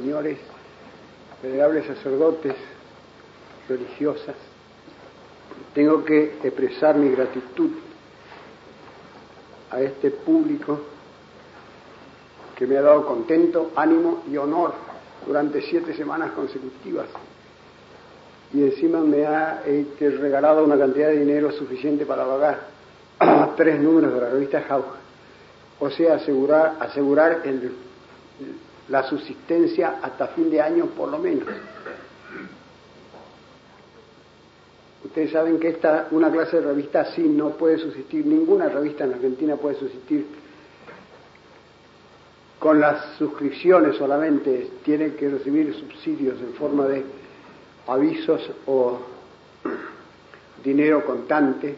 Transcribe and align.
señores, 0.00 0.38
venerables 1.42 1.86
sacerdotes, 1.86 2.54
religiosas, 3.68 4.34
tengo 5.72 6.04
que 6.04 6.38
expresar 6.42 6.96
mi 6.96 7.10
gratitud 7.10 7.70
a 9.70 9.80
este 9.80 10.10
público 10.10 10.80
que 12.56 12.66
me 12.66 12.76
ha 12.76 12.82
dado 12.82 13.06
contento, 13.06 13.72
ánimo 13.76 14.22
y 14.30 14.36
honor 14.36 14.74
durante 15.26 15.62
siete 15.62 15.94
semanas 15.94 16.32
consecutivas. 16.32 17.06
Y 18.52 18.62
encima 18.62 19.00
me 19.00 19.26
ha 19.26 19.62
este, 19.66 20.10
regalado 20.10 20.64
una 20.64 20.78
cantidad 20.78 21.08
de 21.08 21.18
dinero 21.18 21.50
suficiente 21.50 22.06
para 22.06 22.24
pagar 22.24 22.68
tres 23.56 23.80
números 23.80 24.14
de 24.14 24.20
la 24.20 24.30
revista 24.30 24.62
Jauja. 24.62 24.98
O 25.80 25.90
sea, 25.90 26.14
asegurar, 26.14 26.76
asegurar 26.78 27.42
la 28.88 29.02
subsistencia 29.04 29.98
hasta 30.02 30.28
fin 30.28 30.50
de 30.50 30.60
año 30.60 30.86
por 30.86 31.08
lo 31.08 31.18
menos. 31.18 31.48
Ustedes 35.04 35.32
saben 35.32 35.60
que 35.60 35.68
esta, 35.68 36.08
una 36.10 36.30
clase 36.30 36.56
de 36.60 36.66
revista 36.66 37.02
así 37.02 37.22
no 37.22 37.50
puede 37.50 37.78
subsistir, 37.78 38.26
ninguna 38.26 38.68
revista 38.68 39.04
en 39.04 39.14
Argentina 39.14 39.56
puede 39.56 39.76
subsistir 39.76 40.26
con 42.58 42.80
las 42.80 43.16
suscripciones 43.18 43.96
solamente, 43.96 44.70
tienen 44.82 45.12
que 45.16 45.28
recibir 45.28 45.74
subsidios 45.74 46.40
en 46.40 46.54
forma 46.54 46.86
de 46.86 47.04
avisos 47.86 48.40
o 48.66 49.00
dinero 50.64 51.04
contante. 51.04 51.76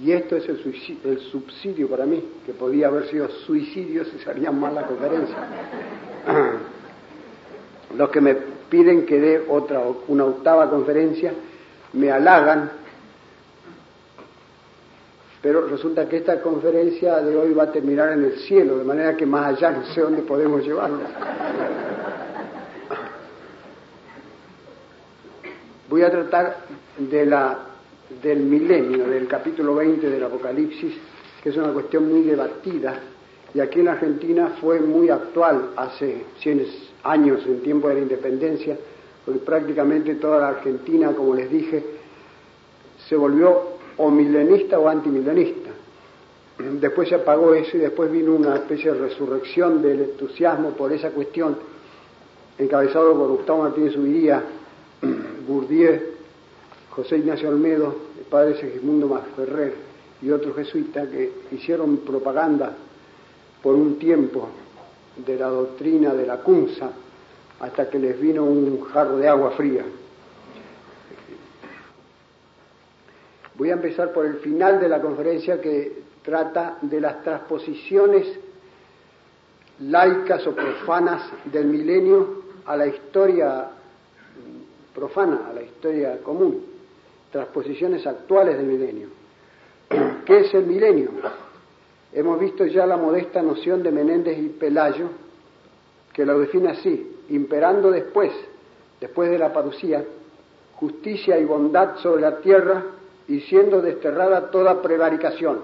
Y 0.00 0.12
esto 0.12 0.36
es 0.36 0.48
el, 0.48 1.20
subsidio 1.30 1.86
para 1.88 2.06
mí, 2.06 2.24
que 2.46 2.54
podía 2.54 2.86
haber 2.86 3.08
sido 3.08 3.28
suicidio 3.28 4.06
si 4.06 4.18
salían 4.20 4.58
mal 4.58 4.74
la 4.74 4.86
conferencia. 4.86 5.36
Los 7.96 8.08
que 8.08 8.22
me 8.22 8.34
piden 8.70 9.04
que 9.04 9.20
dé 9.20 9.44
otra, 9.46 9.82
una 10.08 10.24
octava 10.24 10.70
conferencia, 10.70 11.34
me 11.92 12.10
halagan, 12.10 12.70
pero 15.42 15.66
resulta 15.66 16.08
que 16.08 16.16
esta 16.18 16.40
conferencia 16.40 17.16
de 17.16 17.36
hoy 17.36 17.52
va 17.52 17.64
a 17.64 17.72
terminar 17.72 18.12
en 18.12 18.24
el 18.24 18.38
cielo, 18.38 18.78
de 18.78 18.84
manera 18.84 19.14
que 19.14 19.26
más 19.26 19.56
allá 19.56 19.72
no 19.72 19.84
sé 19.92 20.00
dónde 20.00 20.22
podemos 20.22 20.64
llevarlo. 20.64 21.00
Voy 25.90 26.00
a 26.02 26.10
tratar 26.10 26.56
de 26.96 27.26
la, 27.26 27.71
del 28.22 28.40
milenio, 28.40 29.06
del 29.06 29.26
capítulo 29.26 29.74
20 29.76 30.10
del 30.10 30.24
Apocalipsis, 30.24 30.94
que 31.42 31.48
es 31.48 31.56
una 31.56 31.72
cuestión 31.72 32.08
muy 32.10 32.22
debatida, 32.22 33.00
y 33.54 33.60
aquí 33.60 33.80
en 33.80 33.88
Argentina 33.88 34.56
fue 34.60 34.80
muy 34.80 35.10
actual 35.10 35.70
hace 35.76 36.24
100 36.38 36.66
años, 37.04 37.44
en 37.46 37.60
tiempo 37.60 37.88
de 37.88 37.94
la 37.94 38.00
independencia, 38.00 38.76
porque 39.24 39.40
prácticamente 39.40 40.14
toda 40.16 40.40
la 40.40 40.48
Argentina, 40.48 41.12
como 41.12 41.34
les 41.34 41.50
dije, 41.50 41.84
se 43.08 43.16
volvió 43.16 43.72
o 43.98 44.10
milenista 44.10 44.78
o 44.78 44.88
antimilenista. 44.88 45.70
Después 46.80 47.08
se 47.08 47.16
apagó 47.16 47.54
eso 47.54 47.76
y 47.76 47.80
después 47.80 48.10
vino 48.10 48.34
una 48.34 48.56
especie 48.56 48.92
de 48.92 48.98
resurrección 48.98 49.82
del 49.82 50.00
entusiasmo 50.00 50.70
por 50.70 50.92
esa 50.92 51.10
cuestión, 51.10 51.56
encabezado 52.58 53.14
por 53.14 53.28
Gustavo 53.28 53.62
Martínez 53.64 53.96
Ubiría, 53.96 54.42
Bourdieu, 55.46 56.11
José 56.94 57.16
Ignacio 57.16 57.48
Almedo, 57.48 57.94
el 58.18 58.26
padre 58.26 58.60
Segismundo 58.60 59.08
Masferrer 59.08 59.74
y 60.20 60.30
otros 60.30 60.54
jesuitas 60.54 61.08
que 61.08 61.32
hicieron 61.50 61.98
propaganda 61.98 62.74
por 63.62 63.74
un 63.74 63.98
tiempo 63.98 64.50
de 65.16 65.38
la 65.38 65.48
doctrina 65.48 66.12
de 66.12 66.26
la 66.26 66.38
CUNSA 66.38 66.90
hasta 67.60 67.88
que 67.88 67.98
les 67.98 68.20
vino 68.20 68.44
un 68.44 68.82
jarro 68.82 69.16
de 69.16 69.26
agua 69.26 69.52
fría. 69.52 69.84
Voy 73.54 73.70
a 73.70 73.74
empezar 73.74 74.12
por 74.12 74.26
el 74.26 74.36
final 74.36 74.78
de 74.78 74.88
la 74.88 75.00
conferencia 75.00 75.60
que 75.62 76.02
trata 76.22 76.76
de 76.82 77.00
las 77.00 77.22
transposiciones 77.22 78.26
laicas 79.80 80.46
o 80.46 80.54
profanas 80.54 81.22
del 81.44 81.66
milenio 81.66 82.42
a 82.66 82.76
la 82.76 82.86
historia 82.86 83.70
profana, 84.94 85.48
a 85.48 85.54
la 85.54 85.62
historia 85.62 86.18
común, 86.22 86.71
transposiciones 87.32 88.06
actuales 88.06 88.58
del 88.58 88.66
milenio. 88.66 89.08
¿Qué 90.24 90.40
es 90.40 90.54
el 90.54 90.66
milenio? 90.66 91.10
Hemos 92.12 92.38
visto 92.38 92.66
ya 92.66 92.86
la 92.86 92.98
modesta 92.98 93.42
noción 93.42 93.82
de 93.82 93.90
Menéndez 93.90 94.38
y 94.38 94.48
Pelayo, 94.50 95.08
que 96.12 96.26
lo 96.26 96.38
define 96.38 96.70
así, 96.70 97.20
imperando 97.30 97.90
después, 97.90 98.30
después 99.00 99.30
de 99.30 99.38
la 99.38 99.52
parucía, 99.52 100.04
justicia 100.74 101.38
y 101.38 101.44
bondad 101.44 101.96
sobre 101.98 102.20
la 102.20 102.38
tierra 102.40 102.84
y 103.26 103.40
siendo 103.40 103.80
desterrada 103.80 104.50
toda 104.50 104.82
prevaricación, 104.82 105.60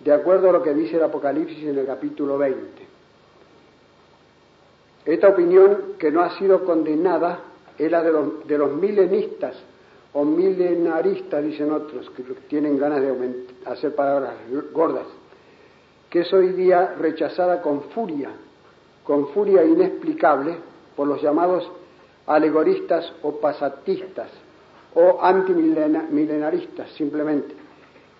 de 0.00 0.12
acuerdo 0.12 0.50
a 0.50 0.52
lo 0.52 0.62
que 0.62 0.74
dice 0.74 0.96
el 0.96 1.04
Apocalipsis 1.04 1.62
en 1.64 1.78
el 1.78 1.86
capítulo 1.86 2.36
20. 2.36 2.88
Esta 5.04 5.28
opinión, 5.28 5.94
que 5.98 6.10
no 6.10 6.22
ha 6.22 6.36
sido 6.36 6.64
condenada, 6.64 7.40
es 7.78 7.90
la 7.90 8.02
de 8.02 8.12
los, 8.12 8.46
de 8.46 8.58
los 8.58 8.72
milenistas 8.72 9.54
o 10.18 10.24
milenaristas, 10.24 11.44
dicen 11.44 11.70
otros, 11.70 12.10
que 12.10 12.24
tienen 12.48 12.76
ganas 12.76 13.00
de 13.00 13.46
hacer 13.66 13.94
palabras 13.94 14.34
gordas, 14.72 15.06
que 16.10 16.22
es 16.22 16.32
hoy 16.32 16.48
día 16.54 16.96
rechazada 16.98 17.62
con 17.62 17.82
furia 17.90 18.30
con 19.04 19.28
furia 19.28 19.64
inexplicable 19.64 20.54
por 20.94 21.08
los 21.08 21.22
llamados 21.22 21.70
alegoristas 22.26 23.10
o 23.22 23.40
pasatistas 23.40 24.28
o 24.94 25.22
antimilenaristas 25.22 26.90
simplemente, 26.90 27.54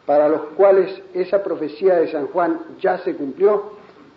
para 0.07 0.31
los 0.31 0.41
cuales 0.57 1.03
esa 1.13 1.43
profecía 1.43 1.97
de 1.97 2.11
San 2.11 2.29
Juan 2.29 2.61
ya 2.81 2.97
se 2.99 3.17
cumplió 3.17 3.73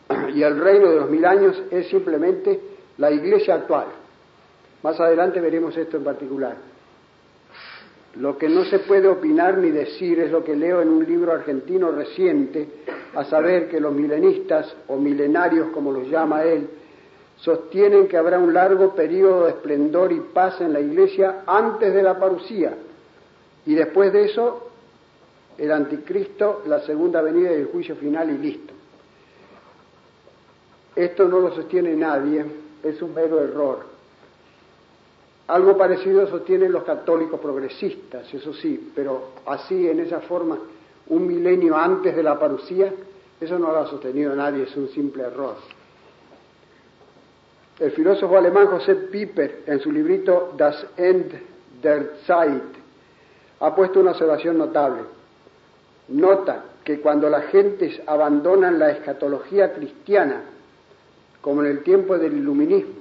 y 0.34 0.44
el 0.44 0.62
reino 0.62 0.92
de 0.92 0.96
los 0.98 1.10
mil 1.10 1.26
años 1.26 1.62
es 1.72 1.90
simplemente 1.90 2.58
la 2.98 3.12
iglesia 3.12 3.56
actual. 3.56 3.88
Más 4.84 4.98
adelante 4.98 5.42
veremos 5.42 5.76
esto 5.76 5.98
en 5.98 6.04
particular. 6.06 6.71
Lo 8.16 8.38
que 8.38 8.50
no 8.50 8.66
se 8.66 8.80
puede 8.80 9.08
opinar 9.08 9.58
ni 9.58 9.72
decir 9.72 10.20
es 10.20 10.32
lo 10.32 10.44
que 10.44 10.56
leo 10.56 10.82
en 10.82 10.90
un 10.90 11.06
libro 11.06 11.32
argentino 11.32 11.92
reciente, 11.92 12.68
a 13.16 13.24
saber 13.26 13.70
que 13.70 13.80
los 13.80 13.94
milenistas, 13.94 14.76
o 14.88 14.98
milenarios 14.98 15.70
como 15.70 15.92
los 15.92 16.08
llama 16.10 16.44
él, 16.44 16.68
sostienen 17.38 18.08
que 18.08 18.18
habrá 18.18 18.38
un 18.38 18.54
largo 18.54 18.94
periodo 18.94 19.46
de 19.46 19.52
esplendor 19.52 20.12
y 20.12 20.20
paz 20.20 20.62
en 20.62 20.74
la 20.74 20.80
iglesia 20.80 21.44
antes 21.48 21.94
de 21.94 22.04
la 22.04 22.20
parucía, 22.20 22.74
y 23.66 23.76
después 23.76 24.12
de 24.12 24.26
eso 24.26 24.68
el 25.58 25.72
anticristo, 25.72 26.64
la 26.66 26.82
segunda 26.82 27.22
venida 27.22 27.52
y 27.52 27.56
el 27.56 27.66
juicio 27.68 27.96
final 27.96 28.30
y 28.30 28.38
listo. 28.38 28.74
Esto 30.96 31.28
no 31.28 31.40
lo 31.40 31.56
sostiene 31.56 31.96
nadie, 31.96 32.46
es 32.84 33.02
un 33.02 33.14
mero 33.14 33.42
error. 33.42 33.91
Algo 35.52 35.78
parecido 35.78 36.26
sostienen 36.28 36.72
los 36.72 36.86
católicos 36.86 37.38
progresistas, 37.38 38.34
eso 38.34 38.54
sí, 38.54 38.90
pero 38.96 39.32
así, 39.46 39.86
en 39.86 40.00
esa 40.00 40.22
forma, 40.22 40.58
un 41.08 41.28
milenio 41.28 41.76
antes 41.76 42.16
de 42.16 42.24
la 42.24 42.40
parucía, 42.40 42.94
eso 43.38 43.60
no 43.60 43.70
lo 43.70 43.80
ha 43.80 43.88
sostenido 43.88 44.34
nadie, 44.34 44.64
es 44.64 44.74
un 44.78 44.88
simple 44.88 45.24
error. 45.24 45.56
El 47.78 47.92
filósofo 47.92 48.38
alemán 48.38 48.68
José 48.68 48.96
Piper, 48.96 49.64
en 49.66 49.82
su 49.82 49.92
librito 49.92 50.54
Das 50.56 50.88
End 50.96 51.34
der 51.82 52.14
Zeit, 52.26 52.64
ha 53.60 53.76
puesto 53.76 54.00
una 54.00 54.12
observación 54.12 54.58
notable. 54.58 55.02
Nota 56.08 56.64
que 56.86 57.02
cuando 57.02 57.30
las 57.30 57.48
gentes 57.48 58.02
abandonan 58.08 58.80
la 58.80 58.92
escatología 58.92 59.74
cristiana, 59.74 60.44
como 61.42 61.62
en 61.62 61.72
el 61.72 61.84
tiempo 61.84 62.18
del 62.18 62.38
iluminismo, 62.38 63.01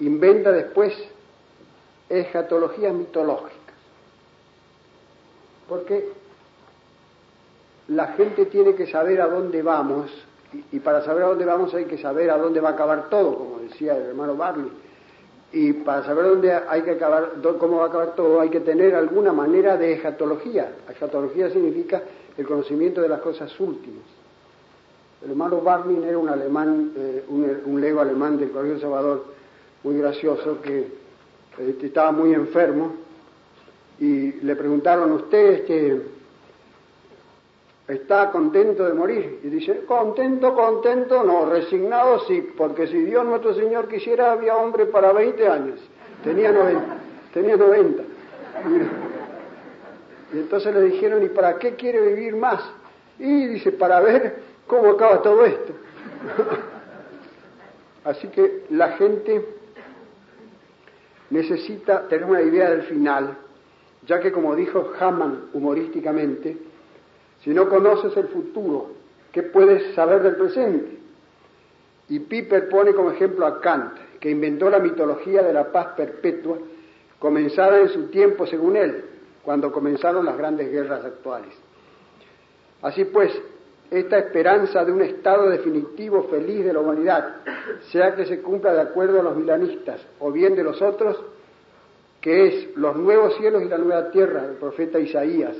inventa 0.00 0.52
después 0.52 0.92
escatologías 2.08 2.92
mitológicas. 2.92 3.60
Porque 5.68 6.08
la 7.88 8.08
gente 8.08 8.46
tiene 8.46 8.74
que 8.74 8.86
saber 8.86 9.20
a 9.20 9.26
dónde 9.26 9.62
vamos, 9.62 10.10
y, 10.72 10.80
para 10.80 11.04
saber 11.04 11.24
a 11.24 11.28
dónde 11.28 11.44
vamos 11.44 11.72
hay 11.74 11.84
que 11.84 11.98
saber 11.98 12.30
a 12.30 12.36
dónde 12.36 12.60
va 12.60 12.70
a 12.70 12.72
acabar 12.72 13.08
todo, 13.08 13.36
como 13.36 13.58
decía 13.60 13.96
el 13.96 14.02
hermano 14.04 14.36
Barley. 14.36 14.70
Y 15.52 15.72
para 15.72 16.04
saber 16.04 16.24
dónde 16.24 16.52
hay 16.52 16.82
que 16.82 16.92
acabar, 16.92 17.32
cómo 17.58 17.78
va 17.78 17.86
a 17.86 17.88
acabar 17.88 18.14
todo, 18.14 18.40
hay 18.40 18.50
que 18.50 18.60
tener 18.60 18.94
alguna 18.94 19.32
manera 19.32 19.76
de 19.76 19.94
escatología. 19.94 20.72
Escatología 20.88 21.50
significa 21.50 22.02
el 22.36 22.46
conocimiento 22.46 23.00
de 23.00 23.08
las 23.08 23.20
cosas 23.20 23.58
últimas. 23.58 24.04
El 25.22 25.30
hermano 25.30 25.60
Barley 25.60 26.02
era 26.02 26.16
un 26.16 26.28
alemán, 26.28 26.92
eh, 26.96 27.24
un, 27.28 27.80
lego 27.80 28.00
alemán 28.00 28.38
del 28.38 28.50
Colegio 28.50 28.78
Salvador, 28.80 29.24
muy 29.82 29.98
gracioso, 29.98 30.60
que 30.60 30.88
este, 31.58 31.86
estaba 31.86 32.12
muy 32.12 32.34
enfermo 32.34 32.94
y 33.98 34.32
le 34.32 34.56
preguntaron 34.56 35.12
usted, 35.12 35.52
este, 35.52 36.00
está 37.88 38.30
contento 38.30 38.84
de 38.84 38.94
morir. 38.94 39.40
Y 39.42 39.48
dice, 39.48 39.84
contento, 39.84 40.54
contento, 40.54 41.22
no, 41.22 41.46
resignado 41.46 42.20
sí, 42.20 42.52
porque 42.56 42.86
si 42.86 43.02
Dios 43.02 43.24
nuestro 43.26 43.54
Señor 43.54 43.88
quisiera, 43.88 44.32
había 44.32 44.56
hombre 44.56 44.86
para 44.86 45.12
20 45.12 45.48
años. 45.48 45.80
Tenía 46.24 46.52
90. 46.52 46.82
Tenía 47.34 47.56
90. 47.56 48.02
Y 50.32 50.38
entonces 50.38 50.74
le 50.74 50.82
dijeron, 50.82 51.22
¿y 51.24 51.28
para 51.28 51.58
qué 51.58 51.74
quiere 51.74 52.00
vivir 52.00 52.36
más? 52.36 52.62
Y 53.18 53.46
dice, 53.46 53.72
para 53.72 54.00
ver 54.00 54.36
cómo 54.66 54.90
acaba 54.92 55.20
todo 55.20 55.44
esto. 55.44 55.72
Así 58.04 58.28
que 58.28 58.64
la 58.70 58.92
gente 58.92 59.59
necesita 61.30 62.08
tener 62.08 62.24
una 62.26 62.42
idea 62.42 62.70
del 62.70 62.82
final, 62.82 63.36
ya 64.06 64.20
que 64.20 64.32
como 64.32 64.54
dijo 64.54 64.92
Hamann 64.98 65.50
humorísticamente, 65.52 66.56
si 67.42 67.50
no 67.50 67.68
conoces 67.68 68.16
el 68.16 68.28
futuro, 68.28 68.92
¿qué 69.32 69.42
puedes 69.42 69.94
saber 69.94 70.22
del 70.22 70.36
presente? 70.36 70.98
Y 72.08 72.18
Piper 72.20 72.68
pone 72.68 72.92
como 72.92 73.12
ejemplo 73.12 73.46
a 73.46 73.60
Kant, 73.60 73.94
que 74.18 74.30
inventó 74.30 74.68
la 74.68 74.80
mitología 74.80 75.42
de 75.42 75.52
la 75.52 75.70
paz 75.72 75.94
perpetua, 75.96 76.58
comenzada 77.18 77.80
en 77.80 77.88
su 77.88 78.08
tiempo 78.08 78.46
según 78.46 78.76
él, 78.76 79.04
cuando 79.42 79.72
comenzaron 79.72 80.24
las 80.24 80.36
grandes 80.36 80.70
guerras 80.70 81.04
actuales. 81.04 81.50
Así 82.82 83.04
pues, 83.04 83.30
esta 83.90 84.18
esperanza 84.18 84.84
de 84.84 84.92
un 84.92 85.02
estado 85.02 85.48
definitivo 85.50 86.28
feliz 86.30 86.64
de 86.64 86.72
la 86.72 86.80
humanidad, 86.80 87.36
sea 87.90 88.14
que 88.14 88.24
se 88.24 88.40
cumpla 88.40 88.72
de 88.72 88.82
acuerdo 88.82 89.20
a 89.20 89.24
los 89.24 89.36
milanistas 89.36 90.00
o 90.20 90.30
bien 90.30 90.54
de 90.54 90.62
los 90.62 90.80
otros, 90.80 91.20
que 92.20 92.46
es 92.46 92.76
los 92.76 92.96
nuevos 92.96 93.36
cielos 93.36 93.62
y 93.62 93.68
la 93.68 93.78
nueva 93.78 94.10
tierra 94.10 94.42
del 94.42 94.56
profeta 94.56 95.00
Isaías, 95.00 95.56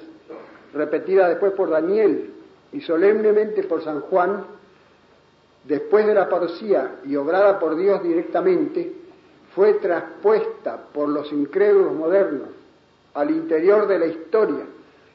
repetida 0.73 1.29
después 1.29 1.53
por 1.53 1.71
Daniel 1.71 2.31
y 2.73 2.81
solemnemente 2.83 3.65
por 3.65 3.83
San 3.83 4.01
Juan, 4.03 4.45
después 5.65 6.07
de 6.07 6.15
la 6.15 6.29
parosía 6.29 6.99
y 7.05 7.17
obrada 7.17 7.59
por 7.59 7.77
Dios 7.77 8.01
directamente, 8.03 8.93
fue 9.57 9.75
traspuesta 9.75 10.79
por 10.93 11.09
los 11.09 11.33
incrédulos 11.33 11.93
modernos 11.95 12.49
al 13.15 13.31
interior 13.31 13.89
de 13.89 13.99
la 13.99 14.07
historia 14.07 14.65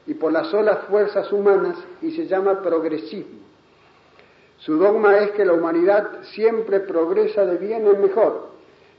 y 0.06 0.14
por 0.14 0.32
las 0.32 0.48
solas 0.48 0.84
fuerzas 0.88 1.30
humanas 1.32 1.76
y 2.00 2.12
se 2.12 2.26
llama 2.26 2.62
progresismo. 2.62 3.40
Su 4.58 4.78
dogma 4.78 5.18
es 5.18 5.32
que 5.32 5.44
la 5.44 5.52
humanidad 5.52 6.22
siempre 6.34 6.80
progresa 6.80 7.44
de 7.44 7.58
bien 7.58 7.86
en 7.86 8.00
mejor 8.00 8.50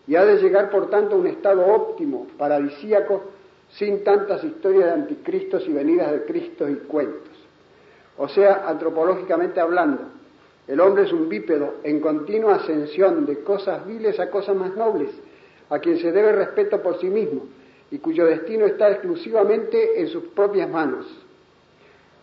y 0.05 0.15
ha 0.15 0.25
de 0.25 0.37
llegar 0.37 0.69
por 0.69 0.89
tanto 0.89 1.15
a 1.15 1.19
un 1.19 1.27
estado 1.27 1.65
óptimo, 1.65 2.27
paradisíaco, 2.37 3.23
sin 3.71 4.03
tantas 4.03 4.43
historias 4.43 4.85
de 4.85 4.91
anticristos 4.91 5.67
y 5.67 5.73
venidas 5.73 6.11
de 6.11 6.23
Cristo 6.23 6.69
y 6.69 6.75
cuentos. 6.75 7.35
O 8.17 8.27
sea, 8.29 8.65
antropológicamente 8.67 9.59
hablando, 9.59 10.03
el 10.67 10.79
hombre 10.79 11.03
es 11.03 11.13
un 11.13 11.27
bípedo 11.27 11.75
en 11.83 11.99
continua 11.99 12.55
ascensión 12.55 13.25
de 13.25 13.43
cosas 13.43 13.85
viles 13.85 14.19
a 14.19 14.29
cosas 14.29 14.55
más 14.55 14.75
nobles, 14.75 15.09
a 15.69 15.79
quien 15.79 15.97
se 15.99 16.11
debe 16.11 16.31
respeto 16.31 16.81
por 16.81 16.99
sí 16.99 17.09
mismo 17.09 17.43
y 17.91 17.99
cuyo 17.99 18.25
destino 18.25 18.65
está 18.65 18.91
exclusivamente 18.91 20.01
en 20.01 20.07
sus 20.09 20.23
propias 20.25 20.69
manos. 20.69 21.05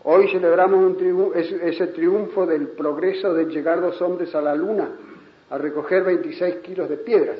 Hoy 0.03 0.29
celebramos 0.29 0.95
ese 1.33 1.87
triunfo 1.87 2.45
del 2.45 2.67
progreso 2.69 3.33
de 3.33 3.45
llegar 3.45 3.81
dos 3.81 3.99
hombres 4.01 4.35
a 4.35 4.41
la 4.41 4.53
luna 4.53 4.89
a 5.49 5.57
recoger 5.57 6.03
26 6.03 6.57
kilos 6.57 6.89
de 6.89 6.97
piedras. 6.97 7.39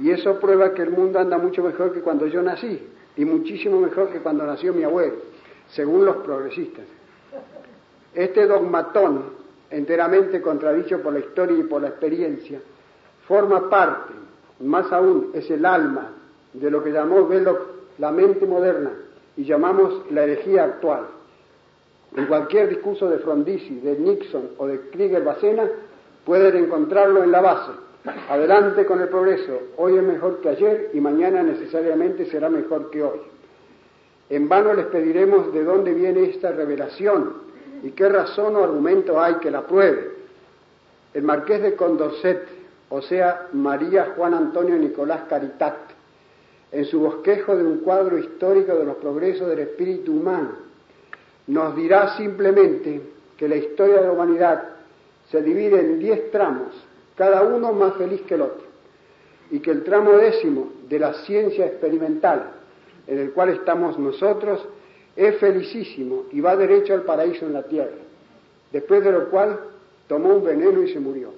Y 0.00 0.10
eso 0.10 0.38
prueba 0.40 0.72
que 0.72 0.82
el 0.82 0.90
mundo 0.90 1.18
anda 1.18 1.36
mucho 1.36 1.62
mejor 1.62 1.92
que 1.92 2.00
cuando 2.00 2.26
yo 2.26 2.42
nací 2.42 2.80
y 3.16 3.24
muchísimo 3.24 3.80
mejor 3.80 4.10
que 4.10 4.20
cuando 4.20 4.46
nació 4.46 4.72
mi 4.72 4.84
abuelo, 4.84 5.16
según 5.68 6.06
los 6.06 6.16
progresistas. 6.18 6.84
Este 8.14 8.46
dogmatón, 8.46 9.24
enteramente 9.70 10.40
contradicho 10.40 11.02
por 11.02 11.12
la 11.12 11.18
historia 11.18 11.58
y 11.58 11.64
por 11.64 11.82
la 11.82 11.88
experiencia, 11.88 12.60
forma 13.26 13.68
parte, 13.68 14.14
más 14.60 14.90
aún 14.90 15.32
es 15.34 15.50
el 15.50 15.66
alma 15.66 16.12
de 16.52 16.70
lo 16.70 16.82
que 16.82 16.90
llamó 16.90 17.26
Belloc 17.26 17.60
la 17.98 18.12
mente 18.12 18.46
moderna 18.46 18.90
y 19.36 19.44
llamamos 19.44 20.10
la 20.10 20.24
herejía 20.24 20.64
actual. 20.64 21.06
En 22.16 22.26
cualquier 22.26 22.68
discurso 22.68 23.08
de 23.08 23.18
Frondizi, 23.18 23.80
de 23.80 23.98
Nixon 23.98 24.50
o 24.56 24.66
de 24.66 24.80
Krieger 24.90 25.22
Bacena 25.22 25.68
pueden 26.24 26.56
encontrarlo 26.64 27.22
en 27.22 27.30
la 27.30 27.40
base. 27.40 27.72
Adelante 28.28 28.86
con 28.86 29.00
el 29.00 29.08
progreso. 29.08 29.60
Hoy 29.76 29.96
es 29.96 30.02
mejor 30.02 30.40
que 30.40 30.48
ayer 30.48 30.90
y 30.94 31.00
mañana 31.00 31.42
necesariamente 31.42 32.26
será 32.26 32.48
mejor 32.48 32.90
que 32.90 33.02
hoy. 33.02 33.20
En 34.30 34.48
vano 34.48 34.74
les 34.74 34.86
pediremos 34.86 35.52
de 35.52 35.64
dónde 35.64 35.92
viene 35.92 36.24
esta 36.24 36.52
revelación 36.52 37.34
y 37.82 37.90
qué 37.90 38.08
razón 38.08 38.56
o 38.56 38.64
argumento 38.64 39.20
hay 39.20 39.34
que 39.36 39.50
la 39.50 39.62
pruebe. 39.62 40.10
El 41.14 41.22
marqués 41.22 41.62
de 41.62 41.74
Condorcet, 41.74 42.46
o 42.90 43.02
sea, 43.02 43.48
María 43.52 44.12
Juan 44.16 44.34
Antonio 44.34 44.76
Nicolás 44.76 45.22
Caritat, 45.28 45.76
en 46.70 46.84
su 46.84 47.00
bosquejo 47.00 47.56
de 47.56 47.64
un 47.64 47.78
cuadro 47.78 48.18
histórico 48.18 48.74
de 48.74 48.84
los 48.84 48.96
progresos 48.96 49.48
del 49.48 49.60
espíritu 49.60 50.12
humano, 50.12 50.50
nos 51.46 51.74
dirá 51.76 52.16
simplemente 52.16 53.00
que 53.36 53.48
la 53.48 53.56
historia 53.56 54.00
de 54.00 54.06
la 54.06 54.12
humanidad 54.12 54.64
se 55.30 55.42
divide 55.42 55.80
en 55.80 55.98
diez 55.98 56.30
tramos, 56.30 56.68
cada 57.16 57.42
uno 57.42 57.72
más 57.72 57.94
feliz 57.94 58.20
que 58.22 58.34
el 58.34 58.42
otro, 58.42 58.66
y 59.50 59.60
que 59.60 59.70
el 59.70 59.82
tramo 59.82 60.12
décimo 60.12 60.72
de 60.88 60.98
la 60.98 61.14
ciencia 61.24 61.66
experimental, 61.66 62.50
en 63.06 63.18
el 63.18 63.32
cual 63.32 63.48
estamos 63.50 63.98
nosotros, 63.98 64.66
es 65.16 65.36
felicísimo 65.38 66.26
y 66.30 66.40
va 66.40 66.54
derecho 66.54 66.94
al 66.94 67.02
paraíso 67.02 67.46
en 67.46 67.54
la 67.54 67.62
tierra, 67.62 67.96
después 68.70 69.02
de 69.02 69.12
lo 69.12 69.30
cual 69.30 69.58
tomó 70.06 70.34
un 70.34 70.44
veneno 70.44 70.82
y 70.82 70.92
se 70.92 71.00
murió. 71.00 71.30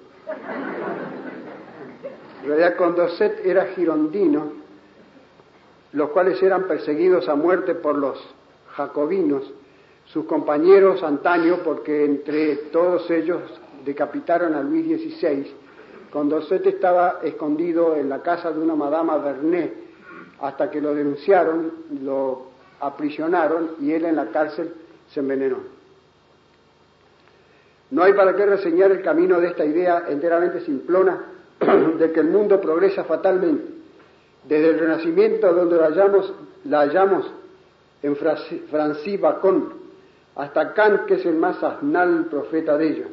En 2.41 2.47
realidad 2.47 2.75
Condorcet 2.75 3.45
era 3.45 3.65
girondino 3.67 4.60
los 5.93 6.09
cuales 6.11 6.41
eran 6.41 6.63
perseguidos 6.63 7.27
a 7.27 7.35
muerte 7.35 7.75
por 7.75 7.97
los 7.97 8.17
jacobinos, 8.75 9.43
sus 10.05 10.25
compañeros 10.25 11.03
antaño, 11.03 11.59
porque 11.63 12.05
entre 12.05 12.55
todos 12.71 13.09
ellos 13.11 13.41
decapitaron 13.85 14.55
a 14.55 14.61
Luis 14.61 14.85
XVI, 14.85 15.53
cuando 16.11 16.41
Sete 16.41 16.69
estaba 16.69 17.19
escondido 17.23 17.95
en 17.95 18.09
la 18.09 18.21
casa 18.21 18.51
de 18.51 18.59
una 18.59 18.75
madama 18.75 19.17
Vernet, 19.17 19.73
hasta 20.41 20.69
que 20.69 20.81
lo 20.81 20.93
denunciaron, 20.93 21.71
lo 22.01 22.47
aprisionaron 22.79 23.71
y 23.79 23.91
él 23.91 24.05
en 24.05 24.15
la 24.15 24.27
cárcel 24.27 24.73
se 25.09 25.19
envenenó. 25.19 25.57
No 27.91 28.03
hay 28.03 28.13
para 28.13 28.35
qué 28.35 28.45
reseñar 28.45 28.91
el 28.91 29.01
camino 29.01 29.39
de 29.39 29.47
esta 29.47 29.65
idea 29.65 30.05
enteramente 30.09 30.61
simplona 30.61 31.25
de 31.99 32.11
que 32.11 32.19
el 32.21 32.27
mundo 32.27 32.59
progresa 32.59 33.03
fatalmente 33.03 33.80
desde 34.43 34.69
el 34.69 34.79
Renacimiento, 34.79 35.53
donde 35.53 35.77
la 35.77 35.87
hallamos, 35.87 36.33
la 36.65 36.79
hallamos 36.79 37.25
en 38.01 38.15
Francis 38.15 39.21
Bacon, 39.21 39.73
hasta 40.35 40.73
Kant, 40.73 41.05
que 41.05 41.15
es 41.15 41.25
el 41.25 41.35
más 41.35 41.61
asnal 41.61 42.25
profeta 42.25 42.77
de 42.77 42.87
ellos, 42.87 43.07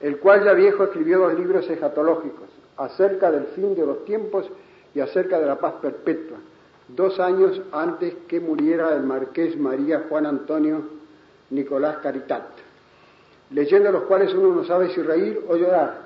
el 0.00 0.18
cual 0.18 0.44
ya 0.44 0.52
viejo 0.54 0.84
escribió 0.84 1.18
dos 1.18 1.38
libros 1.38 1.68
escatológicos, 1.68 2.48
acerca 2.76 3.30
del 3.30 3.44
fin 3.54 3.74
de 3.74 3.86
los 3.86 4.04
tiempos 4.04 4.46
y 4.94 5.00
acerca 5.00 5.38
de 5.38 5.46
la 5.46 5.56
paz 5.56 5.74
perpetua, 5.80 6.38
dos 6.88 7.20
años 7.20 7.60
antes 7.72 8.14
que 8.26 8.40
muriera 8.40 8.94
el 8.96 9.02
marqués 9.02 9.56
María 9.58 10.06
Juan 10.08 10.26
Antonio 10.26 10.82
Nicolás 11.50 11.98
Caritat, 11.98 12.44
leyendo 13.50 13.92
los 13.92 14.04
cuales 14.04 14.32
uno 14.34 14.54
no 14.54 14.64
sabe 14.64 14.90
si 14.90 15.02
reír 15.02 15.44
o 15.48 15.56
llorar, 15.56 15.99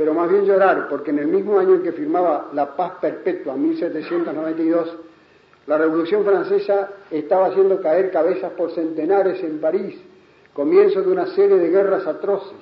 pero 0.00 0.14
más 0.14 0.30
bien 0.30 0.46
llorar, 0.46 0.88
porque 0.88 1.10
en 1.10 1.18
el 1.18 1.26
mismo 1.26 1.58
año 1.58 1.74
en 1.74 1.82
que 1.82 1.92
firmaba 1.92 2.48
la 2.54 2.74
paz 2.74 2.92
perpetua, 3.02 3.54
1792, 3.54 4.96
la 5.66 5.76
Revolución 5.76 6.24
Francesa 6.24 6.88
estaba 7.10 7.48
haciendo 7.48 7.82
caer 7.82 8.10
cabezas 8.10 8.50
por 8.52 8.70
centenares 8.70 9.44
en 9.44 9.60
París, 9.60 10.00
comienzo 10.54 11.02
de 11.02 11.12
una 11.12 11.26
serie 11.26 11.58
de 11.58 11.68
guerras 11.68 12.06
atroces 12.06 12.56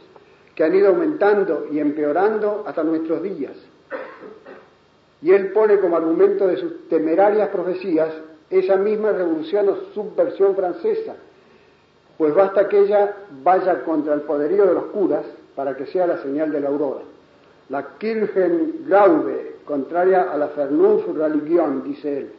que 0.57 0.65
han 0.65 0.75
ido 0.75 0.89
aumentando 0.89 1.69
y 1.71 1.79
empeorando 1.79 2.65
hasta 2.67 2.83
nuestros 2.83 3.23
días. 3.23 3.55
Y 5.23 5.31
él 5.31 5.53
pone 5.53 5.79
como 5.79 5.97
argumento 5.97 6.49
de 6.49 6.57
sus 6.57 6.89
temerarias 6.89 7.51
profecías 7.51 8.15
esa 8.51 8.75
misma 8.75 9.13
revolución 9.13 9.69
o 9.69 9.77
subversión 9.95 10.57
francesa, 10.57 11.15
pues 12.17 12.35
basta 12.35 12.69
que 12.69 12.81
ella 12.81 13.15
vaya 13.45 13.85
contra 13.85 14.15
el 14.15 14.23
poderío 14.23 14.67
de 14.67 14.75
los 14.75 14.87
curas 14.87 15.25
para 15.55 15.77
que 15.77 15.87
sea 15.87 16.05
la 16.09 16.19
señal 16.19 16.51
de 16.51 16.59
la 16.63 16.71
aurora. 16.71 17.03
La 17.71 17.97
Kirchenglaube, 17.99 19.57
contraria 19.65 20.33
a 20.33 20.39
la 20.39 20.47
Vernunftsreligion, 20.47 21.85
dice 21.85 22.19
él. 22.19 22.31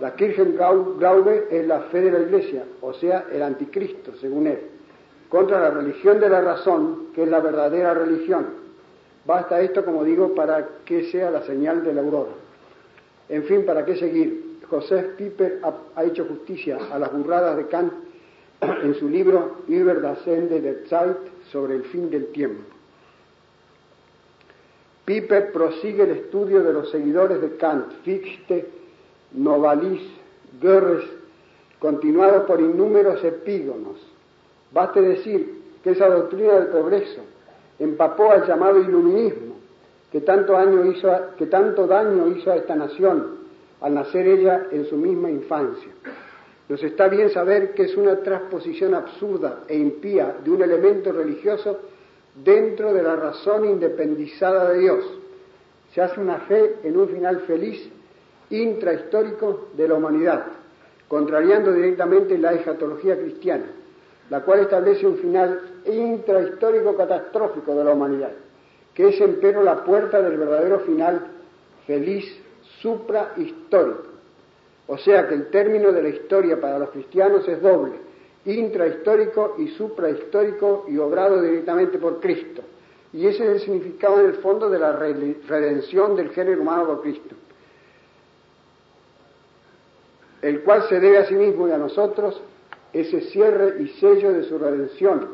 La 0.00 0.14
Kirchenglaube 0.14 1.48
es 1.50 1.66
la 1.66 1.80
fe 1.80 2.00
de 2.02 2.10
la 2.10 2.20
Iglesia, 2.20 2.64
o 2.80 2.92
sea, 2.94 3.26
el 3.30 3.42
anticristo, 3.42 4.12
según 4.20 4.46
él, 4.46 4.60
contra 5.28 5.60
la 5.60 5.70
religión 5.70 6.20
de 6.20 6.28
la 6.28 6.40
razón, 6.40 7.08
que 7.14 7.24
es 7.24 7.28
la 7.28 7.40
verdadera 7.40 7.94
religión. 7.94 8.46
Basta 9.26 9.60
esto, 9.60 9.84
como 9.84 10.04
digo, 10.04 10.34
para 10.34 10.66
que 10.84 11.10
sea 11.10 11.30
la 11.30 11.42
señal 11.42 11.84
de 11.84 11.92
la 11.92 12.00
aurora. 12.00 12.32
En 13.28 13.44
fin, 13.44 13.64
¿para 13.66 13.84
qué 13.84 13.96
seguir? 13.96 14.60
José 14.70 15.10
Piper 15.16 15.60
ha, 15.94 16.04
hecho 16.04 16.24
justicia 16.24 16.78
a 16.92 16.98
las 16.98 17.12
burradas 17.12 17.56
de 17.56 17.66
Kant 17.66 17.92
en 18.60 18.94
su 18.94 19.08
libro 19.08 19.62
Über 19.68 20.00
das 20.00 20.26
Ende 20.26 20.60
der 20.60 20.84
Zeit 20.86 21.18
sobre 21.50 21.74
el 21.74 21.84
fin 21.84 22.10
del 22.10 22.26
tiempo. 22.26 22.75
Piper 25.06 25.52
prosigue 25.52 26.02
el 26.02 26.10
estudio 26.10 26.64
de 26.64 26.72
los 26.72 26.90
seguidores 26.90 27.40
de 27.40 27.56
Kant, 27.56 27.92
Fichte, 28.02 28.68
Novalis, 29.32 30.02
Goebbels, 30.60 31.04
continuado 31.78 32.44
por 32.44 32.60
innúmeros 32.60 33.22
epígonos. 33.22 34.04
Baste 34.72 35.00
decir 35.00 35.62
que 35.84 35.90
esa 35.90 36.08
doctrina 36.08 36.54
del 36.54 36.66
progreso 36.66 37.20
empapó 37.78 38.32
al 38.32 38.48
llamado 38.48 38.80
iluminismo, 38.80 39.54
que 40.10 40.22
tanto, 40.22 40.56
hizo, 40.84 41.08
que 41.38 41.46
tanto 41.46 41.86
daño 41.86 42.26
hizo 42.26 42.50
a 42.50 42.56
esta 42.56 42.74
nación 42.74 43.36
al 43.80 43.94
nacer 43.94 44.26
ella 44.26 44.66
en 44.72 44.86
su 44.86 44.96
misma 44.96 45.30
infancia. 45.30 45.92
Nos 46.68 46.82
está 46.82 47.06
bien 47.06 47.30
saber 47.30 47.74
que 47.74 47.84
es 47.84 47.96
una 47.96 48.16
transposición 48.16 48.92
absurda 48.94 49.60
e 49.68 49.76
impía 49.76 50.34
de 50.42 50.50
un 50.50 50.62
elemento 50.62 51.12
religioso 51.12 51.78
dentro 52.44 52.92
de 52.92 53.02
la 53.02 53.16
razón 53.16 53.64
independizada 53.64 54.70
de 54.70 54.80
Dios. 54.80 55.04
Se 55.94 56.02
hace 56.02 56.20
una 56.20 56.38
fe 56.40 56.76
en 56.82 56.96
un 56.96 57.08
final 57.08 57.40
feliz 57.40 57.88
intrahistórico 58.50 59.68
de 59.76 59.88
la 59.88 59.94
humanidad, 59.94 60.46
contrariando 61.08 61.72
directamente 61.72 62.38
la 62.38 62.52
escatología 62.52 63.18
cristiana, 63.18 63.66
la 64.30 64.42
cual 64.42 64.60
establece 64.60 65.06
un 65.06 65.16
final 65.16 65.60
intrahistórico 65.86 66.96
catastrófico 66.96 67.74
de 67.74 67.84
la 67.84 67.92
humanidad, 67.92 68.32
que 68.94 69.08
es 69.08 69.20
empero 69.20 69.62
la 69.62 69.84
puerta 69.84 70.20
del 70.20 70.36
verdadero 70.36 70.80
final 70.80 71.26
feliz 71.86 72.24
suprahistórico. 72.80 74.16
O 74.88 74.98
sea 74.98 75.26
que 75.28 75.34
el 75.34 75.50
término 75.50 75.90
de 75.92 76.02
la 76.02 76.08
historia 76.10 76.60
para 76.60 76.78
los 76.78 76.90
cristianos 76.90 77.46
es 77.48 77.60
doble, 77.60 78.05
intrahistórico 78.46 79.56
y 79.58 79.68
suprahistórico 79.68 80.86
y 80.88 80.98
obrado 80.98 81.42
directamente 81.42 81.98
por 81.98 82.20
Cristo. 82.20 82.62
Y 83.12 83.26
ese 83.26 83.44
es 83.44 83.50
el 83.50 83.60
significado 83.60 84.20
en 84.20 84.26
el 84.26 84.34
fondo 84.34 84.70
de 84.70 84.78
la 84.78 84.92
redención 84.92 86.16
del 86.16 86.30
género 86.30 86.62
humano 86.62 86.86
por 86.86 87.02
Cristo, 87.02 87.34
el 90.42 90.62
cual 90.62 90.88
se 90.88 91.00
debe 91.00 91.18
a 91.18 91.26
sí 91.26 91.34
mismo 91.34 91.66
y 91.66 91.72
a 91.72 91.78
nosotros 91.78 92.40
ese 92.92 93.22
cierre 93.22 93.82
y 93.82 93.88
sello 94.00 94.32
de 94.32 94.44
su 94.44 94.58
redención 94.58 95.28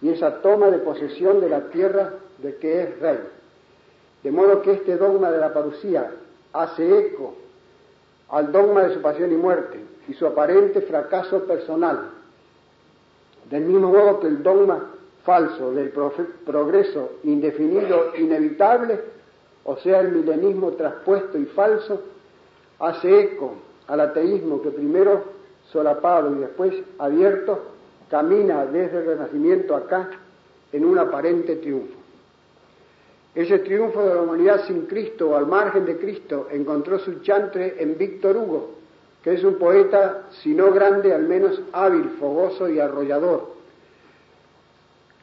y 0.00 0.10
esa 0.10 0.40
toma 0.40 0.70
de 0.70 0.78
posesión 0.78 1.40
de 1.40 1.48
la 1.48 1.68
tierra 1.70 2.14
de 2.38 2.56
que 2.56 2.82
es 2.82 3.00
rey. 3.00 3.18
De 4.22 4.30
modo 4.30 4.62
que 4.62 4.72
este 4.72 4.96
dogma 4.96 5.30
de 5.30 5.38
la 5.38 5.52
parucía 5.52 6.10
hace 6.52 6.98
eco 6.98 7.34
al 8.28 8.50
dogma 8.50 8.82
de 8.82 8.94
su 8.94 9.00
pasión 9.00 9.32
y 9.32 9.36
muerte 9.36 9.80
y 10.08 10.14
su 10.14 10.26
aparente 10.26 10.80
fracaso 10.82 11.44
personal, 11.44 12.10
del 13.50 13.64
mismo 13.64 13.90
modo 13.90 14.20
que 14.20 14.26
el 14.28 14.42
dogma 14.42 14.92
falso 15.24 15.72
del 15.72 15.90
progreso 16.44 17.12
indefinido 17.24 18.12
inevitable, 18.16 19.00
o 19.64 19.76
sea, 19.78 20.00
el 20.00 20.12
milenismo 20.12 20.72
traspuesto 20.72 21.38
y 21.38 21.46
falso, 21.46 22.00
hace 22.78 23.20
eco 23.20 23.54
al 23.88 24.00
ateísmo 24.00 24.62
que 24.62 24.70
primero 24.70 25.24
solapado 25.72 26.34
y 26.34 26.38
después 26.38 26.74
abierto 26.98 27.60
camina 28.08 28.66
desde 28.66 28.98
el 28.98 29.06
Renacimiento 29.06 29.74
acá 29.74 30.10
en 30.72 30.84
un 30.84 30.98
aparente 30.98 31.56
triunfo. 31.56 31.94
Ese 33.34 33.58
triunfo 33.58 34.02
de 34.02 34.14
la 34.14 34.22
humanidad 34.22 34.64
sin 34.66 34.86
Cristo 34.86 35.30
o 35.30 35.36
al 35.36 35.46
margen 35.46 35.84
de 35.84 35.98
Cristo 35.98 36.48
encontró 36.50 36.98
su 36.98 37.20
chantre 37.20 37.76
en 37.78 37.98
Víctor 37.98 38.36
Hugo, 38.36 38.70
que 39.26 39.34
es 39.34 39.42
un 39.42 39.56
poeta, 39.56 40.28
si 40.40 40.54
no 40.54 40.70
grande, 40.70 41.12
al 41.12 41.24
menos 41.24 41.60
hábil, 41.72 42.10
fogoso 42.20 42.68
y 42.68 42.78
arrollador, 42.78 43.54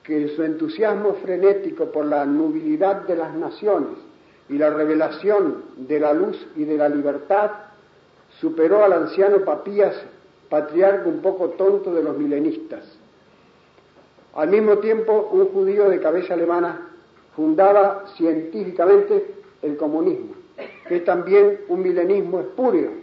que 0.03 0.23
en 0.23 0.35
su 0.35 0.43
entusiasmo 0.43 1.13
frenético 1.23 1.85
por 1.85 2.07
la 2.07 2.25
nubilidad 2.25 3.03
de 3.03 3.15
las 3.15 3.33
naciones 3.33 3.91
y 4.49 4.57
la 4.57 4.71
revelación 4.71 5.63
de 5.77 6.01
la 6.01 6.11
luz 6.11 6.35
y 6.57 6.65
de 6.65 6.75
la 6.75 6.89
libertad, 6.89 7.51
superó 8.41 8.83
al 8.83 8.91
anciano 8.91 9.45
Papías, 9.45 9.95
patriarca 10.49 11.07
un 11.07 11.21
poco 11.21 11.51
tonto 11.51 11.93
de 11.93 12.03
los 12.03 12.17
milenistas. 12.17 12.83
Al 14.35 14.49
mismo 14.49 14.79
tiempo, 14.79 15.29
un 15.31 15.47
judío 15.47 15.87
de 15.87 16.01
cabeza 16.01 16.33
alemana 16.33 16.89
fundaba 17.37 18.03
científicamente 18.17 19.27
el 19.61 19.77
comunismo, 19.77 20.33
que 20.89 20.97
es 20.97 21.05
también 21.05 21.61
un 21.69 21.81
milenismo 21.81 22.41
espurio, 22.41 23.02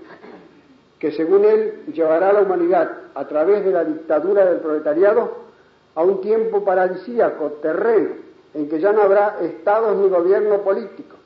que 1.01 1.13
según 1.13 1.47
él 1.47 1.83
llevará 1.95 2.29
a 2.29 2.33
la 2.35 2.43
humanidad 2.43 2.91
a 3.15 3.27
través 3.27 3.65
de 3.65 3.73
la 3.73 3.85
dictadura 3.85 4.45
del 4.45 4.59
proletariado 4.59 5.39
a 5.95 6.03
un 6.03 6.21
tiempo 6.21 6.63
paradisíaco, 6.63 7.59
terreno, 7.63 8.11
en 8.53 8.69
que 8.69 8.81
ya 8.81 8.93
no 8.93 9.03
habrá 9.03 9.39
estados 9.41 9.97
ni 9.97 10.09
gobierno 10.09 10.59
político, 10.59 11.17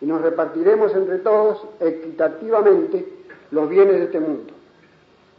y 0.00 0.06
nos 0.06 0.22
repartiremos 0.22 0.94
entre 0.94 1.18
todos 1.18 1.66
equitativamente 1.80 3.06
los 3.50 3.68
bienes 3.68 3.96
de 3.96 4.04
este 4.04 4.20
mundo. 4.20 4.52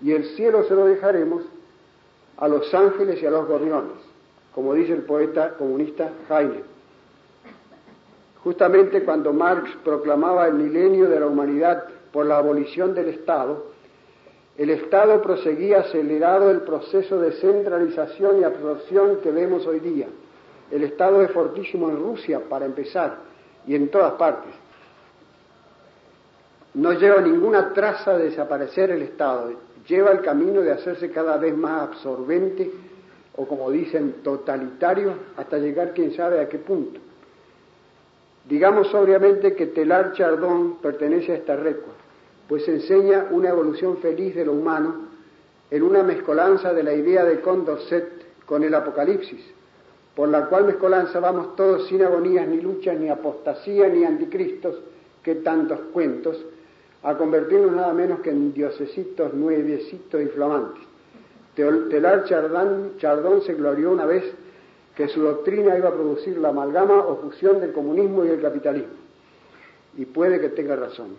Y 0.04 0.12
el 0.12 0.26
cielo 0.36 0.66
se 0.66 0.76
lo 0.76 0.86
dejaremos 0.86 1.44
a 2.38 2.50
los 2.50 2.74
ángeles 2.74 3.24
y 3.24 3.26
a 3.26 3.32
los 3.32 3.48
gorriones, 3.48 3.94
como 4.54 4.74
dice 4.74 4.92
el 4.92 5.04
poeta 5.04 5.54
comunista 5.58 6.12
Heine. 6.30 6.64
Justamente 8.44 9.04
cuando 9.04 9.32
Marx 9.32 9.70
proclamaba 9.86 10.48
el 10.48 10.56
milenio 10.56 11.10
de 11.10 11.20
la 11.20 11.28
humanidad 11.28 11.86
por 12.12 12.26
la 12.26 12.38
abolición 12.38 12.94
del 12.94 13.08
Estado, 13.08 13.75
el 14.58 14.70
Estado 14.70 15.22
proseguía 15.22 15.80
acelerado 15.80 16.50
el 16.50 16.62
proceso 16.62 17.20
de 17.20 17.34
centralización 17.34 18.40
y 18.40 18.44
absorción 18.44 19.18
que 19.22 19.32
vemos 19.32 19.68
hoy 19.68 19.80
día. 19.80 20.08
El 20.72 20.84
Estado 20.84 21.22
es 21.22 21.32
fortísimo 21.32 21.90
en 21.90 21.98
Rusia, 21.98 22.42
para 22.50 22.66
empezar, 22.66 23.18
y 23.68 23.76
en 23.76 23.90
todas 23.90 24.14
partes. 24.14 24.54
No 26.74 26.94
lleva 26.94 27.22
ninguna 27.22 27.74
traza 27.74 28.18
de 28.18 28.26
desaparecer 28.26 28.92
el 28.92 29.02
Estado, 29.02 29.52
lleva 29.88 30.12
el 30.12 30.22
camino 30.22 30.62
de 30.62 30.72
hacerse 30.72 31.12
cada 31.12 31.38
vez 31.38 31.56
más 31.56 31.90
absorbente 31.90 32.72
o, 33.36 33.46
como 33.46 33.70
dicen, 33.70 34.16
totalitario, 34.24 35.14
hasta 35.36 35.58
llegar 35.58 35.94
quién 35.94 36.14
sabe 36.14 36.40
a 36.40 36.48
qué 36.48 36.60
punto. 36.60 37.00
Digamos 38.48 38.88
sobriamente 38.88 39.54
que 39.54 39.68
Telar 39.68 40.14
Chardón 40.14 40.78
pertenece 40.82 41.34
a 41.34 41.36
esta 41.36 41.56
recua, 41.56 41.94
pues 42.48 42.68
enseña 42.68 43.28
una 43.32 43.50
evolución 43.50 43.98
feliz 43.98 44.36
de 44.36 44.46
lo 44.46 44.54
humano 44.54 45.08
en 45.72 45.84
una 45.84 46.04
mezcolanza 46.04 46.74
de 46.74 46.84
la 46.84 46.94
idea 46.94 47.26
de 47.26 47.42
Condorcet 47.42 48.46
con 48.46 48.64
el 48.64 48.74
Apocalipsis, 48.74 49.42
por 50.16 50.30
la 50.30 50.46
cual 50.46 50.66
mezcolanza 50.66 51.20
vamos 51.20 51.56
todos 51.56 51.88
sin 51.88 52.04
agonías, 52.04 52.48
ni 52.48 52.62
luchas, 52.62 53.00
ni 53.00 53.10
apostasía, 53.10 53.90
ni 53.90 54.04
anticristos, 54.04 54.76
que 55.24 55.36
tantos 55.36 55.80
cuentos, 55.92 56.38
a 57.04 57.18
convertirnos 57.18 57.72
nada 57.72 57.94
menos 57.94 58.20
que 58.20 58.30
en 58.30 58.54
diosesitos 58.54 59.34
nuevecitos 59.34 60.22
y 60.22 60.26
flamantes. 60.28 60.84
Telar 61.56 62.26
Chardón, 62.26 62.94
Chardón 62.98 63.42
se 63.42 63.54
glorió 63.54 63.92
una 63.92 64.06
vez 64.06 64.24
que 64.96 65.08
su 65.08 65.22
doctrina 65.22 65.78
iba 65.78 65.90
a 65.90 65.94
producir 65.94 66.38
la 66.38 66.50
amalgama 66.50 67.06
o 67.06 67.18
fusión 67.18 67.60
del 67.60 67.74
comunismo 67.74 68.24
y 68.24 68.30
del 68.30 68.42
capitalismo. 68.42 68.94
Y 69.98 70.06
puede 70.06 70.40
que 70.40 70.50
tenga 70.50 70.76
razón. 70.76 71.16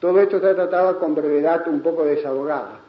Todo 0.00 0.20
esto 0.20 0.36
está 0.36 0.54
tratado 0.54 0.98
con 0.98 1.14
brevedad 1.14 1.66
un 1.68 1.80
poco 1.80 2.04
desahogada. 2.04 2.80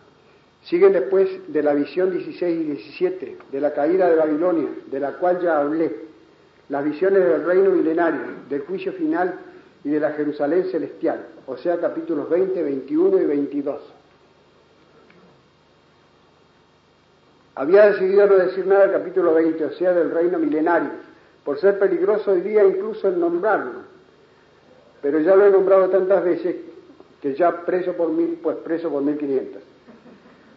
Siguen 0.64 0.92
después 0.92 1.30
de 1.48 1.64
la 1.64 1.74
visión 1.74 2.12
16 2.12 2.60
y 2.60 2.64
17, 2.64 3.38
de 3.52 3.62
la 3.62 3.74
caída 3.74 4.10
de 4.10 4.18
Babilonia, 4.18 4.70
de 4.88 5.00
la 5.00 5.14
cual 5.14 5.40
ya 5.42 5.60
hablé, 5.60 6.08
las 6.68 6.84
visiones 6.84 7.24
del 7.24 7.46
reino 7.46 7.70
milenario, 7.72 8.22
del 8.50 8.62
juicio 8.62 8.92
final 8.92 9.36
y 9.86 9.90
de 9.90 10.00
la 10.02 10.12
Jerusalén 10.12 10.66
celestial, 10.70 11.28
o 11.46 11.56
sea, 11.56 11.80
capítulos 11.80 12.30
20, 12.30 12.62
21 12.62 13.22
y 13.22 13.26
22. 13.26 13.82
Había 17.56 17.88
decidido 17.92 18.28
no 18.28 18.36
decir 18.36 18.68
nada 18.68 18.82
del 18.82 18.92
capítulo 18.92 19.34
20, 19.34 19.66
o 19.66 19.72
sea, 19.72 19.94
del 19.94 20.12
reino 20.12 20.38
milenario, 20.38 20.90
por 21.46 21.58
ser 21.60 21.80
peligroso 21.80 22.32
hoy 22.32 22.42
día 22.42 22.66
incluso 22.66 23.08
el 23.08 23.18
nombrarlo. 23.18 23.88
Pero 25.02 25.20
ya 25.22 25.36
lo 25.36 25.46
he 25.46 25.50
nombrado 25.50 25.90
tantas 25.90 26.24
veces 26.24 26.56
ya 27.36 27.66
preso 27.66 27.94
por 27.94 28.12
mil, 28.12 28.40
pues 28.42 28.58
preso 28.58 28.90
por 28.90 29.02
mil 29.02 29.18
quinientas. 29.18 29.64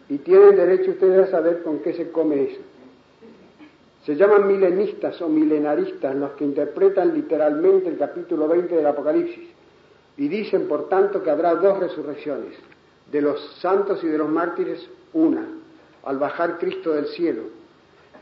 Y 0.09 0.17
tienen 0.19 0.55
derecho 0.55 0.91
ustedes 0.91 1.27
a 1.27 1.31
saber 1.31 1.63
con 1.63 1.79
qué 1.79 1.93
se 1.93 2.11
come 2.11 2.43
eso. 2.43 2.61
Se 4.05 4.15
llaman 4.15 4.47
milenistas 4.47 5.21
o 5.21 5.29
milenaristas 5.29 6.15
los 6.15 6.31
que 6.31 6.43
interpretan 6.43 7.13
literalmente 7.13 7.87
el 7.87 7.97
capítulo 7.97 8.47
20 8.47 8.75
del 8.75 8.87
Apocalipsis 8.87 9.49
y 10.17 10.27
dicen, 10.27 10.67
por 10.67 10.89
tanto, 10.89 11.23
que 11.23 11.29
habrá 11.29 11.55
dos 11.55 11.79
resurrecciones, 11.79 12.53
de 13.11 13.21
los 13.21 13.57
santos 13.59 14.03
y 14.03 14.07
de 14.07 14.17
los 14.17 14.29
mártires 14.29 14.87
una, 15.13 15.47
al 16.03 16.17
bajar 16.17 16.57
Cristo 16.57 16.93
del 16.93 17.07
cielo. 17.07 17.43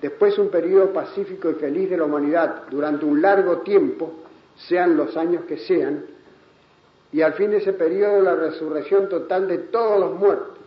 Después 0.02 0.38
un 0.38 0.50
periodo 0.50 0.92
pacífico 0.92 1.50
y 1.50 1.56
feliz 1.56 1.90
de 1.90 1.98
la 1.98 2.06
humanidad 2.06 2.64
durante 2.70 3.06
un 3.06 3.22
largo 3.22 3.60
tiempo, 3.60 4.14
sean 4.56 4.98
los 4.98 5.16
años 5.16 5.46
que 5.46 5.58
sean, 5.58 6.06
y 7.12 7.22
al 7.22 7.34
fin 7.34 7.52
de 7.52 7.58
ese 7.58 7.74
periodo 7.74 8.22
la 8.22 8.36
resurrección 8.36 9.10
total 9.10 9.48
de 9.48 9.58
todos 9.58 10.00
los 10.00 10.20
muertos. 10.20 10.58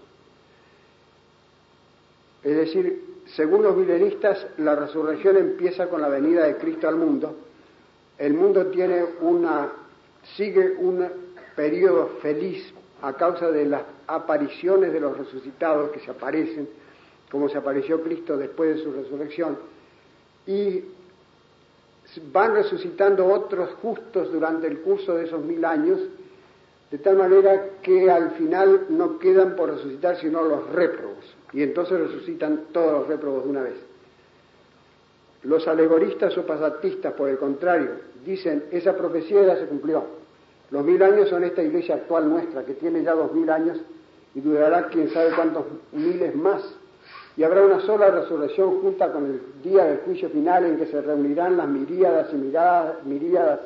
Es 2.42 2.56
decir, 2.56 3.04
según 3.36 3.62
los 3.62 3.76
milenistas, 3.76 4.46
la 4.58 4.74
resurrección 4.74 5.36
empieza 5.36 5.88
con 5.88 6.02
la 6.02 6.08
venida 6.08 6.44
de 6.44 6.56
Cristo 6.56 6.88
al 6.88 6.96
mundo. 6.96 7.36
El 8.18 8.34
mundo 8.34 8.66
tiene 8.66 9.04
una, 9.20 9.72
sigue 10.36 10.76
un 10.78 11.06
periodo 11.54 12.18
feliz 12.20 12.72
a 13.00 13.14
causa 13.14 13.50
de 13.50 13.64
las 13.66 13.82
apariciones 14.06 14.92
de 14.92 15.00
los 15.00 15.16
resucitados 15.16 15.90
que 15.90 16.00
se 16.00 16.10
aparecen, 16.10 16.68
como 17.30 17.48
se 17.48 17.58
apareció 17.58 18.02
Cristo 18.02 18.36
después 18.36 18.76
de 18.76 18.82
su 18.82 18.92
resurrección, 18.92 19.56
y 20.46 20.84
van 22.32 22.54
resucitando 22.54 23.26
otros 23.26 23.70
justos 23.80 24.32
durante 24.32 24.66
el 24.66 24.80
curso 24.80 25.14
de 25.14 25.24
esos 25.24 25.42
mil 25.42 25.64
años, 25.64 25.98
de 26.92 26.98
tal 26.98 27.16
manera 27.16 27.70
que 27.82 28.10
al 28.10 28.32
final 28.32 28.84
no 28.90 29.18
quedan 29.18 29.56
por 29.56 29.70
resucitar 29.70 30.18
sino 30.18 30.42
los 30.42 30.70
réprobos, 30.72 31.24
y 31.54 31.62
entonces 31.62 31.98
resucitan 31.98 32.66
todos 32.70 32.92
los 32.92 33.08
réprobos 33.08 33.44
de 33.44 33.50
una 33.50 33.62
vez. 33.62 33.76
Los 35.44 35.66
alegoristas 35.66 36.36
o 36.36 36.46
pasatistas, 36.46 37.14
por 37.14 37.30
el 37.30 37.38
contrario, 37.38 37.92
dicen, 38.26 38.64
esa 38.70 38.94
profecía 38.94 39.42
ya 39.42 39.56
se 39.56 39.64
cumplió. 39.64 40.04
Los 40.70 40.84
mil 40.84 41.02
años 41.02 41.30
son 41.30 41.44
esta 41.44 41.62
iglesia 41.62 41.94
actual 41.94 42.28
nuestra, 42.28 42.62
que 42.64 42.74
tiene 42.74 43.02
ya 43.02 43.14
dos 43.14 43.32
mil 43.32 43.48
años 43.48 43.78
y 44.34 44.40
durará 44.40 44.88
quién 44.88 45.08
sabe 45.10 45.30
cuántos 45.34 45.64
miles 45.92 46.34
más. 46.36 46.62
Y 47.38 47.42
habrá 47.42 47.62
una 47.62 47.80
sola 47.80 48.10
resurrección 48.10 48.82
junta 48.82 49.10
con 49.10 49.24
el 49.24 49.40
día 49.62 49.84
del 49.84 49.98
juicio 50.00 50.28
final 50.28 50.66
en 50.66 50.76
que 50.76 50.86
se 50.86 51.00
reunirán 51.00 51.56
las 51.56 51.68
miríadas 51.68 52.28
y 52.34 52.36
miríadas 52.36 53.60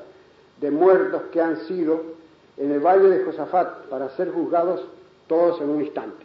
de 0.60 0.70
muertos 0.70 1.22
que 1.32 1.40
han 1.40 1.56
sido 1.66 2.15
en 2.56 2.72
el 2.72 2.80
valle 2.80 3.08
de 3.08 3.24
Josafat 3.24 3.86
para 3.88 4.08
ser 4.10 4.30
juzgados 4.30 4.86
todos 5.26 5.60
en 5.60 5.70
un 5.70 5.82
instante. 5.82 6.24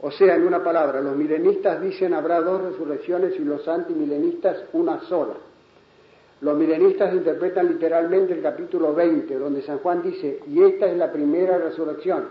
O 0.00 0.10
sea, 0.12 0.36
en 0.36 0.46
una 0.46 0.62
palabra, 0.62 1.00
los 1.00 1.16
milenistas 1.16 1.80
dicen 1.80 2.14
habrá 2.14 2.40
dos 2.40 2.62
resurrecciones 2.62 3.34
y 3.38 3.44
los 3.44 3.66
antimilenistas 3.66 4.64
una 4.72 5.00
sola. 5.00 5.34
Los 6.40 6.56
milenistas 6.56 7.12
interpretan 7.14 7.66
literalmente 7.66 8.32
el 8.32 8.40
capítulo 8.40 8.94
20, 8.94 9.36
donde 9.38 9.62
San 9.62 9.78
Juan 9.78 10.02
dice, 10.02 10.38
y 10.46 10.62
esta 10.62 10.86
es 10.86 10.96
la 10.96 11.10
primera 11.10 11.58
resurrección. 11.58 12.26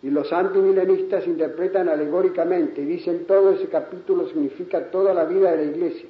Y 0.00 0.10
los 0.10 0.32
antimilenistas 0.32 1.26
interpretan 1.26 1.88
alegóricamente 1.88 2.82
y 2.82 2.84
dicen 2.84 3.24
todo 3.26 3.50
ese 3.50 3.66
capítulo 3.66 4.28
significa 4.28 4.90
toda 4.90 5.12
la 5.12 5.24
vida 5.24 5.50
de 5.52 5.56
la 5.56 5.70
iglesia, 5.72 6.08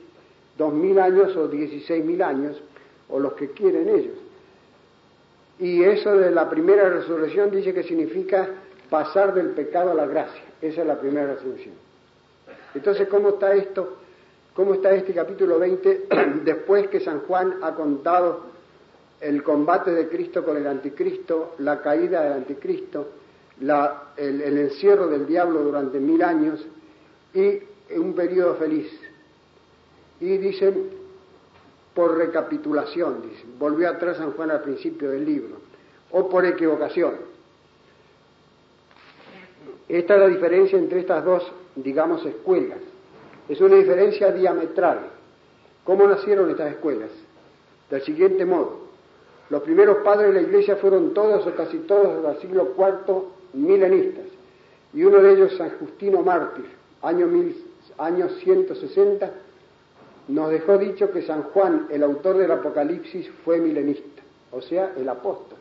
dos 0.59 0.75
mil 0.75 0.99
años 0.99 1.35
o 1.37 1.49
dieciséis 1.49 2.05
mil 2.05 2.23
años, 2.23 2.61
o 3.09 3.19
los 3.19 3.33
que 3.35 3.51
quieren 3.51 3.89
ellos. 3.89 4.17
Y 5.63 5.85
eso 5.85 6.17
de 6.17 6.33
la 6.33 6.51
primera 6.51 6.89
resurrección 6.89 7.53
dice 7.53 7.73
que 7.73 7.85
significa 7.85 8.49
pasar 8.91 9.33
del 9.33 9.51
pecado 9.51 9.93
a 9.93 9.95
la 9.95 10.07
gracia. 10.07 10.43
Esa 10.61 10.81
es 10.81 10.87
la 10.89 10.99
primera 10.99 11.35
resurrección. 11.35 11.77
Entonces, 12.75 13.07
¿cómo 13.07 13.29
está 13.29 13.55
esto? 13.55 13.99
¿Cómo 14.55 14.75
está 14.75 14.93
este 14.93 15.15
capítulo 15.15 15.61
20 15.61 16.09
después 16.45 16.89
que 16.89 16.99
San 16.99 17.21
Juan 17.21 17.59
ha 17.63 17.77
contado 17.77 18.41
el 19.21 19.45
combate 19.45 19.93
de 19.93 20.09
Cristo 20.09 20.45
con 20.45 20.57
el 20.57 20.67
anticristo, 20.67 21.55
la 21.61 21.81
caída 21.81 22.25
del 22.25 22.33
anticristo, 22.33 23.11
el, 23.61 24.41
el, 24.43 24.59
encierro 24.59 25.07
del 25.07 25.29
diablo 25.29 25.63
durante 25.63 26.01
mil 26.01 26.25
años 26.25 26.67
y 27.35 27.61
un 27.97 28.15
periodo 28.17 28.57
feliz? 28.57 28.91
Y 30.19 30.39
dicen, 30.39 31.02
por 31.95 32.17
recapitulación, 32.17 33.23
dicen, 33.23 33.59
volvió 33.59 33.89
atrás 33.91 34.17
San 34.17 34.33
Juan 34.33 34.51
al 34.51 34.63
principio 34.63 35.11
del 35.11 35.25
libro, 35.25 35.57
o 36.11 36.29
por 36.29 36.45
equivocación. 36.47 37.15
Esta 39.89 40.15
es 40.15 40.21
la 40.21 40.29
diferencia 40.29 40.79
entre 40.79 41.01
estas 41.01 41.25
dos, 41.25 41.53
digamos, 41.77 42.25
escuelas. 42.25 42.79
Es 43.49 43.61
una 43.61 43.77
diferencia 43.77 44.33
diametral. 44.33 45.01
¿Cómo 45.85 46.07
nacieron 46.07 46.49
estas 46.51 46.73
escuelas? 46.73 47.11
Del 47.91 48.03
siguiente 48.03 48.45
modo. 48.47 48.83
Los 49.51 49.63
primeros 49.63 49.99
padres 49.99 50.33
de 50.33 50.41
la 50.41 50.49
Iglesia 50.49 50.77
fueron 50.77 51.13
todos 51.13 51.47
o 51.47 51.55
casi 51.55 51.79
todos 51.81 52.23
del 52.23 52.41
siglo 52.41 52.73
IV 52.77 53.25
milenistas. 53.53 54.25
Y 54.95 55.05
uno 55.05 55.19
de 55.19 55.33
ellos, 55.33 55.57
San 55.57 55.71
Justino 55.79 56.23
Mártir, 56.23 56.65
año, 57.03 57.29
año 57.99 58.29
160, 58.29 59.31
nos 60.29 60.51
dejó 60.51 60.79
dicho 60.79 61.11
que 61.11 61.23
San 61.23 61.43
Juan, 61.45 61.89
el 61.91 62.03
autor 62.03 62.39
del 62.39 62.51
Apocalipsis, 62.51 63.29
fue 63.45 63.59
milenista, 63.59 64.23
o 64.51 64.61
sea, 64.61 64.93
el 64.97 65.09
apóstol. 65.09 65.59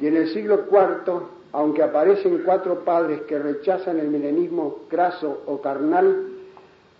Y 0.00 0.06
en 0.06 0.16
el 0.16 0.28
siglo 0.32 0.64
IV 0.70 1.36
aunque 1.56 1.82
aparecen 1.82 2.42
cuatro 2.44 2.80
padres 2.80 3.22
que 3.22 3.38
rechazan 3.38 3.98
el 3.98 4.08
milenismo 4.08 4.80
craso 4.88 5.42
o 5.46 5.62
carnal, 5.62 6.26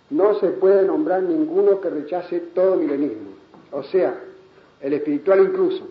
no 0.09 0.39
se 0.39 0.47
puede 0.47 0.83
nombrar 0.83 1.21
ninguno 1.21 1.79
que 1.79 1.91
rechace 1.91 2.39
todo 2.55 2.75
milenismo, 2.75 3.31
o 3.71 3.83
sea, 3.83 4.19
el 4.81 4.93
espiritual 4.93 5.41
incluso, 5.41 5.87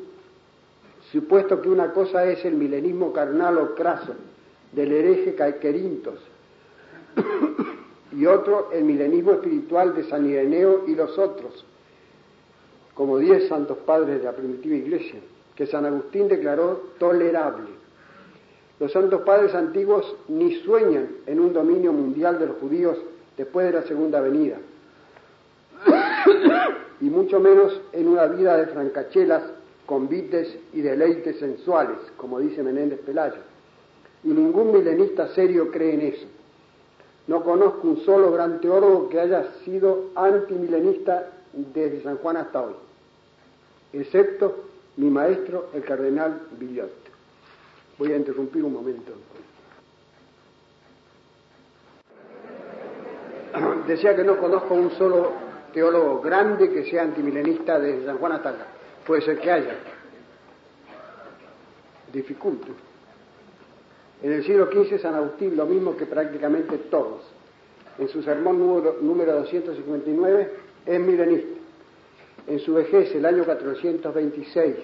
supuesto 1.12 1.62
que 1.62 1.68
una 1.68 1.92
cosa 1.92 2.24
es 2.24 2.44
el 2.44 2.54
milenismo 2.54 3.12
carnal 3.12 3.58
o 3.58 3.74
craso 3.76 4.14
del 4.72 4.90
hereje 4.90 5.36
Caquerintos 5.36 6.18
y 8.16 8.24
otro 8.24 8.70
el 8.72 8.84
milenismo 8.84 9.32
espiritual 9.32 9.94
de 9.94 10.04
San 10.04 10.26
Ireneo 10.26 10.84
y 10.86 10.94
los 10.94 11.18
otros, 11.18 11.66
como 12.94 13.18
diez 13.18 13.46
santos 13.48 13.76
padres 13.84 14.18
de 14.18 14.24
la 14.24 14.32
primitiva 14.32 14.74
iglesia, 14.74 15.20
que 15.54 15.66
San 15.66 15.84
Agustín 15.84 16.26
declaró 16.26 16.92
tolerable. 16.98 17.68
Los 18.80 18.92
santos 18.92 19.20
padres 19.22 19.54
antiguos 19.54 20.16
ni 20.28 20.54
sueñan 20.62 21.08
en 21.26 21.40
un 21.40 21.52
dominio 21.52 21.92
mundial 21.92 22.38
de 22.38 22.46
los 22.46 22.56
judíos 22.56 22.96
después 23.36 23.66
de 23.66 23.72
la 23.72 23.82
segunda 23.82 24.20
venida, 24.20 24.56
y 27.02 27.04
mucho 27.04 27.38
menos 27.38 27.78
en 27.92 28.08
una 28.08 28.26
vida 28.26 28.56
de 28.56 28.66
francachelas, 28.68 29.42
convites 29.84 30.58
y 30.72 30.80
deleites 30.80 31.38
sensuales, 31.38 31.98
como 32.16 32.40
dice 32.40 32.62
Menéndez 32.62 33.00
Pelayo. 33.00 33.42
Y 34.24 34.28
ningún 34.28 34.72
milenista 34.72 35.28
serio 35.28 35.70
cree 35.70 35.94
en 35.94 36.00
eso. 36.00 36.26
No 37.26 37.42
conozco 37.42 37.88
un 37.88 38.04
solo 38.04 38.30
gran 38.30 38.60
teólogo 38.60 39.08
que 39.08 39.20
haya 39.20 39.52
sido 39.64 40.10
antimilenista 40.14 41.30
desde 41.52 42.02
San 42.02 42.18
Juan 42.18 42.36
hasta 42.36 42.62
hoy, 42.62 42.74
excepto 43.92 44.66
mi 44.96 45.10
maestro, 45.10 45.70
el 45.74 45.82
cardenal 45.84 46.42
Villot. 46.52 46.92
Voy 47.98 48.12
a 48.12 48.16
interrumpir 48.16 48.62
un 48.64 48.74
momento. 48.74 49.12
Decía 53.86 54.14
que 54.14 54.24
no 54.24 54.38
conozco 54.38 54.74
un 54.74 54.90
solo 54.92 55.32
teólogo 55.72 56.20
grande 56.20 56.70
que 56.70 56.88
sea 56.88 57.02
antimilenista 57.02 57.78
desde 57.78 58.06
San 58.06 58.18
Juan 58.18 58.32
hasta 58.32 58.50
acá. 58.50 58.66
Puede 59.06 59.22
ser 59.22 59.38
que 59.40 59.50
haya. 59.50 59.74
Dificulto. 62.12 62.68
En 64.26 64.32
el 64.32 64.44
siglo 64.44 64.66
XV 64.72 64.98
San 64.98 65.14
Agustín, 65.14 65.56
lo 65.56 65.66
mismo 65.66 65.96
que 65.96 66.04
prácticamente 66.04 66.78
todos. 66.90 67.22
En 67.96 68.08
su 68.08 68.24
sermón 68.24 68.58
número, 68.58 68.96
número 69.00 69.34
259 69.34 70.50
es 70.84 71.00
milenista. 71.00 71.60
En 72.48 72.58
su 72.58 72.74
vejez, 72.74 73.14
el 73.14 73.24
año 73.24 73.44
426, 73.44 74.74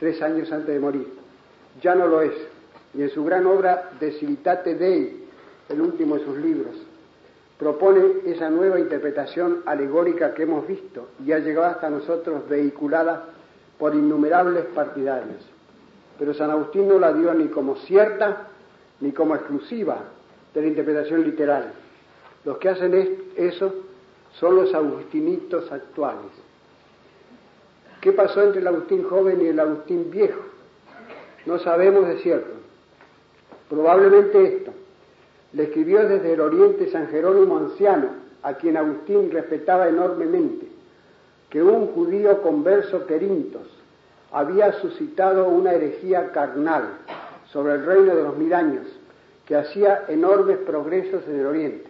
tres 0.00 0.22
años 0.22 0.50
antes 0.50 0.68
de 0.68 0.80
morir, 0.80 1.06
ya 1.82 1.94
no 1.94 2.06
lo 2.06 2.22
es. 2.22 2.32
Y 2.94 3.02
en 3.02 3.10
su 3.10 3.22
gran 3.26 3.44
obra 3.44 3.90
De 4.00 4.12
Civitate 4.12 4.74
Dei, 4.74 5.26
el 5.68 5.78
último 5.78 6.16
de 6.16 6.24
sus 6.24 6.38
libros, 6.38 6.74
propone 7.58 8.22
esa 8.24 8.48
nueva 8.48 8.80
interpretación 8.80 9.64
alegórica 9.66 10.32
que 10.32 10.44
hemos 10.44 10.66
visto 10.66 11.08
y 11.22 11.32
ha 11.32 11.40
llegado 11.40 11.66
hasta 11.66 11.90
nosotros 11.90 12.48
vehiculada 12.48 13.26
por 13.78 13.94
innumerables 13.94 14.64
partidarios. 14.74 15.46
Pero 16.18 16.32
San 16.32 16.50
Agustín 16.50 16.88
no 16.88 16.98
la 16.98 17.12
dio 17.12 17.34
ni 17.34 17.48
como 17.48 17.76
cierta 17.76 18.48
ni 19.02 19.10
como 19.10 19.34
exclusiva 19.34 19.98
de 20.54 20.60
la 20.60 20.68
interpretación 20.68 21.24
literal. 21.24 21.72
Los 22.44 22.58
que 22.58 22.68
hacen 22.68 23.18
eso 23.36 23.74
son 24.38 24.56
los 24.56 24.72
agustinitos 24.72 25.70
actuales. 25.70 26.30
¿Qué 28.00 28.12
pasó 28.12 28.42
entre 28.42 28.60
el 28.60 28.66
Agustín 28.68 29.02
joven 29.04 29.42
y 29.42 29.48
el 29.48 29.60
Agustín 29.60 30.10
viejo? 30.10 30.40
No 31.46 31.58
sabemos 31.58 32.06
de 32.08 32.18
cierto. 32.18 32.52
Probablemente 33.68 34.56
esto. 34.56 34.72
Le 35.52 35.64
escribió 35.64 36.08
desde 36.08 36.32
el 36.32 36.40
oriente 36.40 36.90
San 36.90 37.08
Jerónimo 37.08 37.58
anciano, 37.58 38.08
a 38.42 38.54
quien 38.54 38.76
Agustín 38.76 39.30
respetaba 39.30 39.88
enormemente, 39.88 40.66
que 41.50 41.62
un 41.62 41.88
judío 41.88 42.40
converso 42.42 43.06
querintos 43.06 43.62
había 44.32 44.72
suscitado 44.80 45.48
una 45.48 45.72
herejía 45.72 46.32
carnal 46.32 46.98
sobre 47.52 47.74
el 47.74 47.84
reino 47.84 48.14
de 48.14 48.22
los 48.22 48.36
mil 48.36 48.52
años, 48.54 48.86
que 49.46 49.56
hacía 49.56 50.04
enormes 50.08 50.58
progresos 50.58 51.22
en 51.28 51.40
el 51.40 51.46
oriente, 51.46 51.84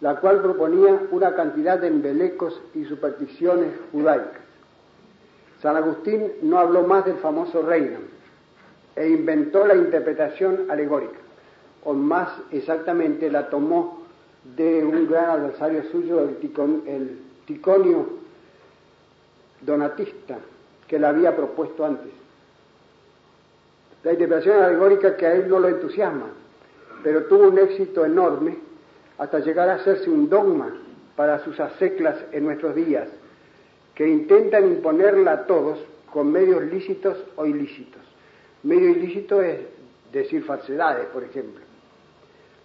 la 0.00 0.20
cual 0.20 0.40
proponía 0.40 1.00
una 1.10 1.34
cantidad 1.34 1.78
de 1.78 1.88
embelecos 1.88 2.60
y 2.74 2.84
supersticiones 2.84 3.72
judaicas. 3.92 4.40
San 5.60 5.76
Agustín 5.76 6.32
no 6.42 6.58
habló 6.58 6.82
más 6.82 7.04
del 7.04 7.16
famoso 7.16 7.62
reino, 7.62 7.98
e 8.96 9.08
inventó 9.08 9.66
la 9.66 9.74
interpretación 9.74 10.70
alegórica, 10.70 11.18
o 11.84 11.94
más 11.94 12.28
exactamente 12.50 13.30
la 13.30 13.48
tomó 13.48 14.02
de 14.56 14.84
un 14.84 15.08
gran 15.08 15.30
adversario 15.30 15.84
suyo, 15.90 16.20
el, 16.20 16.36
el 16.86 17.18
Ticonio 17.46 18.06
Donatista, 19.60 20.38
que 20.86 20.98
le 20.98 21.06
había 21.06 21.36
propuesto 21.36 21.84
antes. 21.84 22.19
La 24.02 24.12
interpretación 24.12 24.62
alegórica 24.62 25.16
que 25.16 25.26
a 25.26 25.34
él 25.34 25.48
no 25.48 25.58
lo 25.58 25.68
entusiasma, 25.68 26.26
pero 27.02 27.24
tuvo 27.24 27.48
un 27.48 27.58
éxito 27.58 28.04
enorme 28.04 28.56
hasta 29.18 29.40
llegar 29.40 29.68
a 29.68 29.74
hacerse 29.74 30.08
un 30.08 30.28
dogma 30.28 30.74
para 31.16 31.44
sus 31.44 31.60
aseclas 31.60 32.16
en 32.32 32.44
nuestros 32.44 32.74
días, 32.74 33.08
que 33.94 34.08
intentan 34.08 34.66
imponerla 34.66 35.32
a 35.32 35.46
todos 35.46 35.78
con 36.10 36.32
medios 36.32 36.62
lícitos 36.64 37.18
o 37.36 37.44
ilícitos. 37.44 38.00
Medio 38.62 38.90
ilícito 38.90 39.42
es 39.42 39.58
decir 40.12 40.44
falsedades, 40.44 41.06
por 41.06 41.22
ejemplo. 41.22 41.60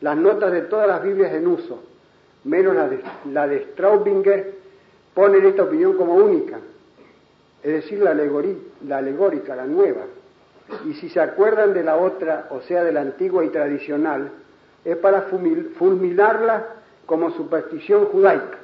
Las 0.01 0.17
notas 0.17 0.51
de 0.51 0.61
todas 0.63 0.87
las 0.87 1.03
Biblias 1.03 1.33
en 1.33 1.47
uso, 1.47 1.83
menos 2.45 2.75
la 2.75 2.87
de, 2.87 2.99
la 3.31 3.47
de 3.47 3.65
Straubinger, 3.71 4.53
ponen 5.13 5.45
esta 5.45 5.63
opinión 5.63 5.97
como 5.97 6.15
única, 6.15 6.59
es 7.63 7.73
decir, 7.73 7.99
la, 7.99 8.13
la 8.13 8.97
alegórica, 8.97 9.55
la 9.55 9.65
nueva. 9.65 10.05
Y 10.86 10.93
si 10.95 11.10
se 11.10 11.19
acuerdan 11.19 11.73
de 11.73 11.84
la 11.84 11.97
otra, 11.97 12.47
o 12.49 12.62
sea, 12.62 12.84
de 12.84 12.91
la 12.91 13.01
antigua 13.01 13.45
y 13.45 13.49
tradicional, 13.49 14.32
es 14.84 14.97
para 14.97 15.23
fulminarla 15.78 16.65
como 17.06 17.32
superstición 17.32 18.06
judaica, 18.06 18.58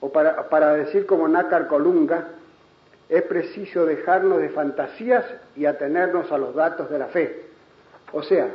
o 0.00 0.10
para, 0.10 0.48
para 0.48 0.74
decir 0.74 1.06
como 1.06 1.28
Nácar 1.28 1.66
Colunga, 1.66 2.28
es 3.08 3.22
preciso 3.22 3.86
dejarnos 3.86 4.38
de 4.38 4.48
fantasías 4.48 5.24
y 5.54 5.66
atenernos 5.66 6.32
a 6.32 6.38
los 6.38 6.54
datos 6.54 6.90
de 6.90 6.98
la 6.98 7.06
fe. 7.06 7.44
O 8.12 8.22
sea, 8.22 8.48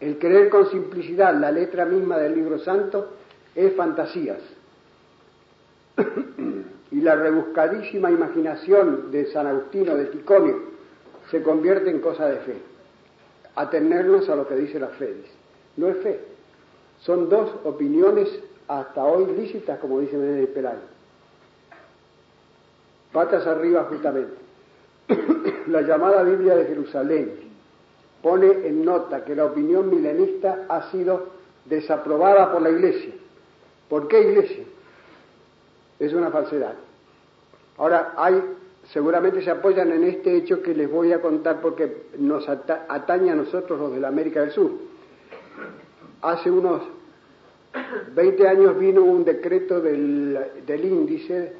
el 0.00 0.18
creer 0.18 0.48
con 0.48 0.70
simplicidad 0.70 1.34
la 1.34 1.50
letra 1.50 1.84
misma 1.84 2.18
del 2.18 2.34
libro 2.34 2.58
santo 2.58 3.12
es 3.54 3.74
fantasías. 3.74 4.38
y 6.90 7.00
la 7.00 7.14
rebuscadísima 7.14 8.10
imaginación 8.10 9.10
de 9.10 9.26
San 9.26 9.46
Agustino 9.46 9.94
de 9.94 10.06
Ticonio 10.06 10.77
se 11.30 11.42
convierte 11.42 11.90
en 11.90 12.00
cosa 12.00 12.26
de 12.26 12.36
fe. 12.38 12.56
Atenernos 13.54 14.28
a 14.28 14.36
lo 14.36 14.46
que 14.46 14.56
dice 14.56 14.78
la 14.78 14.88
fe. 14.88 15.16
No 15.76 15.88
es 15.88 15.96
fe. 15.98 16.20
Son 17.00 17.28
dos 17.28 17.50
opiniones 17.64 18.28
hasta 18.66 19.04
hoy 19.04 19.26
lícitas, 19.34 19.78
como 19.78 20.00
dice 20.00 20.16
Menéndez 20.16 20.50
Pelayo. 20.50 20.78
Patas 23.12 23.46
arriba 23.46 23.86
justamente. 23.88 24.34
la 25.68 25.82
llamada 25.82 26.22
Biblia 26.22 26.54
de 26.56 26.66
Jerusalén 26.66 27.32
pone 28.22 28.66
en 28.66 28.84
nota 28.84 29.24
que 29.24 29.34
la 29.34 29.46
opinión 29.46 29.88
milenista 29.88 30.66
ha 30.68 30.90
sido 30.90 31.28
desaprobada 31.64 32.52
por 32.52 32.62
la 32.62 32.70
Iglesia. 32.70 33.12
¿Por 33.88 34.08
qué 34.08 34.20
Iglesia? 34.20 34.64
Es 35.98 36.12
una 36.12 36.30
falsedad. 36.30 36.74
Ahora, 37.78 38.12
hay, 38.16 38.42
seguramente 38.92 39.42
se 39.42 39.50
apoyan 39.50 39.92
en 39.92 40.04
este 40.04 40.36
hecho 40.36 40.62
que 40.62 40.74
les 40.74 40.90
voy 40.90 41.12
a 41.12 41.20
contar 41.20 41.60
porque 41.60 42.06
nos 42.18 42.48
atañe 42.48 43.30
a 43.30 43.34
nosotros 43.34 43.78
los 43.78 43.92
de 43.92 44.00
la 44.00 44.08
América 44.08 44.40
del 44.40 44.52
Sur. 44.52 44.70
Hace 46.22 46.50
unos 46.50 46.82
20 48.14 48.48
años 48.48 48.78
vino 48.78 49.02
un 49.02 49.24
decreto 49.24 49.80
del, 49.80 50.38
del 50.66 50.84
índice, 50.84 51.52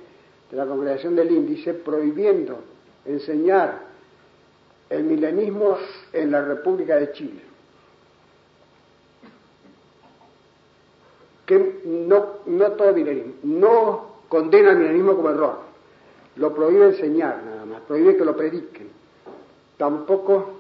de 0.51 0.57
la 0.57 0.67
congregación 0.67 1.15
del 1.15 1.31
índice, 1.31 1.75
prohibiendo 1.75 2.61
enseñar 3.05 3.89
el 4.89 5.05
milenismo 5.05 5.77
en 6.13 6.31
la 6.31 6.43
República 6.43 6.97
de 6.97 7.13
Chile. 7.13 7.43
Que 11.45 11.81
no, 11.85 12.27
no 12.47 12.73
todo 12.73 12.93
milenismo, 12.93 13.35
no 13.43 14.09
condena 14.29 14.73
el 14.73 14.79
milenismo 14.79 15.15
como 15.17 15.31
error, 15.31 15.68
lo 16.39 16.55
prohíbe 16.55 16.87
enseñar 16.87 17.43
nada 17.45 17.65
más, 17.65 17.83
prohíbe 17.83 18.17
que 18.17 18.25
lo 18.25 18.37
prediquen. 18.37 18.89
Tampoco 19.77 20.59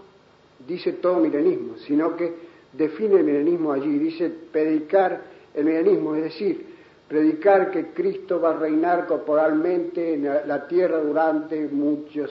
dice 0.66 0.94
todo 0.94 1.16
milenismo, 1.16 1.76
sino 1.78 2.16
que 2.16 2.34
define 2.72 3.16
el 3.16 3.24
milenismo 3.24 3.72
allí, 3.72 3.98
dice 3.98 4.30
predicar 4.52 5.22
el 5.54 5.64
milenismo, 5.64 6.14
es 6.16 6.24
decir, 6.24 6.66
predicar 7.08 7.70
que 7.70 7.86
Cristo 7.88 8.40
va 8.40 8.50
a 8.50 8.58
reinar 8.58 9.06
corporalmente 9.06 10.14
en 10.14 10.24
la 10.24 10.66
tierra 10.68 10.98
durante 10.98 11.68
muchos, 11.68 12.30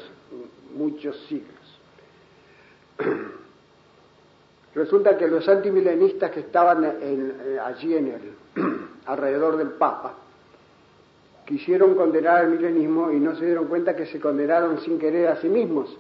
muchos 0.76 1.18
siglos. 1.28 1.80
Resulta 4.76 5.18
que 5.18 5.28
los 5.28 5.48
antimilenistas 5.48 6.32
que 6.32 6.42
estaban 6.42 6.84
eh, 6.86 7.58
allí 7.64 7.96
en 7.96 8.08
el, 8.08 8.22
alrededor 9.06 9.58
del 9.58 9.70
Papa 9.72 10.14
quisieron 11.48 11.96
condenar 11.96 12.44
el 12.44 12.52
milenismo 12.52 13.10
y 13.10 13.20
no 13.20 13.34
se 13.36 13.46
dieron 13.46 13.68
cuenta 13.68 13.96
que 13.96 14.06
se 14.06 14.20
condenaron 14.20 14.82
sin 14.82 15.00
querer 15.00 15.30
a 15.30 15.38
sí 15.38 15.48
mismos, 15.48 15.98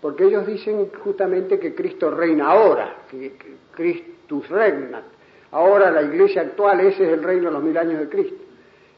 porque 0.00 0.24
ellos 0.24 0.46
dicen 0.46 0.90
justamente 1.04 1.60
que 1.60 1.74
Cristo 1.74 2.10
reina 2.10 2.48
ahora, 2.48 3.04
que, 3.10 3.34
Christus 3.74 4.48
regnat. 4.48 5.04
Ahora 5.52 5.90
la 5.90 6.02
iglesia 6.02 6.42
actual, 6.42 6.80
ese 6.80 7.04
es 7.04 7.12
el 7.12 7.22
reino 7.22 7.46
de 7.46 7.52
los 7.52 7.62
mil 7.62 7.76
años 7.76 8.00
de 8.00 8.08
Cristo. 8.08 8.42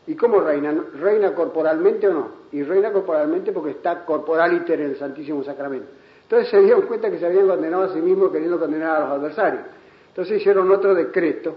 ¿Y 0.07 0.15
cómo 0.15 0.41
reina? 0.41 0.73
¿Reina 1.01 1.35
corporalmente 1.35 2.07
o 2.09 2.13
no? 2.13 2.31
Y 2.53 2.63
reina 2.63 2.93
corporalmente 2.93 3.53
porque 3.53 3.73
está 3.73 4.05
corporaliter 4.05 4.81
en 4.81 4.91
el 4.91 4.97
Santísimo 4.97 5.43
Sacramento. 5.43 5.89
Entonces 6.23 6.49
se 6.49 6.61
dieron 6.63 6.83
cuenta 6.83 7.11
que 7.11 7.19
se 7.19 7.27
habían 7.27 7.49
condenado 7.49 7.85
a 7.85 7.93
sí 7.93 8.01
mismos 8.01 8.31
queriendo 8.31 8.59
condenar 8.59 8.97
a 8.97 9.01
los 9.01 9.11
adversarios. 9.19 9.65
Entonces 10.09 10.41
hicieron 10.41 10.71
otro 10.71 10.95
decreto 10.95 11.57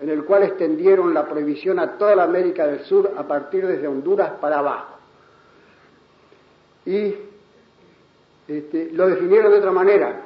en 0.00 0.08
el 0.08 0.24
cual 0.24 0.42
extendieron 0.42 1.14
la 1.14 1.26
prohibición 1.26 1.78
a 1.78 1.96
toda 1.96 2.16
la 2.16 2.24
América 2.24 2.66
del 2.66 2.80
Sur 2.80 3.12
a 3.16 3.22
partir 3.24 3.66
desde 3.66 3.86
Honduras 3.86 4.32
para 4.40 4.58
abajo. 4.58 4.94
Y 6.86 7.14
este, 8.48 8.90
lo 8.92 9.08
definieron 9.08 9.52
de 9.52 9.58
otra 9.58 9.72
manera. 9.72 10.22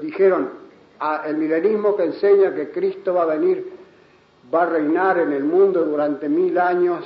Dijeron, 0.00 0.50
el 1.26 1.36
milenismo 1.36 1.96
que 1.96 2.04
enseña 2.04 2.54
que 2.54 2.70
Cristo 2.70 3.14
va 3.14 3.22
a 3.24 3.36
venir, 3.36 3.72
va 4.52 4.62
a 4.62 4.66
reinar 4.66 5.18
en 5.18 5.32
el 5.32 5.44
mundo 5.44 5.84
durante 5.84 6.28
mil 6.28 6.58
años 6.58 7.04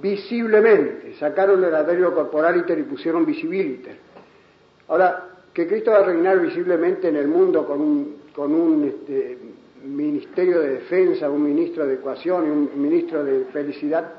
visiblemente. 0.00 1.14
Sacaron 1.18 1.62
el 1.64 1.74
adverbio 1.74 2.14
corporaliter 2.14 2.78
y 2.78 2.82
pusieron 2.82 3.24
visibiliter 3.24 4.08
Ahora, 4.88 5.28
que 5.52 5.66
Cristo 5.66 5.90
va 5.90 5.98
a 5.98 6.04
reinar 6.04 6.40
visiblemente 6.40 7.08
en 7.08 7.16
el 7.16 7.28
mundo 7.28 7.66
con 7.66 7.80
un, 7.80 8.16
con 8.34 8.54
un 8.54 8.84
este, 8.84 9.38
ministerio 9.84 10.60
de 10.60 10.70
defensa, 10.70 11.30
un 11.30 11.42
ministro 11.42 11.86
de 11.86 11.94
ecuación 11.94 12.46
y 12.46 12.50
un 12.50 12.82
ministro 12.82 13.24
de 13.24 13.44
felicidad 13.46 14.12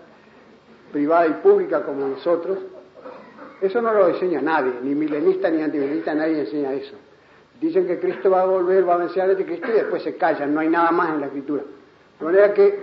privada 0.91 1.27
y 1.27 1.33
pública 1.41 1.83
como 1.83 2.07
nosotros, 2.07 2.59
eso 3.61 3.81
no 3.81 3.93
lo 3.93 4.07
enseña 4.09 4.41
nadie, 4.41 4.73
ni 4.83 4.95
milenista 4.95 5.49
ni 5.49 5.61
antimilenista, 5.61 6.13
nadie 6.13 6.41
enseña 6.41 6.73
eso. 6.73 6.95
Dicen 7.59 7.85
que 7.85 7.99
Cristo 7.99 8.29
va 8.29 8.43
a 8.43 8.45
volver, 8.45 8.87
va 8.87 8.93
a 8.95 8.97
vencer 8.97 9.21
al 9.21 9.35
Cristo 9.35 9.67
y 9.67 9.73
después 9.73 10.01
se 10.01 10.15
callan, 10.15 10.53
no 10.53 10.61
hay 10.61 10.69
nada 10.69 10.91
más 10.91 11.13
en 11.13 11.19
la 11.19 11.25
escritura. 11.27 11.63
De 12.19 12.25
manera 12.25 12.53
que, 12.53 12.79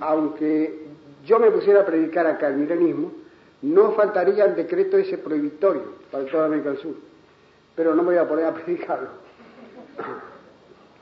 aunque 0.00 0.86
yo 1.24 1.38
me 1.38 1.50
pusiera 1.52 1.82
a 1.82 1.86
predicar 1.86 2.26
acá 2.26 2.48
el 2.48 2.56
milenismo, 2.56 3.12
no 3.62 3.92
faltaría 3.92 4.44
el 4.44 4.56
decreto 4.56 4.96
ese 4.96 5.18
prohibitorio 5.18 5.82
para 6.10 6.26
toda 6.26 6.46
América 6.46 6.70
del 6.70 6.78
Sur. 6.78 6.96
Pero 7.76 7.94
no 7.94 8.02
me 8.02 8.10
voy 8.10 8.18
a 8.18 8.28
poner 8.28 8.46
a 8.46 8.54
predicarlo. 8.54 9.08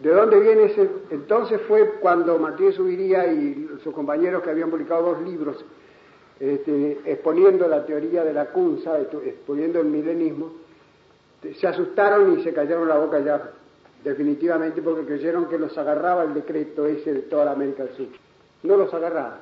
¿De 0.00 0.10
dónde 0.10 0.40
viene 0.40 0.64
ese? 0.64 0.88
Entonces 1.10 1.60
fue 1.68 1.96
cuando 2.00 2.38
Martínez 2.38 2.74
Subiría 2.74 3.30
y 3.30 3.68
sus 3.84 3.94
compañeros 3.94 4.42
que 4.42 4.50
habían 4.50 4.70
publicado 4.70 5.14
dos 5.14 5.22
libros 5.22 5.62
este, 6.40 7.00
exponiendo 7.04 7.68
la 7.68 7.84
teoría 7.84 8.24
de 8.24 8.32
la 8.32 8.46
Kunza, 8.46 8.98
exponiendo 8.98 9.80
el 9.80 9.88
milenismo, 9.88 10.52
se 11.54 11.66
asustaron 11.66 12.38
y 12.38 12.42
se 12.42 12.54
callaron 12.54 12.88
la 12.88 12.96
boca 12.96 13.20
ya 13.20 13.50
definitivamente 14.02 14.80
porque 14.80 15.04
creyeron 15.04 15.46
que 15.46 15.58
los 15.58 15.76
agarraba 15.76 16.24
el 16.24 16.32
decreto 16.32 16.86
ese 16.86 17.12
de 17.12 17.20
toda 17.22 17.44
la 17.44 17.52
América 17.52 17.84
del 17.84 17.94
Sur. 17.94 18.06
No 18.62 18.76
los 18.78 18.92
agarraba. 18.94 19.38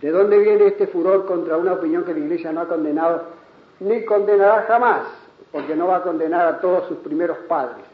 ¿De 0.00 0.10
dónde 0.10 0.38
viene 0.38 0.66
este 0.66 0.88
furor 0.88 1.26
contra 1.26 1.56
una 1.56 1.74
opinión 1.74 2.04
que 2.04 2.12
la 2.12 2.20
Iglesia 2.20 2.52
no 2.52 2.62
ha 2.62 2.68
condenado 2.68 3.22
ni 3.78 4.04
condenará 4.04 4.62
jamás? 4.62 5.02
Porque 5.52 5.76
no 5.76 5.86
va 5.86 5.98
a 5.98 6.02
condenar 6.02 6.46
a 6.48 6.60
todos 6.60 6.88
sus 6.88 6.98
primeros 6.98 7.38
padres. 7.48 7.89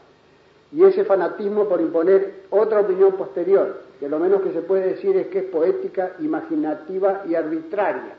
Y 0.71 0.83
ese 0.83 1.05
fanatismo 1.05 1.65
por 1.69 1.79
imponer 1.79 2.43
otra 2.49 2.81
opinión 2.81 3.13
posterior, 3.13 3.81
que 3.99 4.09
lo 4.09 4.19
menos 4.19 4.41
que 4.41 4.51
se 4.51 4.61
puede 4.61 4.95
decir 4.95 5.15
es 5.15 5.27
que 5.27 5.39
es 5.39 5.45
poética, 5.45 6.13
imaginativa 6.19 7.23
y 7.27 7.35
arbitraria. 7.35 8.15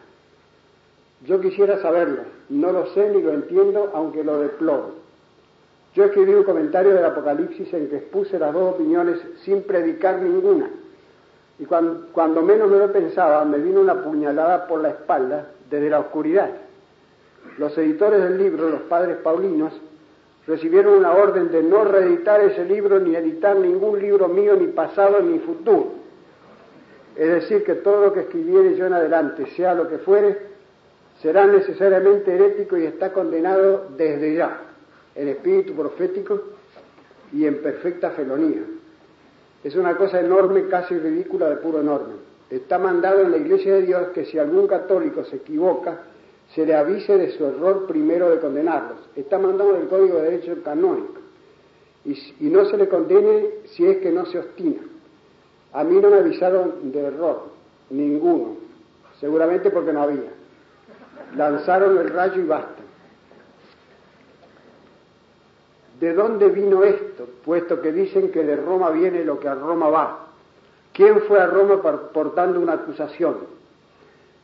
Yo 1.26 1.40
quisiera 1.40 1.80
saberlo, 1.82 2.22
no 2.48 2.72
lo 2.72 2.86
sé 2.94 3.10
ni 3.10 3.20
lo 3.20 3.32
entiendo, 3.32 3.90
aunque 3.94 4.24
lo 4.24 4.38
deploro. 4.38 4.92
Yo 5.94 6.04
escribí 6.04 6.32
un 6.32 6.44
comentario 6.44 6.94
del 6.94 7.04
Apocalipsis 7.04 7.72
en 7.74 7.88
que 7.88 7.96
expuse 7.96 8.38
las 8.38 8.52
dos 8.52 8.74
opiniones 8.74 9.18
sin 9.44 9.62
predicar 9.62 10.20
ninguna 10.20 10.70
y 11.58 11.64
cuando, 11.64 12.42
menos 12.42 12.70
me 12.70 12.78
lo 12.78 12.92
pensaba, 12.92 13.44
me 13.44 13.58
vino 13.58 13.80
una 13.80 14.02
puñalada 14.02 14.68
por 14.68 14.80
la 14.80 14.90
espalda 14.90 15.48
desde 15.68 15.90
la 15.90 16.00
oscuridad. 16.00 16.50
Los 17.58 17.76
editores 17.76 18.22
del 18.22 18.38
libro, 18.38 18.68
los 18.68 18.82
padres 18.82 19.16
paulinos, 19.18 19.72
recibieron 20.48 20.94
una 20.94 21.12
orden 21.12 21.52
de 21.52 21.62
no 21.62 21.84
reeditar 21.84 22.40
ese 22.40 22.64
libro 22.64 22.98
ni 22.98 23.14
editar 23.14 23.54
ningún 23.54 24.00
libro 24.00 24.28
mío, 24.28 24.56
ni 24.56 24.68
pasado 24.68 25.20
ni 25.20 25.38
futuro. 25.40 25.92
Es 27.14 27.28
decir, 27.28 27.64
que 27.64 27.74
todo 27.74 28.06
lo 28.06 28.12
que 28.14 28.20
escribiere 28.20 28.74
yo 28.74 28.86
en 28.86 28.94
adelante, 28.94 29.44
sea 29.54 29.74
lo 29.74 29.88
que 29.88 29.98
fuere, 29.98 30.38
será 31.20 31.46
necesariamente 31.46 32.34
herético 32.34 32.78
y 32.78 32.86
está 32.86 33.12
condenado 33.12 33.88
desde 33.96 34.36
ya, 34.36 34.62
en 35.14 35.28
espíritu 35.28 35.74
profético 35.74 36.40
y 37.32 37.44
en 37.44 37.60
perfecta 37.60 38.10
felonía. 38.12 38.62
Es 39.62 39.76
una 39.76 39.96
cosa 39.96 40.20
enorme, 40.20 40.66
casi 40.68 40.96
ridícula, 40.96 41.50
de 41.50 41.56
puro 41.56 41.80
enorme. 41.80 42.14
Está 42.48 42.78
mandado 42.78 43.20
en 43.20 43.32
la 43.32 43.36
Iglesia 43.36 43.74
de 43.74 43.82
Dios 43.82 44.08
que 44.14 44.24
si 44.24 44.38
algún 44.38 44.66
católico 44.66 45.24
se 45.24 45.36
equivoca, 45.36 45.98
se 46.54 46.64
le 46.64 46.74
avise 46.74 47.16
de 47.18 47.32
su 47.36 47.44
error 47.44 47.86
primero 47.86 48.30
de 48.30 48.38
condenarlos. 48.38 48.98
Está 49.14 49.38
mandado 49.38 49.76
en 49.76 49.82
el 49.82 49.88
Código 49.88 50.16
de 50.16 50.30
Derecho 50.30 50.62
Canónico. 50.62 51.18
Y, 52.04 52.48
no 52.48 52.64
se 52.64 52.76
le 52.76 52.88
condene 52.88 53.48
si 53.66 53.84
es 53.84 53.98
que 53.98 54.10
no 54.10 54.24
se 54.26 54.38
obstina. 54.38 54.80
A 55.72 55.84
mí 55.84 56.00
no 56.00 56.08
me 56.08 56.18
avisaron 56.18 56.90
de 56.90 57.00
error, 57.00 57.42
ninguno, 57.90 58.56
seguramente 59.20 59.70
porque 59.70 59.92
no 59.92 60.02
había. 60.02 60.30
Lanzaron 61.36 61.98
el 61.98 62.08
rayo 62.08 62.40
y 62.40 62.46
basta. 62.46 62.82
¿De 66.00 66.14
dónde 66.14 66.48
vino 66.48 66.84
esto? 66.84 67.28
Puesto 67.44 67.82
que 67.82 67.92
dicen 67.92 68.30
que 68.30 68.44
de 68.44 68.56
Roma 68.56 68.90
viene 68.90 69.24
lo 69.24 69.38
que 69.38 69.48
a 69.48 69.54
Roma 69.54 69.90
va. 69.90 70.28
¿Quién 70.94 71.20
fue 71.22 71.40
a 71.40 71.46
Roma 71.46 71.82
portando 72.12 72.60
una 72.60 72.74
acusación? 72.74 73.57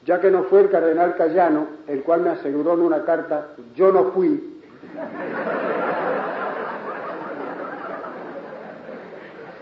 Ya 0.04 0.20
que 0.20 0.30
no 0.30 0.44
fue 0.44 0.62
el 0.62 0.70
cardenal 0.70 1.16
Cayano, 1.16 1.66
el 1.86 2.02
cual 2.02 2.22
me 2.22 2.30
aseguró 2.30 2.74
en 2.74 2.80
una 2.80 3.04
carta, 3.04 3.48
yo 3.74 3.90
no 3.90 4.12
fui. 4.12 4.60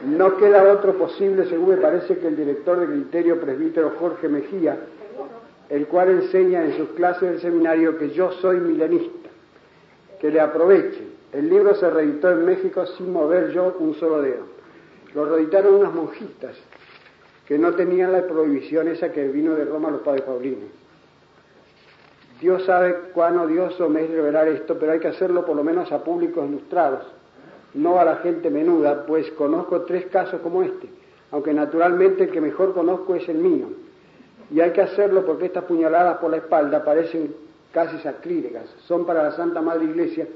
No 0.04 0.36
queda 0.36 0.72
otro 0.72 0.94
posible, 0.94 1.46
según 1.46 1.70
me 1.70 1.76
parece, 1.76 2.18
que 2.18 2.26
el 2.26 2.36
director 2.36 2.80
de 2.80 2.86
criterio 2.86 3.40
presbítero 3.40 3.92
Jorge 4.00 4.28
Mejía, 4.28 4.76
el 5.68 5.86
cual 5.86 6.10
enseña 6.10 6.64
en 6.64 6.76
sus 6.76 6.90
clases 6.90 7.30
del 7.30 7.40
seminario 7.40 7.96
que 7.96 8.10
yo 8.10 8.32
soy 8.32 8.58
milenista, 8.58 9.28
que 10.20 10.30
le 10.30 10.40
aproveche. 10.40 11.06
El 11.32 11.48
libro 11.48 11.74
se 11.76 11.88
reeditó 11.88 12.30
en 12.32 12.44
México 12.44 12.84
sin 12.98 13.12
mover 13.12 13.52
yo 13.52 13.76
un 13.78 13.94
solo 13.94 14.20
dedo. 14.20 14.44
Lo 15.14 15.24
reeditaron 15.24 15.74
unas 15.74 15.94
monjitas 15.94 16.56
que 17.52 17.58
no 17.58 17.74
tenían 17.74 18.12
la 18.12 18.26
prohibición 18.26 18.88
esa 18.88 19.12
que 19.12 19.28
vino 19.28 19.54
de 19.54 19.66
Roma 19.66 19.88
a 19.88 19.90
los 19.90 20.00
padres 20.00 20.22
paulinos. 20.22 20.70
Dios 22.40 22.64
sabe 22.64 23.10
cuán 23.12 23.36
odioso 23.36 23.90
me 23.90 24.04
es 24.04 24.10
revelar 24.10 24.48
esto, 24.48 24.78
pero 24.78 24.92
hay 24.92 25.00
que 25.00 25.08
hacerlo 25.08 25.44
por 25.44 25.54
lo 25.54 25.62
menos 25.62 25.92
a 25.92 26.02
públicos 26.02 26.48
ilustrados, 26.48 27.04
no 27.74 28.00
a 28.00 28.06
la 28.06 28.16
gente 28.16 28.48
menuda, 28.48 29.04
pues 29.04 29.30
conozco 29.32 29.82
tres 29.82 30.06
casos 30.06 30.40
como 30.40 30.62
este, 30.62 30.88
aunque 31.30 31.52
naturalmente 31.52 32.24
el 32.24 32.30
que 32.30 32.40
mejor 32.40 32.72
conozco 32.72 33.16
es 33.16 33.28
el 33.28 33.36
mío. 33.36 33.66
Y 34.50 34.60
hay 34.60 34.70
que 34.70 34.80
hacerlo 34.80 35.26
porque 35.26 35.44
estas 35.44 35.64
puñaladas 35.64 36.16
por 36.16 36.30
la 36.30 36.38
espalda 36.38 36.82
parecen 36.82 37.34
casi 37.70 37.98
sacrílegas, 37.98 38.64
son 38.86 39.04
para 39.04 39.24
la 39.24 39.32
Santa 39.32 39.60
Madre 39.60 39.84
Iglesia 39.84 40.26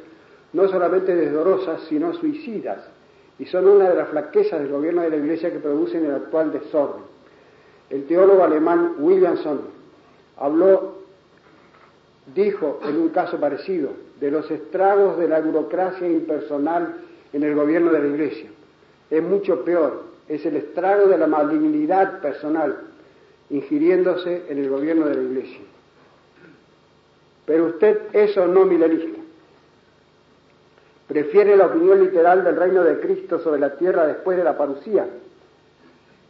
no 0.53 0.69
solamente 0.69 1.17
desdorosas, 1.17 1.81
sino 1.89 2.13
suicidas 2.13 2.81
y 3.39 3.47
son 3.47 3.69
una 3.69 3.91
de 3.91 3.97
las 3.97 4.09
flaquezas 4.09 4.61
del 4.61 4.71
gobierno 4.71 5.03
de 5.03 5.11
la 5.11 5.17
Iglesia 5.17 5.53
que 5.53 5.59
producen 5.59 6.05
el 6.05 6.15
actual 6.15 6.53
desorden. 6.53 7.03
El 7.91 8.07
teólogo 8.07 8.43
alemán 8.43 8.95
Williamson 8.99 9.61
habló, 10.39 10.97
dijo 12.35 12.81
en 12.85 12.97
un 12.97 13.09
caso 13.11 13.39
parecido, 13.39 13.91
de 14.21 14.31
los 14.31 14.51
estragos 14.51 15.19
de 15.19 15.29
la 15.29 15.41
burocracia 15.41 16.09
impersonal 16.09 16.97
en 17.33 17.43
el 17.43 17.55
gobierno 17.55 17.93
de 17.93 18.01
la 18.01 18.07
Iglesia. 18.07 18.49
Es 19.11 19.23
mucho 19.23 19.65
peor, 19.65 20.05
es 20.29 20.45
el 20.47 20.57
estrago 20.57 21.07
de 21.07 21.19
la 21.19 21.27
malignidad 21.27 22.21
personal 22.21 22.79
ingiriéndose 23.51 24.45
en 24.49 24.59
el 24.59 24.71
gobierno 24.71 25.07
de 25.07 25.15
la 25.15 25.23
Iglesia. 25.23 25.61
Pero 27.45 27.67
usted 27.67 28.01
eso 28.13 28.47
no 28.47 28.65
milenista 28.65 29.16
prefiere 31.17 31.57
la 31.57 31.65
opinión 31.65 32.05
literal 32.05 32.45
del 32.45 32.57
reino 32.57 32.85
de 32.85 33.01
Cristo 33.01 33.39
sobre 33.39 33.59
la 33.59 33.71
tierra 33.71 34.07
después 34.07 34.37
de 34.37 34.45
la 34.45 34.59
parucía. 34.59 35.07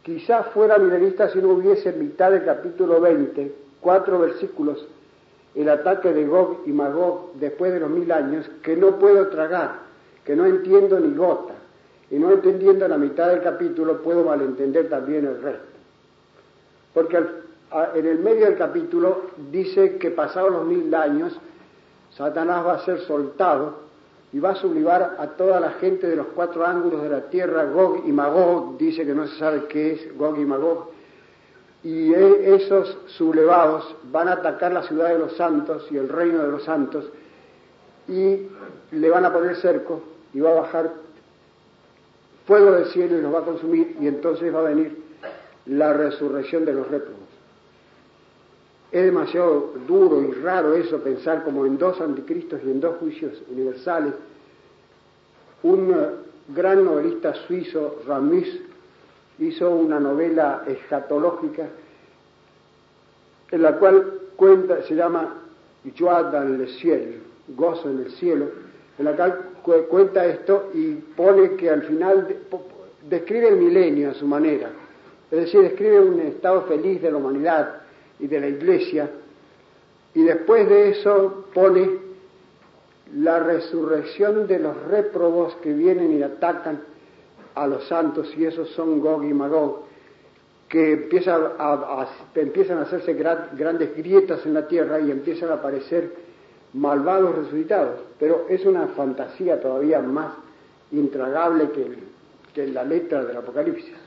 Quizá 0.01 0.43
fuera 0.43 0.77
milenista 0.77 1.27
si 1.27 1.39
no 1.39 1.49
hubiese 1.49 1.89
en 1.89 1.99
mitad 1.99 2.31
del 2.31 2.45
capítulo 2.45 3.01
20, 3.01 3.51
cuatro 3.81 4.17
versículos, 4.17 4.87
el 5.55 5.67
ataque 5.67 6.13
de 6.13 6.25
Gog 6.25 6.61
y 6.65 6.71
Magog 6.71 7.33
después 7.33 7.73
de 7.73 7.81
los 7.81 7.89
mil 7.89 8.09
años, 8.13 8.49
que 8.63 8.77
no 8.77 8.97
puedo 8.97 9.27
tragar, 9.27 9.79
que 10.23 10.37
no 10.37 10.45
entiendo 10.45 10.97
ni 11.01 11.13
gota, 11.17 11.55
y 12.09 12.15
no 12.15 12.31
entendiendo 12.31 12.87
la 12.87 12.97
mitad 12.97 13.27
del 13.27 13.41
capítulo 13.41 14.01
puedo 14.01 14.23
malentender 14.23 14.87
también 14.87 15.25
el 15.25 15.41
resto. 15.41 15.67
Porque 16.93 17.17
en 17.17 18.05
el 18.07 18.19
medio 18.19 18.45
del 18.45 18.57
capítulo 18.57 19.23
dice 19.51 19.97
que 19.97 20.11
pasados 20.11 20.49
los 20.49 20.65
mil 20.65 20.95
años, 20.95 21.37
Satanás 22.15 22.65
va 22.65 22.75
a 22.75 22.85
ser 22.85 23.01
soltado 23.01 23.86
y 24.33 24.39
va 24.39 24.51
a 24.51 24.55
sublivar 24.55 25.15
a 25.19 25.27
toda 25.27 25.59
la 25.59 25.71
gente 25.71 26.07
de 26.07 26.15
los 26.15 26.27
cuatro 26.27 26.65
ángulos 26.65 27.01
de 27.01 27.09
la 27.09 27.21
tierra, 27.29 27.65
Gog 27.65 28.03
y 28.05 28.11
Magog, 28.11 28.77
dice 28.77 29.05
que 29.05 29.13
no 29.13 29.25
se 29.27 29.37
sabe 29.39 29.65
qué 29.69 29.93
es 29.93 30.17
Gog 30.17 30.37
y 30.37 30.45
Magog, 30.45 30.91
y 31.83 32.13
e, 32.13 32.55
esos 32.55 32.97
sublevados 33.07 33.95
van 34.11 34.27
a 34.27 34.33
atacar 34.33 34.73
la 34.73 34.83
ciudad 34.83 35.09
de 35.09 35.19
los 35.19 35.37
santos 35.37 35.87
y 35.91 35.97
el 35.97 36.09
reino 36.09 36.43
de 36.43 36.51
los 36.51 36.63
santos, 36.63 37.05
y 38.07 38.47
le 38.91 39.09
van 39.09 39.25
a 39.25 39.33
poner 39.33 39.55
cerco 39.57 40.01
y 40.33 40.39
va 40.39 40.51
a 40.51 40.61
bajar 40.61 40.93
fuego 42.45 42.71
del 42.71 42.85
cielo 42.87 43.17
y 43.17 43.21
los 43.21 43.33
va 43.33 43.39
a 43.39 43.45
consumir, 43.45 43.95
y 43.99 44.07
entonces 44.07 44.53
va 44.53 44.59
a 44.59 44.63
venir 44.63 44.97
la 45.65 45.93
resurrección 45.93 46.65
de 46.65 46.73
los 46.73 46.87
réprobos. 46.87 47.16
Es 48.91 49.03
demasiado 49.03 49.73
duro 49.87 50.21
y 50.21 50.31
raro 50.41 50.73
eso 50.73 50.99
pensar 50.99 51.43
como 51.43 51.65
en 51.65 51.77
dos 51.77 51.99
anticristos 51.99 52.61
y 52.65 52.71
en 52.71 52.79
dos 52.79 52.97
juicios 52.97 53.33
universales. 53.51 54.13
Un 55.63 55.91
eh, 55.91 56.07
gran 56.49 56.85
novelista 56.85 57.33
suizo, 57.33 58.01
Ramus, 58.07 58.47
hizo 59.39 59.69
una 59.69 59.99
novela 59.99 60.63
escatológica 60.67 61.67
en 63.51 63.61
la 63.61 63.77
cual 63.77 64.13
cuenta, 64.35 64.83
se 64.83 64.95
llama 64.95 65.35
Joie 65.97 66.31
dans 66.31 66.57
le 66.57 66.67
ciel, 66.67 67.21
gozo 67.49 67.89
en 67.89 67.99
el 67.99 68.11
cielo, 68.11 68.47
en 68.97 69.05
la 69.05 69.13
cual 69.15 69.39
cuenta 69.89 70.25
esto 70.25 70.69
y 70.73 70.93
pone 71.15 71.55
que 71.55 71.69
al 71.69 71.83
final 71.83 72.35
describe 73.09 73.49
el 73.49 73.57
milenio 73.57 74.11
a 74.11 74.13
su 74.13 74.25
manera, 74.25 74.69
es 75.31 75.39
decir, 75.39 75.61
describe 75.61 75.99
un 75.99 76.19
estado 76.21 76.63
feliz 76.63 77.01
de 77.01 77.11
la 77.11 77.17
humanidad, 77.17 77.81
y 78.19 78.27
de 78.27 78.39
la 78.39 78.47
iglesia, 78.47 79.09
y 80.13 80.23
después 80.23 80.67
de 80.67 80.89
eso 80.89 81.45
pone 81.53 82.07
la 83.15 83.39
resurrección 83.39 84.47
de 84.47 84.59
los 84.59 84.75
réprobos 84.87 85.55
que 85.57 85.73
vienen 85.73 86.17
y 86.17 86.23
atacan 86.23 86.81
a 87.55 87.67
los 87.67 87.87
santos, 87.87 88.33
y 88.37 88.45
esos 88.45 88.69
son 88.69 88.99
Gog 88.99 89.23
y 89.23 89.33
Magog, 89.33 89.83
que 90.69 90.93
empiezan 90.93 91.41
a, 91.57 92.07
empiezan 92.35 92.79
a 92.79 92.81
hacerse 92.81 93.13
grandes 93.13 93.95
grietas 93.95 94.45
en 94.45 94.53
la 94.53 94.67
tierra 94.67 94.99
y 94.99 95.11
empiezan 95.11 95.49
a 95.49 95.55
aparecer 95.55 96.11
malvados 96.73 97.35
resucitados. 97.35 98.01
Pero 98.19 98.47
es 98.49 98.65
una 98.65 98.87
fantasía 98.87 99.61
todavía 99.61 100.01
más 100.01 100.33
intragable 100.91 101.71
que, 101.71 101.97
que 102.53 102.67
la 102.67 102.83
letra 102.83 103.23
del 103.23 103.37
Apocalipsis. 103.37 104.06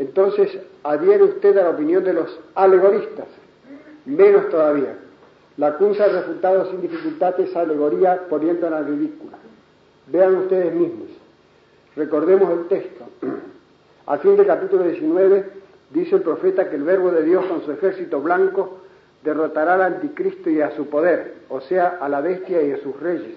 Entonces 0.00 0.58
adhiere 0.82 1.24
usted 1.24 1.58
a 1.58 1.64
la 1.64 1.70
opinión 1.70 2.02
de 2.02 2.14
los 2.14 2.40
alegoristas, 2.54 3.26
menos 4.06 4.48
todavía. 4.48 4.96
La 5.58 5.66
acusa 5.66 6.06
refutado 6.06 6.70
sin 6.70 6.80
dificultad 6.80 7.38
esa 7.38 7.60
alegoría 7.60 8.22
poniéndola 8.30 8.80
ridícula. 8.80 9.36
Vean 10.06 10.36
ustedes 10.36 10.72
mismos. 10.72 11.08
Recordemos 11.96 12.50
el 12.50 12.68
texto. 12.68 13.04
Al 14.06 14.20
fin 14.20 14.38
del 14.38 14.46
capítulo 14.46 14.84
19 14.84 15.50
dice 15.90 16.16
el 16.16 16.22
profeta 16.22 16.70
que 16.70 16.76
el 16.76 16.84
verbo 16.84 17.10
de 17.10 17.22
Dios 17.22 17.44
con 17.44 17.62
su 17.62 17.70
ejército 17.70 18.22
blanco 18.22 18.78
derrotará 19.22 19.74
al 19.74 19.82
anticristo 19.82 20.48
y 20.48 20.62
a 20.62 20.74
su 20.76 20.86
poder, 20.86 21.34
o 21.50 21.60
sea, 21.60 21.98
a 22.00 22.08
la 22.08 22.22
bestia 22.22 22.62
y 22.62 22.72
a 22.72 22.78
sus 22.78 22.98
reyes. 22.98 23.36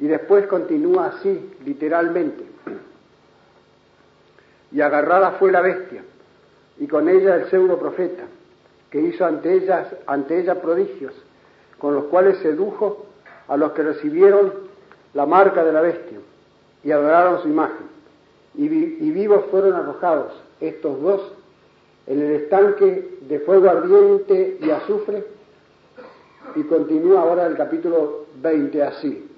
Y 0.00 0.08
después 0.08 0.48
continúa 0.48 1.14
así, 1.14 1.52
literalmente 1.64 2.42
y 4.74 4.80
agarrada 4.80 5.36
fue 5.38 5.52
la 5.52 5.60
bestia, 5.60 6.02
y 6.80 6.88
con 6.88 7.08
ella 7.08 7.36
el 7.36 7.48
pseudo 7.48 7.78
profeta, 7.78 8.24
que 8.90 9.00
hizo 9.00 9.24
ante, 9.24 9.54
ellas, 9.54 9.86
ante 10.04 10.40
ella 10.40 10.60
prodigios, 10.60 11.14
con 11.78 11.94
los 11.94 12.04
cuales 12.06 12.38
sedujo 12.38 13.06
a 13.46 13.56
los 13.56 13.70
que 13.70 13.84
recibieron 13.84 14.52
la 15.14 15.26
marca 15.26 15.64
de 15.64 15.72
la 15.72 15.80
bestia 15.80 16.18
y 16.82 16.90
adoraron 16.90 17.40
su 17.42 17.48
imagen. 17.48 17.86
Y, 18.56 18.64
y 18.64 19.10
vivos 19.12 19.44
fueron 19.50 19.74
arrojados 19.74 20.32
estos 20.60 21.00
dos 21.00 21.32
en 22.08 22.20
el 22.20 22.32
estanque 22.32 23.18
de 23.20 23.40
fuego 23.40 23.70
ardiente 23.70 24.58
y 24.60 24.70
azufre, 24.70 25.24
y 26.56 26.64
continúa 26.64 27.22
ahora 27.22 27.46
el 27.46 27.56
capítulo 27.56 28.26
20 28.42 28.82
así. 28.82 29.30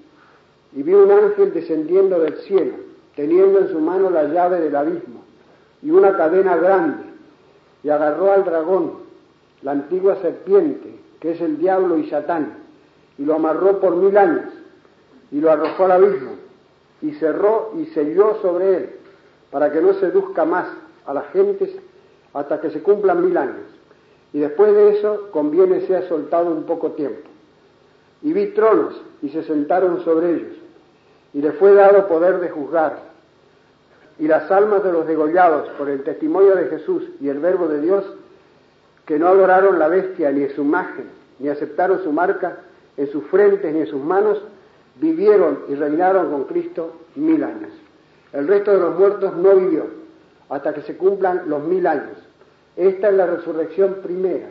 Y 0.73 0.81
vi 0.81 0.93
un 0.93 1.11
ángel 1.11 1.53
descendiendo 1.53 2.19
del 2.19 2.37
cielo, 2.39 2.73
teniendo 3.15 3.59
en 3.59 3.69
su 3.69 3.79
mano 3.79 4.09
la 4.09 4.23
llave 4.23 4.59
del 4.61 4.75
abismo 4.75 5.26
y 5.81 5.91
una 5.91 6.15
cadena 6.15 6.55
grande, 6.55 7.03
y 7.83 7.89
agarró 7.89 8.31
al 8.31 8.43
dragón, 8.43 8.93
la 9.61 9.71
antigua 9.71 10.17
serpiente, 10.21 10.99
que 11.19 11.31
es 11.31 11.41
el 11.41 11.57
diablo 11.57 11.97
y 11.97 12.09
Satán, 12.09 12.53
y 13.17 13.25
lo 13.25 13.35
amarró 13.35 13.79
por 13.79 13.95
mil 13.95 14.17
años, 14.17 14.45
y 15.31 15.39
lo 15.39 15.51
arrojó 15.51 15.85
al 15.85 15.91
abismo, 15.91 16.31
y 17.01 17.11
cerró 17.13 17.73
y 17.77 17.85
selló 17.87 18.39
sobre 18.41 18.77
él, 18.77 18.89
para 19.51 19.71
que 19.71 19.81
no 19.81 19.93
seduzca 19.93 20.45
más 20.45 20.67
a 21.05 21.13
las 21.13 21.27
gentes 21.31 21.69
hasta 22.33 22.59
que 22.59 22.69
se 22.69 22.81
cumplan 22.81 23.25
mil 23.25 23.37
años. 23.37 23.65
Y 24.33 24.39
después 24.39 24.73
de 24.73 24.97
eso 24.97 25.29
conviene 25.31 25.87
sea 25.87 26.07
soltado 26.07 26.51
un 26.51 26.63
poco 26.63 26.91
tiempo. 26.91 27.27
Y 28.21 28.33
vi 28.33 28.47
tronos 28.47 29.01
y 29.21 29.29
se 29.29 29.43
sentaron 29.43 30.03
sobre 30.03 30.31
ellos, 30.31 30.57
y 31.33 31.41
le 31.41 31.53
fue 31.53 31.73
dado 31.73 32.07
poder 32.07 32.39
de 32.39 32.49
juzgar. 32.49 32.99
Y 34.19 34.27
las 34.27 34.49
almas 34.51 34.83
de 34.83 34.91
los 34.91 35.05
degollados 35.07 35.69
por 35.77 35.89
el 35.89 36.03
testimonio 36.03 36.55
de 36.55 36.67
Jesús 36.67 37.03
y 37.21 37.29
el 37.29 37.39
verbo 37.39 37.67
de 37.67 37.81
Dios, 37.81 38.03
que 39.05 39.19
no 39.19 39.27
adoraron 39.27 39.79
la 39.79 39.87
bestia 39.87 40.31
ni 40.31 40.47
su 40.49 40.61
imagen, 40.61 41.05
ni 41.39 41.49
aceptaron 41.49 42.03
su 42.03 42.11
marca 42.11 42.57
en 42.97 43.11
sus 43.11 43.23
frentes 43.25 43.73
ni 43.73 43.81
en 43.81 43.87
sus 43.87 44.03
manos, 44.03 44.41
vivieron 44.99 45.59
y 45.69 45.75
reinaron 45.75 46.31
con 46.31 46.45
Cristo 46.45 46.95
mil 47.15 47.43
años. 47.43 47.71
El 48.33 48.47
resto 48.47 48.71
de 48.71 48.79
los 48.79 48.97
muertos 48.97 49.35
no 49.37 49.55
vivió 49.55 49.85
hasta 50.49 50.73
que 50.73 50.81
se 50.81 50.97
cumplan 50.97 51.43
los 51.47 51.63
mil 51.63 51.85
años. 51.85 52.17
Esta 52.75 53.09
es 53.09 53.15
la 53.15 53.25
resurrección 53.25 53.97
primera. 54.03 54.47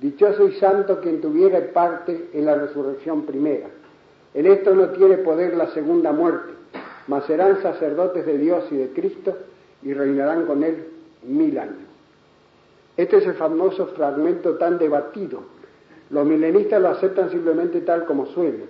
Dichoso 0.00 0.46
y 0.46 0.52
santo 0.54 1.00
quien 1.00 1.20
tuviera 1.20 1.60
parte 1.72 2.30
en 2.32 2.44
la 2.44 2.54
resurrección 2.54 3.24
primera. 3.24 3.66
En 4.34 4.46
esto 4.46 4.74
no 4.74 4.88
tiene 4.90 5.18
poder 5.18 5.56
la 5.56 5.68
segunda 5.68 6.12
muerte, 6.12 6.52
mas 7.06 7.24
serán 7.26 7.62
sacerdotes 7.62 8.26
de 8.26 8.38
Dios 8.38 8.64
y 8.70 8.76
de 8.76 8.88
Cristo 8.90 9.36
y 9.82 9.92
reinarán 9.94 10.46
con 10.46 10.62
él 10.64 10.86
mil 11.22 11.58
años. 11.58 11.76
Este 12.96 13.18
es 13.18 13.26
el 13.26 13.34
famoso 13.34 13.86
fragmento 13.88 14.54
tan 14.54 14.78
debatido. 14.78 15.42
Los 16.10 16.26
milenistas 16.26 16.80
lo 16.80 16.88
aceptan 16.88 17.30
simplemente 17.30 17.80
tal 17.82 18.04
como 18.06 18.26
suena. 18.26 18.64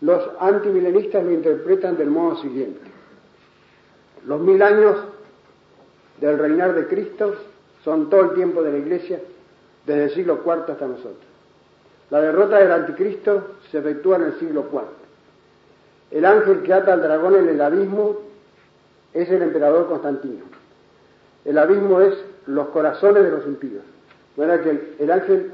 Los 0.00 0.28
antimilenistas 0.38 1.24
lo 1.24 1.32
interpretan 1.32 1.96
del 1.96 2.10
modo 2.10 2.36
siguiente. 2.36 2.80
Los 4.26 4.40
mil 4.40 4.60
años 4.62 4.96
del 6.20 6.38
reinar 6.38 6.74
de 6.74 6.86
Cristo 6.86 7.34
son 7.84 8.10
todo 8.10 8.22
el 8.22 8.34
tiempo 8.34 8.62
de 8.62 8.72
la 8.72 8.78
Iglesia, 8.78 9.20
desde 9.86 10.04
el 10.04 10.10
siglo 10.10 10.40
IV 10.44 10.72
hasta 10.72 10.86
nosotros. 10.86 11.24
La 12.10 12.20
derrota 12.20 12.58
del 12.58 12.70
anticristo 12.70 13.56
se 13.70 13.78
efectúa 13.78 14.16
en 14.16 14.22
el 14.24 14.38
siglo 14.38 14.66
IV. 14.72 14.80
El 16.10 16.24
ángel 16.24 16.62
que 16.62 16.72
ata 16.72 16.92
al 16.92 17.02
dragón 17.02 17.34
en 17.36 17.48
el 17.48 17.60
abismo 17.60 18.16
es 19.12 19.28
el 19.30 19.42
emperador 19.42 19.88
Constantino. 19.88 20.44
El 21.44 21.58
abismo 21.58 22.00
es 22.00 22.14
los 22.46 22.68
corazones 22.68 23.24
de 23.24 23.30
los 23.30 23.46
impíos. 23.46 23.82
Bueno, 24.36 24.60
que 24.62 24.94
el, 24.98 25.10
ángel 25.10 25.52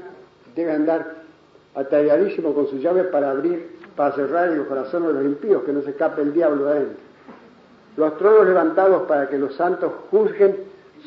debe 0.55 0.71
andar 0.71 1.15
atalladísimo 1.75 2.53
con 2.53 2.67
su 2.67 2.77
llave 2.77 3.05
para 3.05 3.31
abrir, 3.31 3.77
para 3.95 4.13
cerrar 4.15 4.49
los 4.49 4.67
corazones 4.67 5.09
de 5.09 5.13
los 5.13 5.23
impíos, 5.23 5.63
que 5.63 5.71
no 5.71 5.81
se 5.81 5.91
escape 5.91 6.21
el 6.21 6.33
diablo 6.33 6.65
de 6.65 6.71
adentro. 6.71 6.97
Los 7.95 8.17
tronos 8.17 8.47
levantados 8.47 9.03
para 9.03 9.29
que 9.29 9.37
los 9.37 9.55
santos 9.55 9.91
juzguen 10.11 10.57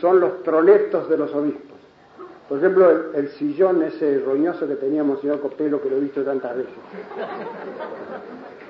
son 0.00 0.20
los 0.20 0.42
tronetos 0.42 1.08
de 1.08 1.16
los 1.18 1.34
obispos. 1.34 1.76
Por 2.48 2.58
ejemplo, 2.58 3.12
el, 3.12 3.28
sillón 3.30 3.82
ese 3.82 4.20
roñoso 4.20 4.68
que 4.68 4.76
teníamos 4.76 5.20
señor 5.20 5.40
Copelo, 5.40 5.82
que 5.82 5.90
lo 5.90 5.96
he 5.96 6.00
visto 6.00 6.22
tantas 6.22 6.56
veces. 6.56 6.72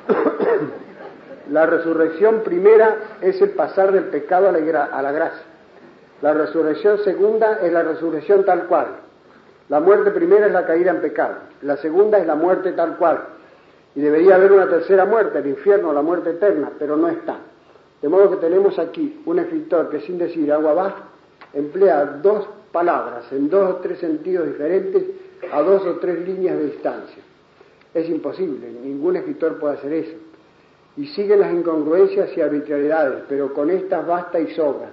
la 1.50 1.66
resurrección 1.66 2.40
primera 2.42 2.96
es 3.20 3.40
el 3.40 3.50
pasar 3.50 3.92
del 3.92 4.04
pecado 4.04 4.48
a 4.48 4.52
la, 4.52 5.12
gracia. 5.12 5.42
La 6.22 6.32
resurrección 6.32 6.98
segunda 7.04 7.60
es 7.62 7.72
la 7.72 7.82
resurrección 7.82 8.44
tal 8.44 8.66
cual. 8.66 8.86
La 9.68 9.80
muerte 9.80 10.10
primera 10.10 10.46
es 10.46 10.52
la 10.52 10.66
caída 10.66 10.92
en 10.92 11.00
pecado. 11.00 11.34
La 11.62 11.76
segunda 11.76 12.18
es 12.18 12.26
la 12.26 12.34
muerte 12.34 12.72
tal 12.72 12.96
cual. 12.96 13.20
Y 13.94 14.00
debería 14.00 14.36
haber 14.36 14.52
una 14.52 14.68
tercera 14.68 15.04
muerte, 15.04 15.38
el 15.38 15.46
infierno, 15.46 15.92
la 15.92 16.02
muerte 16.02 16.30
eterna, 16.30 16.70
pero 16.78 16.96
no 16.96 17.08
está. 17.08 17.36
De 18.00 18.08
modo 18.08 18.30
que 18.30 18.36
tenemos 18.36 18.78
aquí 18.78 19.22
un 19.24 19.38
escritor 19.38 19.88
que 19.88 20.00
sin 20.00 20.18
decir 20.18 20.52
agua 20.52 20.74
va, 20.74 20.94
emplea 21.54 22.04
dos 22.22 22.46
palabras 22.70 23.32
en 23.32 23.48
dos 23.48 23.70
o 23.70 23.76
tres 23.76 23.98
sentidos 23.98 24.46
diferentes 24.46 25.02
a 25.50 25.62
dos 25.62 25.84
o 25.86 25.96
tres 25.96 26.26
líneas 26.26 26.58
de 26.58 26.64
distancia. 26.64 27.22
Es 27.96 28.10
imposible, 28.10 28.68
ningún 28.84 29.16
escritor 29.16 29.58
puede 29.58 29.76
hacer 29.76 29.90
eso. 29.94 30.16
Y 30.98 31.06
sigue 31.06 31.34
las 31.34 31.50
incongruencias 31.50 32.28
y 32.36 32.42
arbitrariedades, 32.42 33.22
pero 33.26 33.54
con 33.54 33.70
estas 33.70 34.06
basta 34.06 34.38
y 34.38 34.54
sobra. 34.54 34.90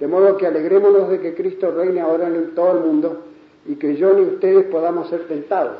De 0.00 0.06
modo 0.06 0.34
que 0.38 0.46
alegrémonos 0.46 1.10
de 1.10 1.20
que 1.20 1.34
Cristo 1.34 1.70
reine 1.70 2.00
ahora 2.00 2.26
en 2.28 2.54
todo 2.54 2.78
el 2.78 2.84
mundo 2.84 3.24
y 3.66 3.74
que 3.74 3.96
yo 3.96 4.14
ni 4.14 4.22
ustedes 4.22 4.64
podamos 4.68 5.10
ser 5.10 5.28
tentados, 5.28 5.76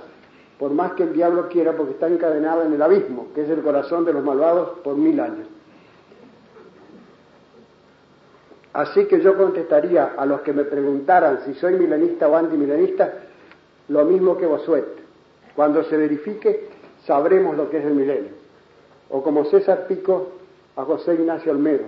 por 0.59 0.72
más 0.72 0.92
que 0.92 1.04
el 1.04 1.14
diablo 1.14 1.48
quiera, 1.48 1.72
porque 1.72 1.92
está 1.92 2.07
encadenado 2.07 2.62
en 2.64 2.74
el 2.74 2.83
abismo, 2.83 3.28
que 3.35 3.44
es 3.44 3.48
el 3.48 3.62
corazón 3.62 4.04
de 4.04 4.12
los 4.12 4.22
malvados, 4.22 4.81
por 4.81 4.94
mil 4.94 5.18
años. 5.20 5.46
Así 8.74 9.07
que 9.07 9.22
yo 9.22 9.38
contestaría 9.38 10.12
a 10.18 10.26
los 10.26 10.42
que 10.42 10.52
me 10.52 10.64
preguntaran 10.64 11.46
si 11.46 11.54
soy 11.54 11.78
milenista 11.78 12.28
o 12.28 12.37
antimilenista, 12.37 13.11
lo 13.88 14.04
mismo 14.04 14.37
que 14.37 14.44
Bosuet. 14.44 15.08
Cuando 15.59 15.83
se 15.83 15.97
verifique, 15.97 16.68
sabremos 17.05 17.57
lo 17.57 17.68
que 17.68 17.79
es 17.79 17.85
el 17.85 17.94
milenio. 17.94 18.31
O 19.11 19.25
como 19.25 19.44
César 19.47 19.88
Pico 19.88 20.29
a 20.77 20.85
José 20.85 21.14
Ignacio 21.14 21.51
Olmedo, 21.51 21.87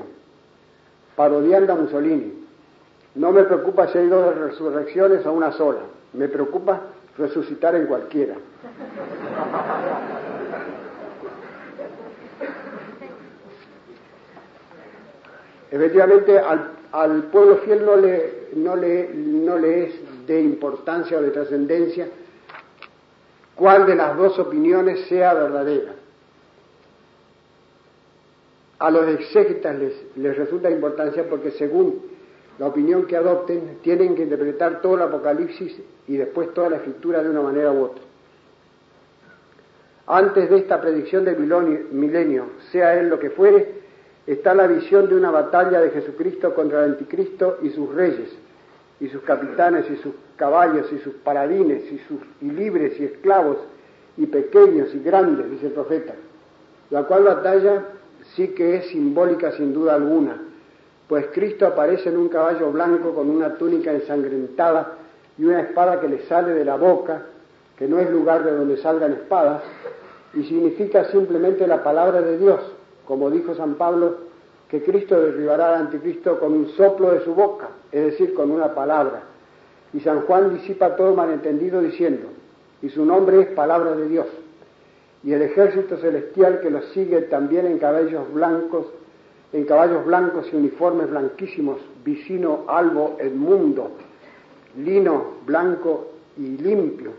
parodiando 1.14 1.72
a 1.74 1.76
Mussolini. 1.76 2.32
No 3.14 3.30
me 3.30 3.44
preocupa 3.44 3.86
si 3.86 3.98
hay 3.98 4.08
dos 4.08 4.34
resurrecciones 4.34 5.24
o 5.24 5.32
una 5.32 5.52
sola, 5.52 5.82
me 6.14 6.26
preocupa 6.26 6.80
resucitar 7.16 7.76
en 7.76 7.86
cualquiera. 7.86 8.34
Efectivamente, 15.70 16.40
al, 16.40 17.22
pueblo 17.30 17.58
fiel 17.58 17.86
no 17.86 18.74
le, 18.74 19.84
es 19.84 20.26
de 20.26 20.40
importancia 20.40 21.18
o 21.18 21.22
de 21.22 21.30
trascendencia 21.30 22.08
cuál 23.60 23.84
de 23.84 23.94
las 23.94 24.16
dos 24.16 24.38
opiniones 24.38 25.00
sea 25.06 25.34
verdadera. 25.34 25.92
A 28.78 28.90
los 28.90 29.06
exégetas 29.08 29.78
les, 29.78 30.16
les 30.16 30.34
resulta 30.34 30.70
importancia 30.70 31.28
porque 31.28 31.50
según 31.50 32.00
la 32.58 32.68
opinión 32.68 33.06
que 33.06 33.18
adopten, 33.18 33.80
tienen 33.82 34.14
que 34.14 34.22
interpretar 34.22 34.80
todo 34.80 34.94
el 34.94 35.02
Apocalipsis 35.02 35.78
y 36.08 36.16
después 36.16 36.54
toda 36.54 36.70
la 36.70 36.76
escritura 36.76 37.22
de 37.22 37.28
una 37.28 37.42
manera 37.42 37.70
u 37.70 37.82
otra. 37.82 38.02
Antes 40.06 40.48
de 40.48 40.56
esta 40.56 40.80
predicción 40.80 41.26
del 41.26 41.36
milenio, 41.92 42.46
sea 42.72 42.98
él 42.98 43.10
lo 43.10 43.18
que 43.18 43.28
fuere, 43.28 43.74
está 44.26 44.54
la 44.54 44.68
visión 44.68 45.06
de 45.06 45.16
una 45.16 45.30
batalla 45.30 45.82
de 45.82 45.90
Jesucristo 45.90 46.54
contra 46.54 46.82
el 46.82 46.92
anticristo 46.92 47.58
y 47.60 47.68
sus 47.70 47.94
reyes, 47.94 48.30
y 49.00 49.08
sus 49.08 49.22
capitanes, 49.22 49.90
y 49.90 49.96
sus 49.96 50.14
caballos, 50.36 50.92
y 50.92 50.98
sus 50.98 51.14
paladines, 51.14 51.90
y 51.90 51.98
sus 52.00 52.20
y 52.42 52.50
libres 52.50 53.00
y 53.00 53.04
esclavos, 53.04 53.56
y 54.16 54.26
pequeños 54.26 54.94
y 54.94 55.00
grandes, 55.00 55.50
dice 55.50 55.66
el 55.66 55.72
profeta. 55.72 56.14
La 56.90 57.04
cual 57.04 57.24
batalla 57.24 57.84
sí 58.34 58.48
que 58.48 58.76
es 58.76 58.86
simbólica 58.88 59.52
sin 59.52 59.72
duda 59.72 59.94
alguna, 59.94 60.36
pues 61.08 61.26
Cristo 61.32 61.66
aparece 61.66 62.10
en 62.10 62.18
un 62.18 62.28
caballo 62.28 62.70
blanco 62.70 63.14
con 63.14 63.30
una 63.30 63.54
túnica 63.54 63.90
ensangrentada 63.90 64.98
y 65.38 65.44
una 65.44 65.62
espada 65.62 66.00
que 66.00 66.08
le 66.08 66.22
sale 66.26 66.52
de 66.52 66.64
la 66.64 66.76
boca, 66.76 67.22
que 67.76 67.88
no 67.88 67.98
es 67.98 68.10
lugar 68.10 68.44
de 68.44 68.52
donde 68.52 68.76
salgan 68.76 69.12
espadas, 69.12 69.62
y 70.34 70.44
significa 70.44 71.06
simplemente 71.06 71.66
la 71.66 71.82
palabra 71.82 72.20
de 72.20 72.38
Dios, 72.38 72.60
como 73.06 73.30
dijo 73.30 73.54
San 73.54 73.74
Pablo, 73.74 74.29
que 74.70 74.82
Cristo 74.82 75.20
derribará 75.20 75.74
al 75.74 75.86
anticristo 75.86 76.38
con 76.38 76.52
un 76.52 76.68
soplo 76.70 77.10
de 77.10 77.24
su 77.24 77.34
boca, 77.34 77.70
es 77.90 78.04
decir, 78.04 78.32
con 78.34 78.52
una 78.52 78.72
palabra. 78.72 79.22
Y 79.92 80.00
San 80.00 80.20
Juan 80.22 80.54
disipa 80.54 80.94
todo 80.94 81.14
malentendido 81.14 81.80
diciendo, 81.80 82.28
y 82.80 82.88
su 82.88 83.04
nombre 83.04 83.40
es 83.40 83.48
palabra 83.48 83.96
de 83.96 84.08
Dios. 84.08 84.26
Y 85.24 85.32
el 85.32 85.42
ejército 85.42 85.96
celestial 85.96 86.60
que 86.60 86.70
los 86.70 86.86
sigue 86.92 87.22
también 87.22 87.66
en 87.66 87.78
caballos 87.78 88.32
blancos, 88.32 88.86
en 89.52 89.64
caballos 89.64 90.06
blancos 90.06 90.48
y 90.52 90.56
uniformes 90.56 91.10
blanquísimos, 91.10 91.78
vicino, 92.04 92.64
albo, 92.68 93.18
mundo, 93.34 93.90
lino 94.76 95.38
blanco 95.44 96.12
y 96.38 96.56
limpio, 96.58 97.10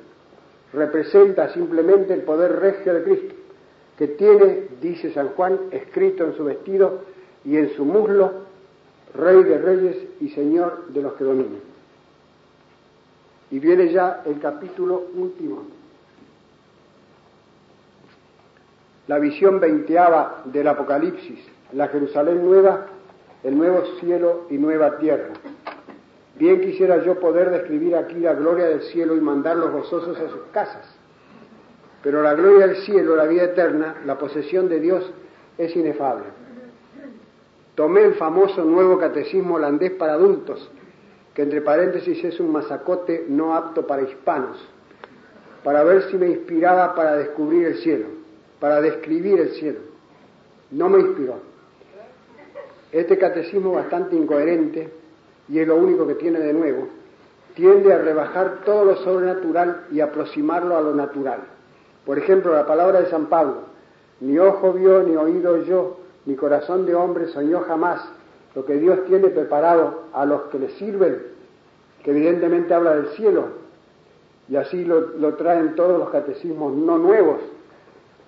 representa 0.71 1.49
simplemente 1.49 2.13
el 2.13 2.21
poder 2.21 2.59
regio 2.59 2.93
de 2.93 3.03
Cristo 3.03 3.35
que 3.97 4.07
tiene, 4.07 4.67
dice 4.81 5.13
San 5.13 5.27
Juan, 5.35 5.59
escrito 5.69 6.23
en 6.23 6.33
su 6.35 6.45
vestido 6.45 7.01
y 7.43 7.57
en 7.57 7.75
su 7.75 7.85
muslo, 7.85 8.31
Rey 9.13 9.43
de 9.43 9.57
Reyes 9.57 9.97
y 10.19 10.29
Señor 10.29 10.87
de 10.89 11.01
los 11.01 11.13
que 11.13 11.23
dominan. 11.23 11.59
Y 13.49 13.59
viene 13.59 13.91
ya 13.91 14.23
el 14.25 14.39
capítulo 14.39 15.07
último. 15.15 15.63
la 19.11 19.19
visión 19.19 19.59
veinteava 19.59 20.43
del 20.45 20.67
Apocalipsis, 20.69 21.39
la 21.73 21.89
Jerusalén 21.89 22.45
nueva, 22.45 22.85
el 23.43 23.57
nuevo 23.57 23.83
cielo 23.99 24.45
y 24.49 24.57
nueva 24.57 24.99
tierra. 24.99 25.33
Bien 26.37 26.61
quisiera 26.61 27.03
yo 27.03 27.19
poder 27.19 27.49
describir 27.49 27.95
aquí 27.97 28.15
la 28.15 28.33
gloria 28.33 28.67
del 28.67 28.83
cielo 28.83 29.13
y 29.17 29.19
mandarlos 29.19 29.71
gozosos 29.71 30.17
a 30.17 30.29
sus 30.29 30.43
casas. 30.53 30.95
Pero 32.01 32.23
la 32.23 32.35
gloria 32.35 32.67
del 32.67 32.77
cielo, 32.77 33.17
la 33.17 33.25
vida 33.25 33.43
eterna, 33.43 33.95
la 34.05 34.17
posesión 34.17 34.69
de 34.69 34.79
Dios 34.79 35.11
es 35.57 35.75
inefable. 35.75 36.23
Tomé 37.75 38.03
el 38.03 38.15
famoso 38.15 38.63
nuevo 38.63 38.97
catecismo 38.97 39.55
holandés 39.55 39.91
para 39.91 40.13
adultos, 40.13 40.69
que 41.33 41.43
entre 41.43 41.61
paréntesis 41.61 42.23
es 42.23 42.39
un 42.39 42.51
masacote 42.51 43.25
no 43.29 43.55
apto 43.55 43.87
para 43.87 44.01
hispanos, 44.01 44.57
para 45.63 45.83
ver 45.83 46.03
si 46.03 46.17
me 46.17 46.27
inspiraba 46.27 46.93
para 46.95 47.15
descubrir 47.15 47.67
el 47.67 47.77
cielo, 47.77 48.07
para 48.59 48.81
describir 48.81 49.39
el 49.39 49.51
cielo. 49.51 49.79
No 50.71 50.89
me 50.89 50.99
inspiró. 50.99 51.35
Este 52.91 53.17
catecismo 53.17 53.71
bastante 53.71 54.15
incoherente, 54.15 54.91
y 55.47 55.59
es 55.59 55.67
lo 55.67 55.77
único 55.77 56.05
que 56.05 56.15
tiene 56.15 56.39
de 56.39 56.53
nuevo, 56.53 56.89
tiende 57.55 57.93
a 57.93 57.99
rebajar 57.99 58.63
todo 58.65 58.85
lo 58.85 58.95
sobrenatural 58.97 59.85
y 59.91 60.01
aproximarlo 60.01 60.77
a 60.77 60.81
lo 60.81 60.93
natural. 60.93 61.39
Por 62.05 62.17
ejemplo, 62.17 62.53
la 62.53 62.65
palabra 62.65 63.01
de 63.01 63.09
San 63.09 63.27
Pablo, 63.27 63.63
ni 64.19 64.37
ojo 64.39 64.73
vio, 64.73 65.03
ni 65.03 65.15
oído 65.15 65.63
yo, 65.63 66.00
ni 66.25 66.35
corazón 66.35 66.85
de 66.85 66.95
hombre 66.95 67.27
soñó 67.27 67.61
jamás 67.61 68.01
lo 68.55 68.65
que 68.65 68.75
Dios 68.75 69.05
tiene 69.05 69.29
preparado 69.29 70.03
a 70.13 70.25
los 70.25 70.43
que 70.43 70.59
le 70.59 70.69
sirven, 70.71 71.21
que 72.03 72.11
evidentemente 72.11 72.73
habla 72.73 72.95
del 72.95 73.07
cielo, 73.09 73.45
y 74.49 74.55
así 74.57 74.83
lo, 74.83 75.35
traen 75.35 75.75
todos 75.75 75.97
los 75.97 76.09
catecismos 76.09 76.73
no 76.73 76.97
nuevos. 76.97 77.39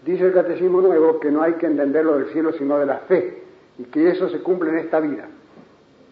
Dice 0.06 0.26
el 0.26 0.34
catecismo 0.34 0.80
nuevo 0.82 1.20
que 1.20 1.32
no 1.32 1.42
hay 1.42 1.54
que 1.54 1.66
entenderlo 1.66 2.18
del 2.18 2.28
cielo 2.30 2.54
sino 2.54 2.80
de 2.80 2.86
la 2.86 3.00
fe, 3.00 3.44
y 3.78 3.84
que 3.86 4.10
eso 4.10 4.30
se 4.30 4.40
cumple 4.40 4.70
en 4.70 4.78
esta 4.78 5.00
vida. 5.00 5.28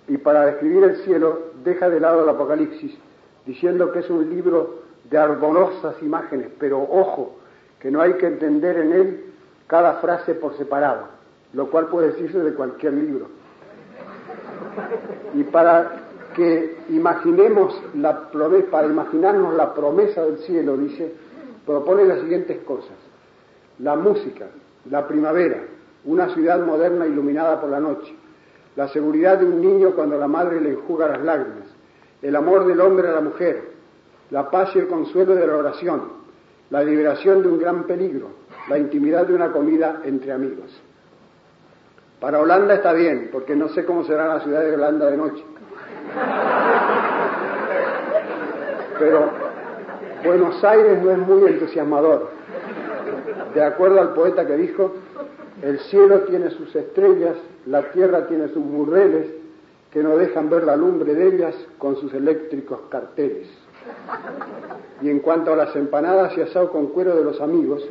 Y 0.07 0.17
para 0.17 0.45
describir 0.45 0.83
el 0.83 0.97
cielo 0.97 1.51
deja 1.63 1.89
de 1.89 1.99
lado 1.99 2.23
el 2.23 2.29
Apocalipsis, 2.29 2.97
diciendo 3.45 3.91
que 3.91 3.99
es 3.99 4.09
un 4.09 4.29
libro 4.29 4.81
de 5.09 5.17
arbonosas 5.17 6.01
imágenes, 6.01 6.47
pero 6.59 6.81
ojo, 6.81 7.37
que 7.79 7.91
no 7.91 8.01
hay 8.01 8.13
que 8.13 8.27
entender 8.27 8.77
en 8.77 8.91
él 8.93 9.25
cada 9.67 9.95
frase 9.95 10.35
por 10.35 10.57
separado, 10.57 11.07
lo 11.53 11.69
cual 11.69 11.87
puede 11.87 12.11
decirse 12.11 12.39
de 12.39 12.53
cualquier 12.53 12.93
libro. 12.93 13.27
Y 15.33 15.43
para 15.43 15.91
que 16.35 16.77
imaginemos 16.89 17.81
la 17.95 18.29
promesa, 18.29 18.67
para 18.71 18.87
imaginarnos 18.87 19.53
la 19.55 19.73
promesa 19.73 20.23
del 20.23 20.37
cielo, 20.39 20.77
dice, 20.77 21.13
propone 21.65 22.05
las 22.05 22.21
siguientes 22.21 22.59
cosas. 22.59 22.95
La 23.79 23.95
música, 23.95 24.47
la 24.89 25.07
primavera, 25.07 25.57
una 26.05 26.33
ciudad 26.33 26.65
moderna 26.65 27.05
iluminada 27.05 27.59
por 27.59 27.69
la 27.69 27.79
noche, 27.79 28.15
la 28.75 28.87
seguridad 28.89 29.39
de 29.39 29.45
un 29.45 29.61
niño 29.61 29.91
cuando 29.91 30.17
la 30.17 30.27
madre 30.27 30.61
le 30.61 30.71
enjuga 30.71 31.07
las 31.07 31.21
lágrimas, 31.21 31.67
el 32.21 32.35
amor 32.35 32.65
del 32.65 32.79
hombre 32.79 33.09
a 33.09 33.13
la 33.13 33.21
mujer, 33.21 33.71
la 34.29 34.49
paz 34.49 34.69
y 34.75 34.79
el 34.79 34.87
consuelo 34.87 35.35
de 35.35 35.45
la 35.45 35.57
oración, 35.57 36.03
la 36.69 36.83
liberación 36.83 37.41
de 37.41 37.49
un 37.49 37.59
gran 37.59 37.83
peligro, 37.83 38.29
la 38.69 38.77
intimidad 38.77 39.27
de 39.27 39.33
una 39.33 39.51
comida 39.51 40.01
entre 40.05 40.31
amigos. 40.31 40.81
Para 42.21 42.39
Holanda 42.39 42.75
está 42.75 42.93
bien, 42.93 43.29
porque 43.31 43.55
no 43.55 43.69
sé 43.69 43.83
cómo 43.83 44.03
será 44.05 44.27
la 44.27 44.41
ciudad 44.41 44.61
de 44.61 44.75
Holanda 44.75 45.09
de 45.09 45.17
noche. 45.17 45.43
Pero 48.99 49.31
Buenos 50.23 50.63
Aires 50.63 51.01
no 51.01 51.09
es 51.09 51.17
muy 51.17 51.49
entusiasmador. 51.49 52.29
De 53.55 53.63
acuerdo 53.63 53.99
al 53.99 54.13
poeta 54.13 54.45
que 54.45 54.55
dijo, 54.55 54.93
el 55.63 55.79
cielo 55.79 56.19
tiene 56.21 56.51
sus 56.51 56.75
estrellas, 56.75 57.37
la 57.65 57.91
tierra 57.91 58.27
tiene 58.27 58.49
sus 58.49 58.63
burreles, 58.63 59.25
que 59.91 60.03
no 60.03 60.15
dejan 60.15 60.47
ver 60.47 60.63
la 60.63 60.75
lumbre 60.75 61.15
de 61.15 61.27
ellas 61.27 61.55
con 61.79 61.95
sus 61.95 62.13
eléctricos 62.13 62.81
carteles. 62.89 63.47
Y 65.01 65.09
en 65.09 65.21
cuanto 65.21 65.53
a 65.53 65.55
las 65.55 65.75
empanadas 65.75 66.37
y 66.37 66.41
asado 66.41 66.71
con 66.71 66.89
cuero 66.89 67.15
de 67.15 67.23
los 67.23 67.41
amigos, 67.41 67.83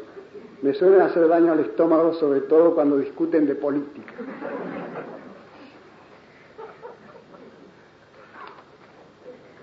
me 0.63 0.75
suelen 0.75 1.01
hacer 1.01 1.27
daño 1.29 1.53
al 1.53 1.61
estómago, 1.61 2.15
sobre 2.15 2.43
todo 2.43 2.75
cuando 2.75 2.99
discuten 2.99 3.47
de 3.47 3.55
política. 3.55 4.13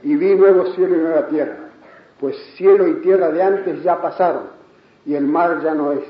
Y 0.04 0.16
vi 0.16 0.36
nuevo 0.36 0.66
cielo 0.74 0.96
y 0.96 1.00
nueva 1.00 1.28
tierra, 1.28 1.58
pues 2.20 2.36
cielo 2.56 2.88
y 2.88 2.96
tierra 3.02 3.30
de 3.32 3.44
antes 3.44 3.84
ya 3.84 4.02
pasaron, 4.02 4.44
y 5.06 5.16
el 5.16 5.26
mar 5.26 5.62
ya 5.64 5.74
no 5.74 5.92
es. 5.92 6.04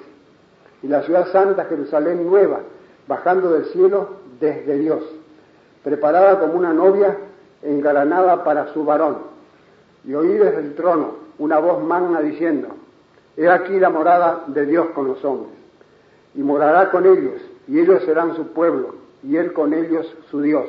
Y 0.83 0.87
la 0.87 1.01
ciudad 1.03 1.31
santa, 1.31 1.65
Jerusalén 1.65 2.25
nueva, 2.25 2.59
bajando 3.07 3.51
del 3.51 3.65
cielo 3.65 4.17
desde 4.39 4.77
Dios, 4.77 5.03
preparada 5.83 6.39
como 6.39 6.53
una 6.53 6.73
novia 6.73 7.17
engalanada 7.61 8.43
para 8.43 8.73
su 8.73 8.85
varón. 8.85 9.17
Y 10.05 10.13
oí 10.13 10.29
desde 10.29 10.59
el 10.59 10.75
trono 10.75 11.15
una 11.39 11.59
voz 11.59 11.83
magna 11.83 12.21
diciendo, 12.21 12.76
He 13.37 13.47
aquí 13.47 13.79
la 13.79 13.91
morada 13.91 14.45
de 14.47 14.65
Dios 14.65 14.87
con 14.95 15.07
los 15.07 15.23
hombres, 15.23 15.53
y 16.33 16.41
morará 16.41 16.89
con 16.89 17.05
ellos, 17.05 17.39
y 17.67 17.79
ellos 17.79 18.03
serán 18.03 18.35
su 18.35 18.47
pueblo, 18.47 18.95
y 19.23 19.37
él 19.37 19.53
con 19.53 19.75
ellos 19.75 20.11
su 20.31 20.41
Dios, 20.41 20.65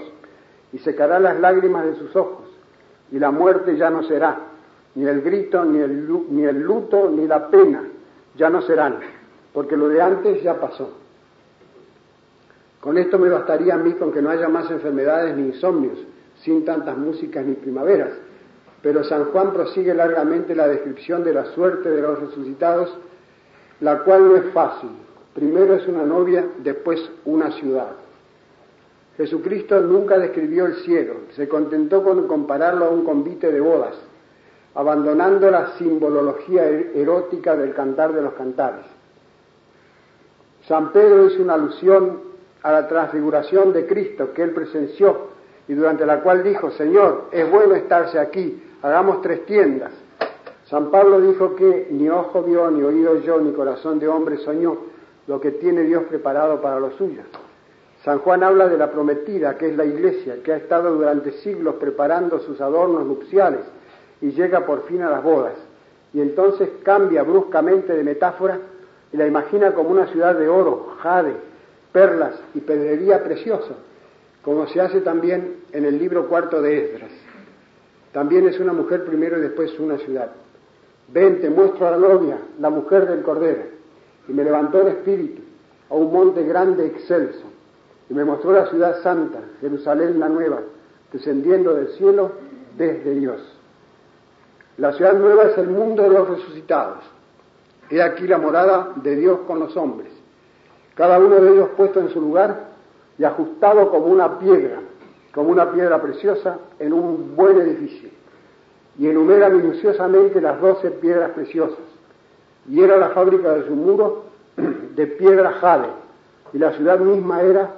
y 0.74 0.78
secará 0.78 1.18
las 1.18 1.40
lágrimas 1.40 1.86
de 1.86 1.96
sus 1.96 2.14
ojos, 2.14 2.46
y 3.10 3.18
la 3.18 3.30
muerte 3.30 3.76
ya 3.78 3.88
no 3.88 4.02
será, 4.02 4.38
ni 4.94 5.06
el 5.06 5.22
grito, 5.22 5.64
ni 5.64 5.78
el, 5.78 6.08
ni 6.30 6.44
el 6.44 6.60
luto, 6.60 7.10
ni 7.10 7.26
la 7.26 7.48
pena, 7.48 7.84
ya 8.36 8.50
no 8.50 8.60
serán, 8.60 8.98
porque 9.54 9.76
lo 9.76 9.88
de 9.88 10.02
antes 10.02 10.42
ya 10.42 10.60
pasó. 10.60 10.90
Con 12.80 12.98
esto 12.98 13.18
me 13.18 13.30
bastaría 13.30 13.74
a 13.74 13.78
mí 13.78 13.94
con 13.94 14.12
que 14.12 14.20
no 14.20 14.28
haya 14.28 14.48
más 14.48 14.70
enfermedades 14.70 15.34
ni 15.36 15.46
insomnios, 15.46 15.98
sin 16.42 16.66
tantas 16.66 16.98
músicas 16.98 17.46
ni 17.46 17.54
primaveras, 17.54 18.10
pero 18.82 19.04
San 19.04 19.26
Juan 19.26 19.52
prosigue 19.52 19.94
largamente 19.94 20.54
la 20.54 20.68
descripción 20.68 21.24
de 21.24 21.32
la 21.32 21.46
suerte 21.46 21.90
de 21.90 22.00
los 22.00 22.20
resucitados, 22.20 22.96
la 23.80 24.00
cual 24.00 24.28
no 24.28 24.36
es 24.36 24.52
fácil. 24.52 24.90
Primero 25.34 25.74
es 25.74 25.86
una 25.88 26.04
novia, 26.04 26.46
después 26.58 27.10
una 27.24 27.50
ciudad. 27.52 27.92
Jesucristo 29.16 29.80
nunca 29.80 30.16
describió 30.18 30.66
el 30.66 30.76
cielo, 30.76 31.14
se 31.34 31.48
contentó 31.48 32.04
con 32.04 32.28
compararlo 32.28 32.84
a 32.84 32.90
un 32.90 33.04
convite 33.04 33.50
de 33.50 33.60
bodas, 33.60 33.96
abandonando 34.74 35.50
la 35.50 35.76
simbología 35.76 36.68
er-, 36.68 36.92
erótica 36.94 37.56
del 37.56 37.74
cantar 37.74 38.12
de 38.12 38.22
los 38.22 38.34
cantares. 38.34 38.84
San 40.68 40.92
Pedro 40.92 41.26
hizo 41.26 41.42
una 41.42 41.54
alusión 41.54 42.20
a 42.62 42.70
la 42.70 42.86
transfiguración 42.86 43.72
de 43.72 43.86
Cristo 43.86 44.32
que 44.32 44.42
él 44.42 44.50
presenció 44.50 45.27
y 45.68 45.74
durante 45.74 46.06
la 46.06 46.20
cual 46.20 46.42
dijo, 46.42 46.70
Señor, 46.70 47.26
es 47.30 47.48
bueno 47.50 47.74
estarse 47.74 48.18
aquí, 48.18 48.62
hagamos 48.82 49.20
tres 49.22 49.44
tiendas. 49.44 49.92
San 50.64 50.90
Pablo 50.90 51.20
dijo 51.20 51.54
que 51.54 51.88
ni 51.90 52.08
ojo 52.08 52.42
vio, 52.42 52.70
ni 52.70 52.82
oído 52.82 53.20
yo, 53.20 53.38
ni 53.38 53.52
corazón 53.52 53.98
de 53.98 54.08
hombre 54.08 54.38
soñó 54.38 54.78
lo 55.26 55.40
que 55.40 55.52
tiene 55.52 55.82
Dios 55.82 56.04
preparado 56.04 56.60
para 56.60 56.80
los 56.80 56.94
suyos. 56.94 57.26
San 58.04 58.18
Juan 58.20 58.42
habla 58.42 58.68
de 58.68 58.78
la 58.78 58.90
prometida, 58.90 59.58
que 59.58 59.68
es 59.68 59.76
la 59.76 59.84
iglesia, 59.84 60.42
que 60.42 60.52
ha 60.52 60.56
estado 60.56 60.94
durante 60.94 61.32
siglos 61.32 61.74
preparando 61.76 62.38
sus 62.40 62.60
adornos 62.60 63.04
nupciales 63.04 63.60
y 64.20 64.30
llega 64.30 64.64
por 64.64 64.84
fin 64.84 65.02
a 65.02 65.10
las 65.10 65.22
bodas. 65.22 65.54
Y 66.14 66.20
entonces 66.20 66.70
cambia 66.82 67.22
bruscamente 67.22 67.92
de 67.92 68.04
metáfora 68.04 68.58
y 69.12 69.16
la 69.16 69.26
imagina 69.26 69.72
como 69.72 69.90
una 69.90 70.06
ciudad 70.06 70.34
de 70.34 70.48
oro, 70.48 70.94
jade, 71.00 71.34
perlas 71.92 72.34
y 72.54 72.60
pedrería 72.60 73.22
preciosa, 73.22 73.74
como 74.42 74.66
se 74.68 74.80
hace 74.80 75.00
también 75.00 75.56
en 75.72 75.84
el 75.84 75.98
libro 75.98 76.28
cuarto 76.28 76.62
de 76.62 76.84
Esdras. 76.84 77.10
También 78.12 78.48
es 78.48 78.58
una 78.58 78.72
mujer 78.72 79.04
primero 79.04 79.38
y 79.38 79.42
después 79.42 79.78
una 79.78 79.98
ciudad. 79.98 80.30
Ven, 81.08 81.40
te 81.40 81.50
muestro 81.50 81.86
a 81.86 81.92
la 81.92 81.98
novia, 81.98 82.38
la 82.58 82.70
mujer 82.70 83.06
del 83.06 83.22
Cordero. 83.22 83.62
Y 84.28 84.32
me 84.32 84.44
levantó 84.44 84.80
el 84.82 84.88
espíritu 84.88 85.42
a 85.90 85.94
un 85.94 86.12
monte 86.12 86.42
grande 86.44 86.86
excelso. 86.86 87.44
Y 88.10 88.14
me 88.14 88.24
mostró 88.24 88.52
la 88.52 88.66
ciudad 88.70 89.02
santa, 89.02 89.40
Jerusalén 89.60 90.18
la 90.18 90.28
nueva, 90.28 90.60
descendiendo 91.12 91.74
del 91.74 91.88
cielo 91.88 92.32
desde 92.76 93.14
Dios. 93.14 93.40
La 94.78 94.92
ciudad 94.92 95.14
nueva 95.14 95.44
es 95.44 95.58
el 95.58 95.68
mundo 95.68 96.04
de 96.04 96.10
los 96.10 96.28
resucitados. 96.28 96.98
He 97.90 98.02
aquí 98.02 98.26
la 98.26 98.38
morada 98.38 98.92
de 98.96 99.16
Dios 99.16 99.40
con 99.46 99.58
los 99.58 99.76
hombres. 99.76 100.08
Cada 100.94 101.18
uno 101.18 101.36
de 101.36 101.52
ellos 101.52 101.70
puesto 101.76 102.00
en 102.00 102.10
su 102.10 102.20
lugar 102.20 102.67
y 103.18 103.24
ajustado 103.24 103.90
como 103.90 104.06
una 104.06 104.38
piedra 104.38 104.80
como 105.38 105.50
una 105.50 105.70
piedra 105.70 106.02
preciosa 106.02 106.58
en 106.78 106.92
un 106.92 107.36
buen 107.36 107.60
edificio. 107.60 108.08
Y 108.98 109.06
enumera 109.06 109.48
minuciosamente 109.48 110.40
las 110.40 110.60
doce 110.60 110.90
piedras 110.90 111.30
preciosas. 111.30 111.78
Y 112.68 112.82
era 112.82 112.96
la 112.96 113.10
fábrica 113.10 113.54
de 113.54 113.66
su 113.66 113.72
muro 113.72 114.24
de 114.96 115.06
piedra 115.06 115.52
jade, 115.52 115.90
y 116.52 116.58
la 116.58 116.72
ciudad 116.72 116.98
misma 116.98 117.42
era 117.42 117.70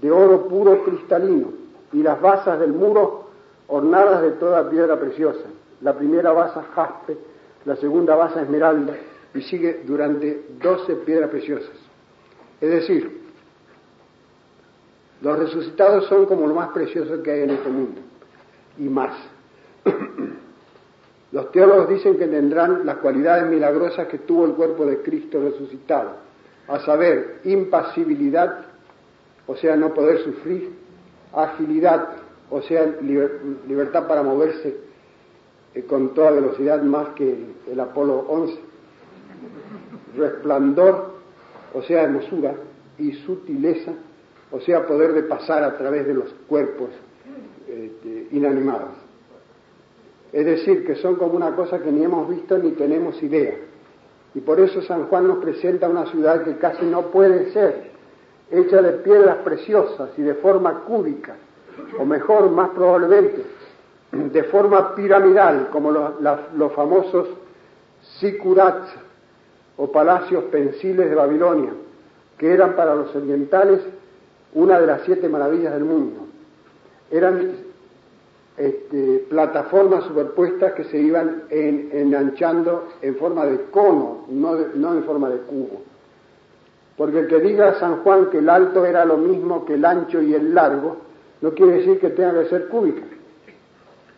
de 0.00 0.10
oro 0.10 0.46
puro 0.46 0.84
cristalino, 0.84 1.48
y 1.92 2.04
las 2.04 2.20
basas 2.20 2.60
del 2.60 2.72
muro 2.72 3.30
ornadas 3.66 4.22
de 4.22 4.30
toda 4.32 4.70
piedra 4.70 4.96
preciosa. 4.96 5.44
La 5.80 5.94
primera 5.94 6.30
basa 6.32 6.62
jaspe, 6.74 7.16
la 7.64 7.74
segunda 7.76 8.14
basa 8.14 8.42
esmeralda, 8.42 8.94
y 9.34 9.42
sigue 9.42 9.82
durante 9.84 10.44
doce 10.62 10.94
piedras 10.94 11.30
preciosas. 11.30 11.74
Es 12.60 12.70
decir, 12.70 13.27
los 15.20 15.38
resucitados 15.38 16.06
son 16.06 16.26
como 16.26 16.46
lo 16.46 16.54
más 16.54 16.70
precioso 16.70 17.22
que 17.22 17.30
hay 17.30 17.40
en 17.42 17.50
este 17.50 17.68
mundo, 17.68 18.00
y 18.78 18.84
más. 18.84 19.16
Los 21.30 21.52
teólogos 21.52 21.90
dicen 21.90 22.16
que 22.16 22.26
tendrán 22.26 22.86
las 22.86 22.96
cualidades 22.98 23.50
milagrosas 23.50 24.08
que 24.08 24.18
tuvo 24.18 24.46
el 24.46 24.52
cuerpo 24.52 24.86
de 24.86 25.02
Cristo 25.02 25.38
resucitado, 25.42 26.12
a 26.66 26.80
saber, 26.80 27.40
impasibilidad, 27.44 28.64
o 29.46 29.54
sea, 29.56 29.76
no 29.76 29.92
poder 29.92 30.24
sufrir, 30.24 30.70
agilidad, 31.34 32.08
o 32.50 32.62
sea, 32.62 32.86
libertad 33.66 34.06
para 34.06 34.22
moverse 34.22 34.76
eh, 35.74 35.82
con 35.82 36.14
toda 36.14 36.30
velocidad 36.30 36.82
más 36.82 37.08
que 37.10 37.44
el 37.70 37.78
Apolo 37.80 38.24
11, 38.28 38.58
resplandor, 40.16 41.12
o 41.74 41.82
sea, 41.82 42.04
hermosura, 42.04 42.54
y 42.98 43.12
sutileza, 43.12 43.92
o 44.50 44.60
sea, 44.60 44.86
poder 44.86 45.12
de 45.12 45.22
pasar 45.22 45.62
a 45.62 45.76
través 45.76 46.06
de 46.06 46.14
los 46.14 46.32
cuerpos 46.48 46.90
este, 47.68 48.28
inanimados. 48.32 48.94
Es 50.32 50.44
decir, 50.44 50.86
que 50.86 50.96
son 50.96 51.16
como 51.16 51.34
una 51.34 51.54
cosa 51.54 51.78
que 51.78 51.90
ni 51.90 52.04
hemos 52.04 52.28
visto 52.28 52.58
ni 52.58 52.72
tenemos 52.72 53.22
idea. 53.22 53.54
Y 54.34 54.40
por 54.40 54.60
eso 54.60 54.82
San 54.82 55.06
Juan 55.06 55.26
nos 55.26 55.38
presenta 55.38 55.88
una 55.88 56.06
ciudad 56.06 56.44
que 56.44 56.56
casi 56.56 56.84
no 56.84 57.06
puede 57.06 57.50
ser, 57.52 57.88
hecha 58.50 58.82
de 58.82 58.92
piedras 58.92 59.38
preciosas 59.38 60.10
y 60.16 60.22
de 60.22 60.34
forma 60.34 60.80
cúbica, 60.80 61.34
o 61.98 62.04
mejor, 62.04 62.50
más 62.50 62.70
probablemente, 62.70 63.44
de 64.12 64.42
forma 64.44 64.94
piramidal, 64.94 65.68
como 65.70 65.90
los, 65.90 66.72
famosos 66.72 67.28
sikurats 68.18 68.88
o 69.76 69.90
palacios 69.92 70.44
pensiles 70.44 71.08
de 71.08 71.14
Babilonia, 71.14 71.72
que 72.38 72.52
eran 72.52 72.74
para 72.74 72.94
los 72.94 73.14
orientales 73.14 73.80
una 74.54 74.80
de 74.80 74.86
las 74.86 75.02
siete 75.02 75.28
maravillas 75.28 75.74
del 75.74 75.84
mundo. 75.84 76.26
Eran 77.10 77.52
este, 78.56 79.24
plataformas 79.28 80.04
superpuestas 80.04 80.72
que 80.72 80.84
se 80.84 80.98
iban 80.98 81.44
enganchando 81.50 82.88
en 83.02 83.16
forma 83.16 83.46
de 83.46 83.62
cono, 83.70 84.24
no, 84.28 84.56
no 84.74 84.94
en 84.94 85.04
forma 85.04 85.30
de 85.30 85.38
cubo. 85.38 85.82
Porque 86.96 87.20
el 87.20 87.28
que 87.28 87.38
diga 87.38 87.78
San 87.78 88.02
Juan 88.02 88.26
que 88.30 88.38
el 88.38 88.50
alto 88.50 88.84
era 88.84 89.04
lo 89.04 89.16
mismo 89.16 89.64
que 89.64 89.74
el 89.74 89.84
ancho 89.84 90.20
y 90.20 90.34
el 90.34 90.54
largo, 90.54 90.96
no 91.40 91.52
quiere 91.52 91.74
decir 91.74 92.00
que 92.00 92.10
tenga 92.10 92.42
que 92.42 92.48
ser 92.48 92.66
cúbica. 92.66 93.02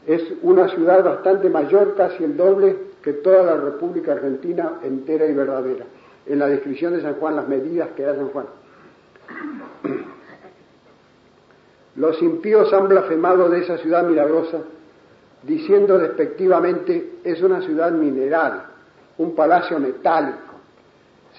Es 0.07 0.22
una 0.43 0.68
ciudad 0.68 1.05
bastante 1.05 1.51
mayor, 1.51 1.95
casi 1.95 2.24
el 2.24 2.37
doble 2.37 2.76
que 3.03 3.12
toda 3.12 3.43
la 3.43 3.57
República 3.57 4.12
Argentina 4.12 4.72
entera 4.83 5.26
y 5.26 5.35
verdadera. 5.35 5.85
En 6.26 6.39
la 6.39 6.47
descripción 6.47 6.95
de 6.95 7.03
San 7.03 7.14
Juan, 7.14 7.37
las 7.37 7.49
medidas 7.49 7.91
que 7.91 8.05
da 8.05 8.14
San 8.14 8.28
Juan. 8.28 8.47
Los 11.97 12.20
impíos 12.22 12.72
han 12.72 12.88
blasfemado 12.88 13.49
de 13.49 13.61
esa 13.61 13.78
ciudad 13.78 14.05
milagrosa, 14.05 14.59
diciendo 15.43 15.99
despectivamente 15.99 17.14
es 17.24 17.43
una 17.43 17.62
ciudad 17.62 17.91
mineral, 17.93 18.64
un 19.18 19.34
palacio 19.34 19.78
metálico, 19.78 20.38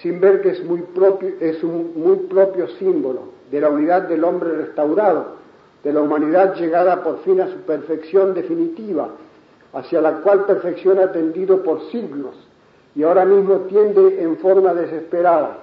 sin 0.02 0.20
ver 0.20 0.42
que 0.42 0.50
es, 0.50 0.64
muy 0.64 0.82
propio, 0.82 1.30
es 1.40 1.62
un 1.62 1.92
muy 1.96 2.16
propio 2.28 2.68
símbolo 2.78 3.32
de 3.50 3.60
la 3.60 3.68
unidad 3.68 4.02
del 4.02 4.24
hombre 4.24 4.52
restaurado, 4.52 5.42
de 5.84 5.92
la 5.92 6.00
humanidad 6.00 6.54
llegada 6.54 7.02
por 7.02 7.20
fin 7.20 7.40
a 7.40 7.48
su 7.48 7.58
perfección 7.58 8.34
definitiva, 8.34 9.08
hacia 9.72 10.00
la 10.00 10.20
cual 10.20 10.44
perfección 10.44 10.98
ha 10.98 11.12
tendido 11.12 11.62
por 11.62 11.90
siglos 11.90 12.34
y 12.94 13.02
ahora 13.02 13.24
mismo 13.24 13.60
tiende 13.68 14.22
en 14.22 14.36
forma 14.36 14.74
desesperada, 14.74 15.58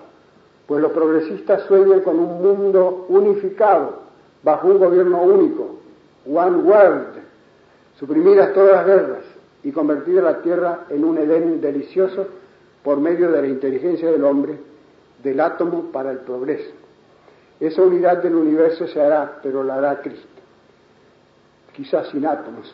pues 0.68 0.82
los 0.82 0.92
progresistas 0.92 1.64
sueñan 1.64 2.02
con 2.02 2.18
un 2.20 2.42
mundo 2.42 3.06
unificado, 3.10 4.09
bajo 4.44 4.68
un 4.68 4.80
gobierno 4.80 5.22
único, 5.22 5.80
One 6.26 6.58
World, 6.58 7.20
suprimidas 7.98 8.54
todas 8.54 8.74
las 8.74 8.86
guerras 8.86 9.24
y 9.64 9.72
convertir 9.72 10.22
la 10.24 10.42
tierra 10.42 10.86
en 10.90 11.04
un 11.04 11.18
Edén 11.18 11.60
delicioso 11.60 12.28
por 12.84 13.00
medio 13.00 13.32
de 13.32 13.42
la 13.42 13.48
inteligencia 13.48 14.12
del 14.12 14.24
hombre, 14.24 14.58
del 15.22 15.40
átomo 15.40 15.92
para 15.92 16.12
el 16.12 16.20
progreso. 16.20 16.72
Esa 17.60 17.82
unidad 17.82 18.24
del 18.24 18.36
universo 18.36 18.88
se 18.88 19.02
hará, 19.02 19.40
pero 19.44 19.64
la 19.64 19.76
hará 19.76 20.02
Cristo, 20.02 20.28
quizás 21.76 22.08
sin 22.10 22.26
átomos. 22.26 22.74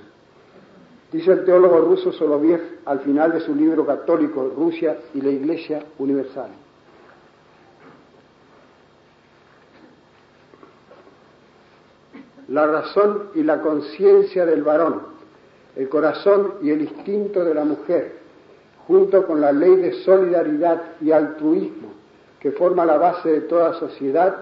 Dice 1.12 1.32
el 1.32 1.46
teólogo 1.46 1.80
ruso 1.80 2.12
Soloviev 2.12 2.80
al 2.86 3.00
final 3.00 3.32
de 3.32 3.40
su 3.40 3.56
libro 3.56 3.86
católico 3.86 4.52
Rusia 4.56 4.98
y 5.14 5.22
la 5.22 5.30
Iglesia 5.30 5.84
Universal. 5.98 6.50
La 12.48 12.68
razón 12.68 13.30
y 13.36 13.44
la 13.44 13.62
conciencia 13.62 14.46
del 14.46 14.64
varón, 14.64 15.02
el 15.76 15.90
corazón 15.90 16.56
y 16.62 16.70
el 16.70 16.82
instinto 16.82 17.44
de 17.44 17.54
la 17.54 17.66
mujer, 17.66 18.14
junto 18.88 19.26
con 19.26 19.42
la 19.42 19.52
ley 19.52 19.76
de 19.78 19.94
solidaridad 20.04 20.82
y 21.02 21.12
altruismo 21.12 21.94
que 22.40 22.52
forma 22.52 22.86
la 22.86 22.98
base 22.98 23.32
de 23.32 23.42
toda 23.42 23.74
sociedad, 23.74 24.36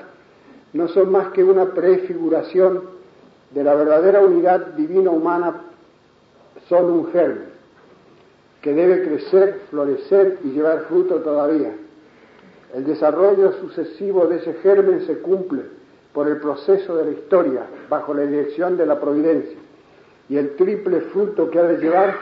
no 0.73 0.89
son 0.89 1.11
más 1.11 1.29
que 1.29 1.43
una 1.43 1.67
prefiguración 1.67 2.81
de 3.51 3.63
la 3.63 3.75
verdadera 3.75 4.19
unidad 4.19 4.67
divina-humana, 4.75 5.61
son 6.67 6.85
un 6.91 7.11
germen 7.11 7.53
que 8.61 8.73
debe 8.73 9.03
crecer, 9.03 9.61
florecer 9.69 10.39
y 10.43 10.49
llevar 10.49 10.85
fruto 10.87 11.21
todavía. 11.21 11.75
El 12.73 12.85
desarrollo 12.85 13.53
sucesivo 13.59 14.25
de 14.27 14.37
ese 14.37 14.53
germen 14.55 15.05
se 15.05 15.19
cumple 15.19 15.63
por 16.13 16.27
el 16.27 16.37
proceso 16.37 16.95
de 16.95 17.05
la 17.05 17.11
historia 17.11 17.61
bajo 17.89 18.13
la 18.13 18.23
dirección 18.23 18.77
de 18.77 18.85
la 18.85 18.99
providencia. 18.99 19.57
Y 20.29 20.37
el 20.37 20.55
triple 20.55 21.01
fruto 21.01 21.49
que 21.49 21.59
ha 21.59 21.63
de 21.63 21.77
llevar 21.77 22.15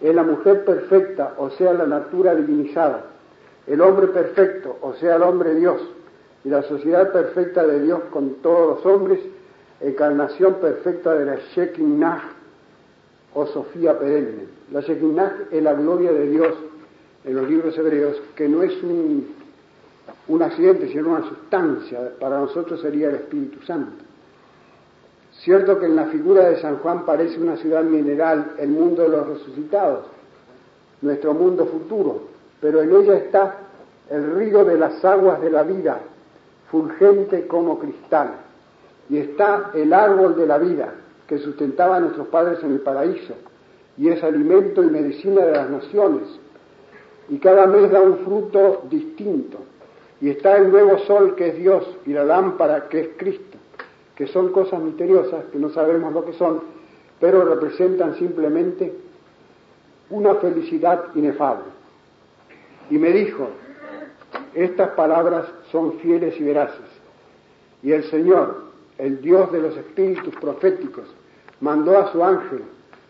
es 0.00 0.14
la 0.14 0.22
mujer 0.22 0.64
perfecta, 0.64 1.34
o 1.38 1.50
sea, 1.50 1.72
la 1.72 1.86
natura 1.86 2.34
divinizada, 2.34 3.04
el 3.66 3.80
hombre 3.80 4.08
perfecto, 4.08 4.76
o 4.80 4.94
sea, 4.94 5.16
el 5.16 5.22
hombre 5.22 5.54
Dios, 5.54 5.80
y 6.44 6.48
la 6.48 6.62
sociedad 6.62 7.12
perfecta 7.12 7.66
de 7.66 7.80
Dios 7.80 8.00
con 8.10 8.34
todos 8.36 8.76
los 8.76 8.86
hombres, 8.86 9.20
encarnación 9.80 10.54
perfecta 10.54 11.14
de 11.14 11.24
la 11.26 11.36
Shekinah 11.54 12.22
o 13.34 13.46
Sofía 13.46 13.98
perenne. 13.98 14.46
La 14.72 14.80
Shekinah 14.80 15.48
es 15.50 15.62
la 15.62 15.74
gloria 15.74 16.12
de 16.12 16.26
Dios 16.28 16.54
en 17.24 17.36
los 17.36 17.48
libros 17.48 17.76
hebreos, 17.76 18.20
que 18.34 18.48
no 18.48 18.62
es 18.62 18.82
un 18.82 19.37
un 20.28 20.42
accidente, 20.42 20.88
sino 20.88 21.10
una 21.10 21.28
sustancia. 21.28 22.12
Para 22.20 22.40
nosotros 22.40 22.80
sería 22.80 23.08
el 23.08 23.16
Espíritu 23.16 23.60
Santo. 23.64 24.04
Cierto 25.32 25.78
que 25.78 25.86
en 25.86 25.96
la 25.96 26.06
figura 26.06 26.48
de 26.48 26.60
San 26.60 26.78
Juan 26.78 27.04
parece 27.04 27.38
una 27.38 27.56
ciudad 27.56 27.82
mineral, 27.84 28.52
el 28.58 28.70
mundo 28.70 29.02
de 29.02 29.08
los 29.08 29.26
resucitados, 29.26 30.06
nuestro 31.00 31.32
mundo 31.32 31.66
futuro, 31.66 32.22
pero 32.60 32.82
en 32.82 32.90
ella 32.90 33.14
está 33.14 33.54
el 34.10 34.34
río 34.34 34.64
de 34.64 34.76
las 34.76 35.04
aguas 35.04 35.40
de 35.40 35.50
la 35.50 35.62
vida, 35.62 36.00
fulgente 36.70 37.46
como 37.46 37.78
cristal, 37.78 38.32
y 39.08 39.18
está 39.18 39.70
el 39.74 39.92
árbol 39.92 40.36
de 40.36 40.46
la 40.46 40.58
vida 40.58 40.92
que 41.28 41.38
sustentaba 41.38 41.96
a 41.96 42.00
nuestros 42.00 42.26
padres 42.28 42.58
en 42.64 42.72
el 42.72 42.80
paraíso, 42.80 43.34
y 43.96 44.08
es 44.08 44.22
alimento 44.24 44.82
y 44.82 44.86
medicina 44.86 45.44
de 45.44 45.52
las 45.52 45.70
naciones, 45.70 46.28
y 47.28 47.38
cada 47.38 47.66
mes 47.66 47.90
da 47.92 48.00
un 48.00 48.18
fruto 48.18 48.82
distinto 48.90 49.67
y 50.20 50.30
está 50.30 50.56
el 50.56 50.70
nuevo 50.70 50.98
sol 51.00 51.34
que 51.36 51.48
es 51.48 51.58
Dios 51.58 51.86
y 52.06 52.12
la 52.12 52.24
lámpara 52.24 52.88
que 52.88 53.00
es 53.00 53.08
Cristo, 53.16 53.56
que 54.16 54.26
son 54.26 54.50
cosas 54.50 54.80
misteriosas 54.82 55.44
que 55.52 55.58
no 55.58 55.70
sabemos 55.70 56.12
lo 56.12 56.24
que 56.24 56.32
son, 56.32 56.60
pero 57.20 57.44
representan 57.44 58.16
simplemente 58.16 58.92
una 60.10 60.34
felicidad 60.36 61.14
inefable. 61.14 61.64
Y 62.90 62.98
me 62.98 63.10
dijo, 63.12 63.48
estas 64.54 64.90
palabras 64.90 65.46
son 65.70 65.98
fieles 66.00 66.38
y 66.40 66.44
veraces. 66.44 66.86
Y 67.82 67.92
el 67.92 68.04
Señor, 68.04 68.62
el 68.96 69.20
Dios 69.20 69.52
de 69.52 69.60
los 69.60 69.76
espíritus 69.76 70.34
proféticos, 70.36 71.04
mandó 71.60 71.98
a 71.98 72.10
su 72.12 72.24
ángel 72.24 72.62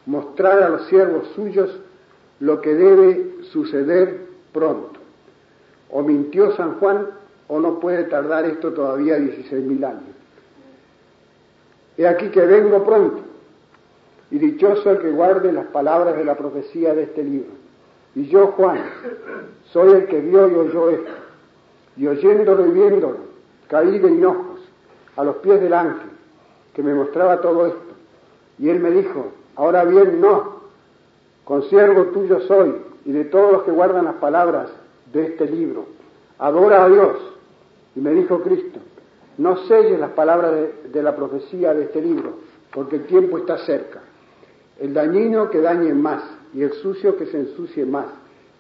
mostrar 0.06 0.62
a 0.62 0.68
los 0.70 0.86
siervos 0.86 1.28
suyos 1.34 1.80
lo 2.40 2.60
que 2.60 2.74
debe 2.74 3.44
suceder 3.52 4.26
pronto. 4.52 4.97
O 5.90 6.02
mintió 6.02 6.54
San 6.56 6.78
Juan 6.78 7.06
o 7.48 7.60
no 7.60 7.80
puede 7.80 8.04
tardar 8.04 8.44
esto 8.44 8.72
todavía 8.72 9.18
16.000 9.18 9.84
años. 9.84 10.02
He 11.96 12.06
aquí 12.06 12.28
que 12.28 12.42
vengo 12.42 12.84
pronto, 12.84 13.22
y 14.30 14.38
dichoso 14.38 14.90
el 14.90 14.98
que 14.98 15.10
guarde 15.10 15.52
las 15.52 15.66
palabras 15.66 16.16
de 16.16 16.24
la 16.24 16.36
profecía 16.36 16.94
de 16.94 17.04
este 17.04 17.24
libro. 17.24 17.50
Y 18.14 18.26
yo, 18.26 18.48
Juan, 18.48 18.78
soy 19.72 19.92
el 19.92 20.06
que 20.06 20.20
vio 20.20 20.48
y 20.50 20.54
oyó 20.54 20.90
esto, 20.90 21.10
y 21.96 22.06
oyéndolo 22.06 22.66
y 22.66 22.70
viéndolo, 22.70 23.16
caí 23.68 23.98
de 23.98 24.08
hinojos 24.08 24.60
a 25.16 25.24
los 25.24 25.36
pies 25.36 25.60
del 25.60 25.72
ángel 25.72 26.10
que 26.74 26.82
me 26.82 26.94
mostraba 26.94 27.40
todo 27.40 27.66
esto. 27.66 27.80
Y 28.58 28.68
él 28.68 28.80
me 28.80 28.90
dijo, 28.90 29.32
ahora 29.56 29.84
bien, 29.84 30.20
no, 30.20 30.58
consiervo 31.44 32.04
tuyo 32.06 32.40
soy, 32.40 32.76
y 33.04 33.12
de 33.12 33.24
todos 33.24 33.52
los 33.52 33.62
que 33.62 33.70
guardan 33.70 34.04
las 34.04 34.16
palabras 34.16 34.68
de 35.12 35.26
este 35.26 35.46
libro. 35.46 35.86
Adora 36.38 36.84
a 36.84 36.88
Dios 36.88 37.16
Y 37.96 38.00
me 38.00 38.12
dijo 38.12 38.40
Cristo, 38.42 38.78
no 39.38 39.56
selles 39.66 39.98
las 39.98 40.10
palabras 40.10 40.52
de, 40.92 41.02
la 41.02 41.16
profecía 41.16 41.74
de 41.74 41.84
este 41.84 42.00
libro, 42.00 42.38
porque 42.72 42.96
el 42.96 43.06
tiempo 43.06 43.38
está 43.38 43.58
cerca. 43.58 44.00
El 44.78 44.94
dañino 44.94 45.50
que 45.50 45.60
dañe 45.60 45.92
más, 45.94 46.22
y 46.54 46.62
el 46.62 46.72
sucio 46.74 47.16
que 47.16 47.26
se 47.26 47.38
ensucie 47.38 47.84
más, 47.84 48.06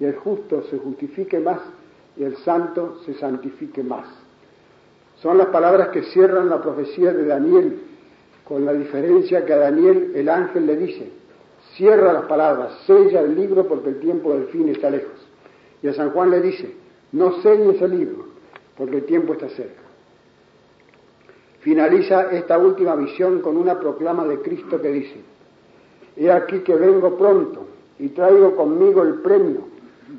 y 0.00 0.04
el 0.04 0.16
justo 0.16 0.62
se 0.70 0.78
justifique 0.78 1.38
más, 1.40 1.60
y 2.16 2.24
el 2.24 2.36
santo 2.38 2.98
se 3.04 3.14
santifique 3.14 3.82
más. 3.82 4.06
Son 5.16 5.36
las 5.36 5.48
palabras 5.48 5.88
que 5.88 6.02
cierran 6.02 6.48
la 6.48 6.60
profecía 6.60 7.12
de 7.12 7.24
Daniel, 7.24 7.80
con 8.44 8.64
la 8.64 8.72
diferencia 8.72 9.44
que 9.44 9.52
a 9.52 9.58
Daniel 9.58 10.12
el 10.14 10.28
ángel 10.28 10.66
le 10.66 10.76
dice, 10.76 11.10
cierra 11.76 12.12
las 12.12 12.24
palabras, 12.24 12.72
sella 12.86 13.20
el 13.20 13.34
libro 13.34 13.66
porque 13.66 13.90
el 13.90 14.00
tiempo 14.00 14.32
del 14.32 14.46
fin 14.46 14.68
está 14.68 14.90
lejos. 14.90 15.27
Y 15.82 15.88
a 15.88 15.94
San 15.94 16.10
Juan 16.10 16.30
le 16.30 16.40
dice, 16.40 16.74
no 17.12 17.40
selles 17.42 17.80
el 17.80 17.98
libro 17.98 18.28
porque 18.78 18.98
el 18.98 19.04
tiempo 19.04 19.32
está 19.32 19.48
cerca. 19.48 19.82
Finaliza 21.60 22.30
esta 22.30 22.56
última 22.56 22.94
visión 22.94 23.40
con 23.40 23.56
una 23.56 23.78
proclama 23.78 24.24
de 24.24 24.40
Cristo 24.40 24.80
que 24.80 24.88
dice, 24.88 25.20
He 26.16 26.30
aquí 26.30 26.60
que 26.60 26.76
vengo 26.76 27.16
pronto 27.18 27.66
y 27.98 28.08
traigo 28.10 28.54
conmigo 28.54 29.02
el 29.02 29.14
premio 29.14 29.62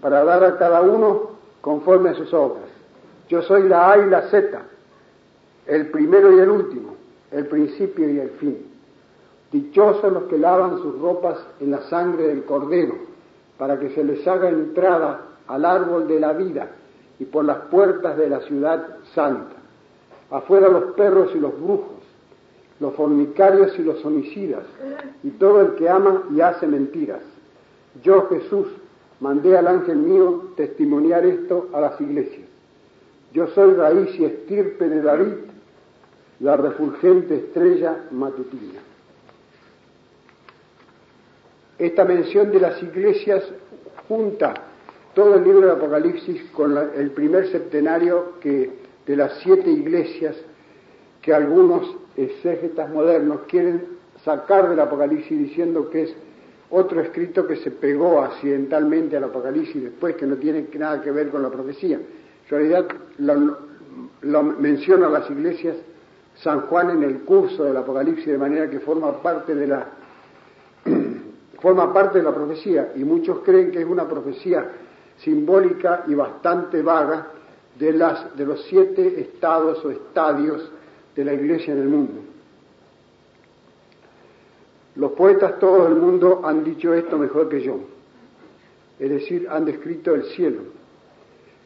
para 0.01 0.23
dar 0.23 0.43
a 0.43 0.57
cada 0.57 0.81
uno 0.81 1.31
conforme 1.61 2.09
a 2.09 2.13
sus 2.15 2.33
obras. 2.33 2.65
Yo 3.29 3.41
soy 3.41 3.67
la 3.67 3.91
A 3.91 3.97
y 3.97 4.09
la 4.09 4.23
Z, 4.29 4.61
el 5.65 5.87
primero 5.87 6.35
y 6.35 6.39
el 6.39 6.49
último, 6.49 6.95
el 7.31 7.47
principio 7.47 8.09
y 8.09 8.19
el 8.19 8.29
fin. 8.31 8.57
Dichosos 9.51 10.11
los 10.11 10.23
que 10.23 10.37
lavan 10.37 10.79
sus 10.79 10.99
ropas 10.99 11.37
en 11.59 11.71
la 11.71 11.81
sangre 11.89 12.27
del 12.27 12.43
Cordero, 12.43 12.95
para 13.57 13.79
que 13.79 13.89
se 13.91 14.03
les 14.03 14.25
haga 14.27 14.49
entrada 14.49 15.28
al 15.49 15.65
árbol 15.65 16.07
de 16.07 16.19
la 16.19 16.31
vida 16.33 16.69
y 17.19 17.25
por 17.25 17.43
las 17.43 17.57
puertas 17.65 18.17
de 18.17 18.29
la 18.29 18.39
ciudad 18.41 18.97
santa. 19.13 19.55
Afuera 20.31 20.69
los 20.69 20.93
perros 20.93 21.31
y 21.35 21.39
los 21.39 21.59
brujos, 21.59 21.97
los 22.79 22.93
fornicarios 22.93 23.77
y 23.77 23.83
los 23.83 24.03
homicidas, 24.05 24.63
y 25.23 25.31
todo 25.31 25.59
el 25.61 25.75
que 25.75 25.89
ama 25.89 26.23
y 26.33 26.39
hace 26.39 26.67
mentiras. 26.67 27.21
Yo, 28.03 28.27
Jesús, 28.29 28.67
mandé 29.19 29.57
al 29.57 29.67
ángel 29.67 29.97
mío 29.97 30.51
testimoniar 30.55 31.25
esto 31.25 31.67
a 31.73 31.81
las 31.81 31.99
iglesias. 31.99 32.47
Yo 33.33 33.47
soy 33.47 33.73
raíz 33.73 34.17
y 34.19 34.25
estirpe 34.25 34.87
de 34.87 35.01
David, 35.01 35.33
la 36.39 36.55
refulgente 36.57 37.35
estrella 37.35 38.05
matutina. 38.11 38.79
Esta 41.79 42.05
mención 42.05 42.51
de 42.51 42.59
las 42.59 42.81
iglesias 42.83 43.43
junta 44.07 44.68
todo 45.19 45.35
el 45.35 45.43
libro 45.43 45.59
del 45.67 45.71
Apocalipsis 45.71 46.43
con 46.53 46.77
el 46.95 47.11
primer 47.11 47.51
septenario 47.51 48.35
que, 48.39 48.71
de 49.05 49.17
las 49.17 49.33
siete 49.43 49.69
iglesias 49.69 50.33
que 51.21 51.33
algunos 51.33 51.93
exégetas 52.15 52.89
modernos 52.89 53.41
quieren 53.49 53.83
sacar 54.23 54.69
del 54.69 54.79
Apocalipsis 54.79 55.37
diciendo 55.37 55.89
que 55.89 56.03
es 56.03 56.15
otro 56.69 57.01
escrito 57.01 57.45
que 57.45 57.57
se 57.57 57.69
pegó 57.69 58.21
accidentalmente 58.21 59.17
al 59.17 59.25
Apocalipsis 59.25 59.83
después, 59.83 60.15
que 60.15 60.25
no 60.25 60.37
tiene 60.37 60.69
nada 60.75 61.01
que 61.01 61.11
ver 61.11 61.27
con 61.27 61.43
la 61.43 61.49
profecía. 61.49 61.97
En 61.97 62.49
realidad 62.49 62.85
lo, 63.17 64.43
menciona 64.43 65.09
las 65.09 65.29
iglesias 65.29 65.75
San 66.35 66.61
Juan 66.61 66.91
en 66.91 67.03
el 67.03 67.19
curso 67.23 67.65
del 67.65 67.75
Apocalipsis 67.75 68.25
de 68.25 68.37
manera 68.37 68.69
que 68.69 68.79
forma 68.79 69.21
parte 69.21 69.53
de 69.53 69.67
la 69.67 69.85
forma 71.59 71.91
parte 71.91 72.19
de 72.19 72.23
la 72.23 72.33
profecía 72.33 72.93
y 72.95 73.03
muchos 73.03 73.39
creen 73.39 73.69
que 73.71 73.81
es 73.81 73.85
una 73.85 74.07
profecía 74.07 74.65
simbólica 75.23 76.03
y 76.07 76.13
bastante 76.13 76.81
vaga 76.81 77.27
de, 77.77 77.93
las, 77.93 78.35
de 78.35 78.45
los 78.45 78.63
siete 78.65 79.21
estados 79.21 79.83
o 79.83 79.91
estadios 79.91 80.71
de 81.15 81.25
la 81.25 81.33
iglesia 81.33 81.73
en 81.73 81.81
el 81.81 81.89
mundo. 81.89 82.21
Los 84.95 85.11
poetas 85.13 85.59
todos 85.59 85.89
del 85.89 85.97
mundo 85.97 86.41
han 86.43 86.63
dicho 86.63 86.93
esto 86.93 87.17
mejor 87.17 87.47
que 87.49 87.61
yo, 87.61 87.79
es 88.99 89.09
decir, 89.09 89.47
han 89.49 89.65
descrito 89.65 90.13
el 90.13 90.23
cielo. 90.25 90.61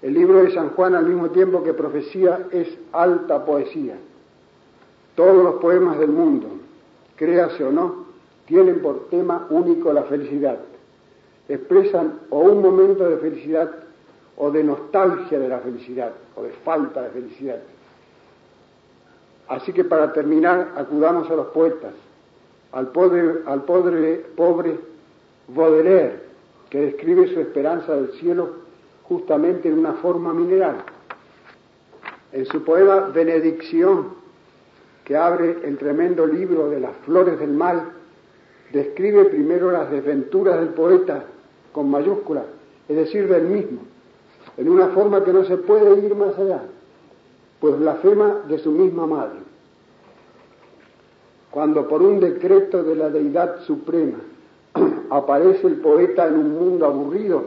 El 0.01 0.13
libro 0.13 0.43
de 0.43 0.51
San 0.51 0.69
Juan 0.71 0.95
al 0.95 1.05
mismo 1.05 1.29
tiempo 1.29 1.63
que 1.63 1.73
profecía 1.73 2.47
es 2.51 2.67
alta 2.91 3.45
poesía. 3.45 3.95
Todos 5.15 5.43
los 5.43 5.55
poemas 5.55 5.97
del 5.97 6.11
mundo, 6.11 6.47
créase 7.15 7.63
o 7.63 7.71
no, 7.71 8.05
tienen 8.45 8.81
por 8.81 9.07
tema 9.09 9.47
único 9.49 9.93
la 9.93 10.03
felicidad 10.03 10.59
expresan 11.47 12.19
o 12.29 12.39
un 12.39 12.61
momento 12.61 13.07
de 13.07 13.17
felicidad 13.17 13.69
o 14.37 14.49
de 14.51 14.63
nostalgia 14.63 15.39
de 15.39 15.49
la 15.49 15.59
felicidad 15.59 16.11
o 16.35 16.43
de 16.43 16.51
falta 16.63 17.01
de 17.03 17.09
felicidad. 17.09 17.59
Así 19.47 19.73
que 19.73 19.83
para 19.83 20.13
terminar, 20.13 20.73
acudamos 20.75 21.29
a 21.29 21.35
los 21.35 21.47
poetas, 21.47 21.93
al 22.71 22.87
pobre, 22.87 23.41
al 23.45 23.63
pobre, 23.63 24.79
Baudelaire, 25.47 26.21
que 26.69 26.79
describe 26.79 27.27
su 27.33 27.39
esperanza 27.39 27.93
del 27.93 28.13
cielo 28.13 28.63
justamente 29.03 29.67
en 29.67 29.77
una 29.77 29.93
forma 29.93 30.33
mineral. 30.33 30.77
En 32.31 32.45
su 32.45 32.63
poema 32.63 33.11
Benedicción, 33.13 34.15
que 35.03 35.17
abre 35.17 35.57
el 35.63 35.77
tremendo 35.77 36.25
libro 36.25 36.69
de 36.69 36.79
las 36.79 36.95
flores 37.05 37.37
del 37.37 37.51
mal, 37.51 37.91
describe 38.71 39.25
primero 39.25 39.69
las 39.69 39.91
desventuras 39.91 40.59
del 40.59 40.69
poeta 40.69 41.25
con 41.73 41.89
mayúscula, 41.89 42.43
es 42.87 42.95
decir, 42.95 43.27
del 43.27 43.47
mismo, 43.47 43.79
en 44.57 44.69
una 44.69 44.87
forma 44.89 45.23
que 45.23 45.33
no 45.33 45.43
se 45.43 45.57
puede 45.57 46.05
ir 46.05 46.15
más 46.15 46.37
allá, 46.37 46.61
pues 47.59 47.77
blasfema 47.77 48.43
de 48.47 48.59
su 48.59 48.71
misma 48.71 49.05
madre. 49.05 49.39
Cuando 51.51 51.87
por 51.87 52.01
un 52.01 52.19
decreto 52.19 52.83
de 52.83 52.95
la 52.95 53.09
deidad 53.09 53.61
suprema 53.63 54.19
aparece 55.09 55.67
el 55.67 55.75
poeta 55.75 56.27
en 56.27 56.35
un 56.35 56.51
mundo 56.53 56.85
aburrido, 56.85 57.43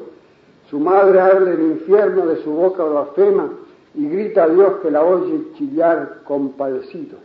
su 0.71 0.79
madre 0.81 1.21
arde 1.21 1.55
el 1.55 1.63
infierno 1.63 2.27
de 2.27 2.43
su 2.43 2.51
boca 2.51 2.85
blasfema 2.85 3.51
y 3.95 4.09
grita 4.09 4.45
a 4.45 4.49
Dios 4.49 4.77
que 4.83 4.91
la 4.91 5.05
oye 5.05 5.53
chillar 5.57 6.23
compadecido. 6.25 7.19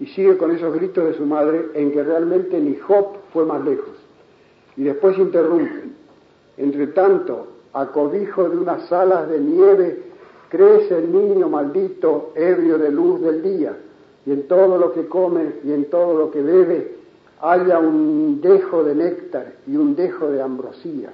Y 0.00 0.06
sigue 0.06 0.36
con 0.36 0.50
esos 0.50 0.74
gritos 0.74 1.04
de 1.04 1.14
su 1.14 1.24
madre 1.24 1.70
en 1.74 1.92
que 1.92 2.02
realmente 2.02 2.58
ni 2.60 2.76
Job 2.76 3.18
fue 3.32 3.44
más 3.44 3.64
lejos. 3.64 3.94
Y 4.76 4.84
después 4.84 5.16
interrumpe. 5.18 5.91
Entre 6.62 6.86
tanto, 6.88 7.48
a 7.72 7.86
cobijo 7.86 8.48
de 8.48 8.56
unas 8.56 8.92
alas 8.92 9.28
de 9.28 9.40
nieve, 9.40 10.02
crece 10.48 10.96
el 10.96 11.12
niño 11.12 11.48
maldito, 11.48 12.30
ebrio 12.36 12.78
de 12.78 12.88
luz 12.92 13.20
del 13.20 13.42
día, 13.42 13.76
y 14.24 14.30
en 14.30 14.46
todo 14.46 14.78
lo 14.78 14.92
que 14.92 15.08
come 15.08 15.54
y 15.64 15.72
en 15.72 15.86
todo 15.86 16.16
lo 16.16 16.30
que 16.30 16.40
bebe 16.40 16.94
haya 17.40 17.80
un 17.80 18.40
dejo 18.40 18.84
de 18.84 18.94
néctar 18.94 19.54
y 19.66 19.74
un 19.74 19.96
dejo 19.96 20.28
de 20.28 20.40
ambrosía. 20.40 21.10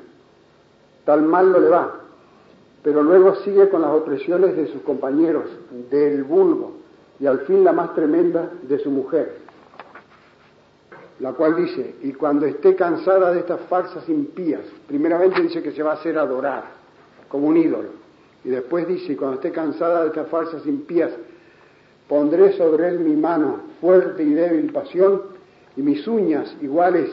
Tal 1.06 1.22
mal 1.22 1.50
no 1.50 1.60
le 1.60 1.70
va, 1.70 1.94
pero 2.82 3.02
luego 3.02 3.36
sigue 3.36 3.70
con 3.70 3.80
las 3.80 3.92
opresiones 3.92 4.54
de 4.54 4.66
sus 4.66 4.82
compañeros, 4.82 5.44
del 5.90 6.24
vulgo, 6.24 6.72
y 7.18 7.24
al 7.24 7.38
fin 7.46 7.64
la 7.64 7.72
más 7.72 7.94
tremenda 7.94 8.50
de 8.68 8.78
su 8.80 8.90
mujer 8.90 9.47
la 11.20 11.32
cual 11.32 11.56
dice, 11.56 11.96
y 12.02 12.12
cuando 12.12 12.46
esté 12.46 12.76
cansada 12.76 13.32
de 13.32 13.40
estas 13.40 13.60
falsas 13.62 14.08
impías, 14.08 14.62
primeramente 14.86 15.42
dice 15.42 15.62
que 15.62 15.72
se 15.72 15.82
va 15.82 15.92
a 15.92 15.94
hacer 15.94 16.16
adorar 16.16 16.64
como 17.28 17.48
un 17.48 17.56
ídolo, 17.56 17.88
y 18.44 18.50
después 18.50 18.86
dice, 18.86 19.12
y 19.12 19.16
cuando 19.16 19.36
esté 19.36 19.50
cansada 19.50 20.02
de 20.02 20.08
estas 20.08 20.28
falsas 20.28 20.64
impías, 20.66 21.10
pondré 22.08 22.52
sobre 22.56 22.88
él 22.88 23.00
mi 23.00 23.16
mano 23.16 23.60
fuerte 23.80 24.22
y 24.22 24.32
débil 24.32 24.72
pasión, 24.72 25.22
y 25.76 25.82
mis 25.82 26.06
uñas 26.06 26.56
iguales 26.60 27.10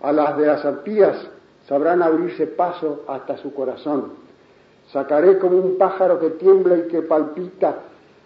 a 0.00 0.12
las 0.12 0.36
de 0.36 0.46
las 0.46 0.64
arpías 0.64 1.28
sabrán 1.66 2.02
abrirse 2.02 2.46
paso 2.46 3.04
hasta 3.08 3.38
su 3.38 3.54
corazón. 3.54 4.12
Sacaré 4.92 5.38
como 5.38 5.56
un 5.56 5.78
pájaro 5.78 6.18
que 6.20 6.30
tiembla 6.30 6.76
y 6.76 6.88
que 6.88 7.02
palpita 7.02 7.76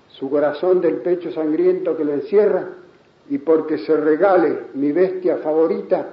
su 0.08 0.28
corazón 0.28 0.80
del 0.80 0.96
pecho 0.96 1.30
sangriento 1.30 1.96
que 1.96 2.04
le 2.04 2.14
encierra, 2.14 2.68
y 3.30 3.38
porque 3.38 3.78
se 3.78 3.96
regale 3.96 4.66
mi 4.74 4.92
bestia 4.92 5.38
favorita, 5.38 6.06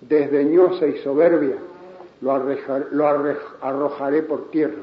desdeñosa 0.00 0.86
y 0.86 0.98
soberbia, 0.98 1.56
lo, 2.20 3.06
arrojaré 3.60 4.22
por 4.22 4.50
tierra. 4.50 4.82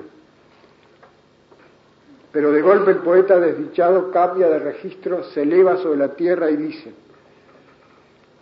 Pero 2.32 2.52
de 2.52 2.62
golpe 2.62 2.92
el 2.92 2.98
poeta 2.98 3.40
desdichado 3.40 4.12
cambia 4.12 4.50
de 4.50 4.60
registro, 4.60 5.24
se 5.26 5.44
eleva 5.44 5.78
sobre 5.78 5.98
la 5.98 6.10
tierra 6.10 6.50
y 6.50 6.58
dice, 6.58 6.94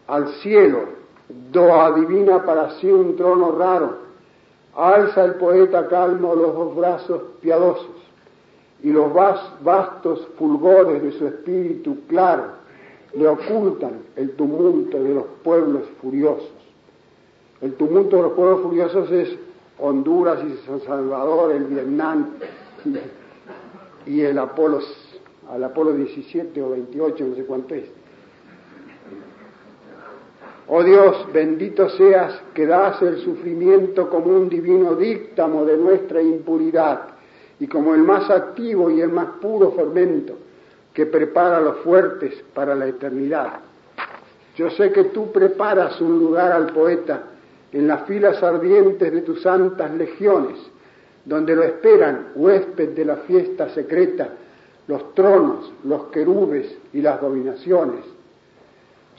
al 0.08 0.28
cielo, 0.42 1.00
do 1.28 1.74
adivina 1.74 2.44
para 2.44 2.72
sí 2.80 2.92
un 2.92 3.16
trono 3.16 3.52
raro, 3.52 3.98
alza 4.76 5.24
el 5.24 5.36
poeta 5.36 5.88
calmo 5.88 6.34
los 6.36 6.54
dos 6.54 6.76
brazos 6.76 7.22
piadosos 7.42 7.98
y 8.82 8.92
los 8.92 9.12
vastos 9.14 10.28
fulgores 10.38 11.02
de 11.04 11.12
su 11.12 11.28
espíritu 11.28 12.08
claro 12.08 12.59
le 13.14 13.28
ocultan 13.28 14.01
el 14.16 14.32
tumulto 14.32 15.01
de 15.01 15.14
los 15.14 15.26
pueblos 15.43 15.84
furiosos. 16.01 16.51
El 17.62 17.74
tumulto 17.74 18.18
de 18.18 18.22
los 18.24 18.34
pueblos 18.34 18.62
furiosos 18.62 19.12
es 19.12 19.36
Honduras 19.80 20.39
y 20.43 20.66
San 20.66 20.82
Salvador, 20.82 21.51
el 21.51 21.66
Vietnam, 21.66 22.28
y 24.05 24.22
el 24.22 24.38
Apolo, 24.38 24.80
al 25.49 25.64
Apolo 25.64 25.93
17 25.93 26.62
o 26.62 26.70
28, 26.72 27.26
no 27.26 27.36
sé 27.36 27.45
cuánto 27.45 27.76
es. 27.76 27.86
Oh 30.68 30.84
Dios, 30.84 31.28
bendito 31.34 31.89
seas 31.89 32.39
que 32.53 32.68
das 32.68 33.01
el 33.01 33.18
sufrimiento 33.22 34.07
como 34.10 34.28
un 34.28 34.49
divino 34.49 34.95
díctamo 34.95 35.66
de 35.66 35.78
nuestra 35.78 36.22
impuridad 36.22 37.07
y 37.60 37.66
como 37.66 37.95
el 37.95 38.03
más 38.03 38.30
activo 38.30 38.91
y 38.91 39.01
el 39.01 39.10
más 39.10 39.30
puro 39.41 39.72
fermento 39.72 40.36
que 40.94 41.06
prepara 41.06 41.58
a 41.58 41.62
los 41.62 41.78
fuertes 41.78 42.44
para 42.54 42.76
la 42.76 42.88
eternidad. 42.88 43.60
Yo 44.56 44.70
sé 44.72 44.92
que 44.92 45.06
tú 45.06 45.32
preparas 45.32 46.02
un 46.02 46.20
lugar 46.20 46.52
al 46.52 46.68
poeta 46.74 47.24
en 47.72 47.88
las 47.88 48.06
filas 48.06 48.42
ardientes 48.44 49.12
de 49.12 49.22
tus 49.22 49.42
santas 49.42 49.92
legiones, 49.92 50.58
donde 51.24 51.56
lo 51.56 51.64
esperan, 51.64 52.30
huésped 52.36 52.90
de 52.90 53.06
la 53.06 53.18
fiesta 53.18 53.70
secreta, 53.70 54.30
los 54.88 55.14
tronos, 55.14 55.72
los 55.84 56.08
querubes 56.08 56.78
y 56.94 57.02
las 57.02 57.22
dominaciones 57.22 58.04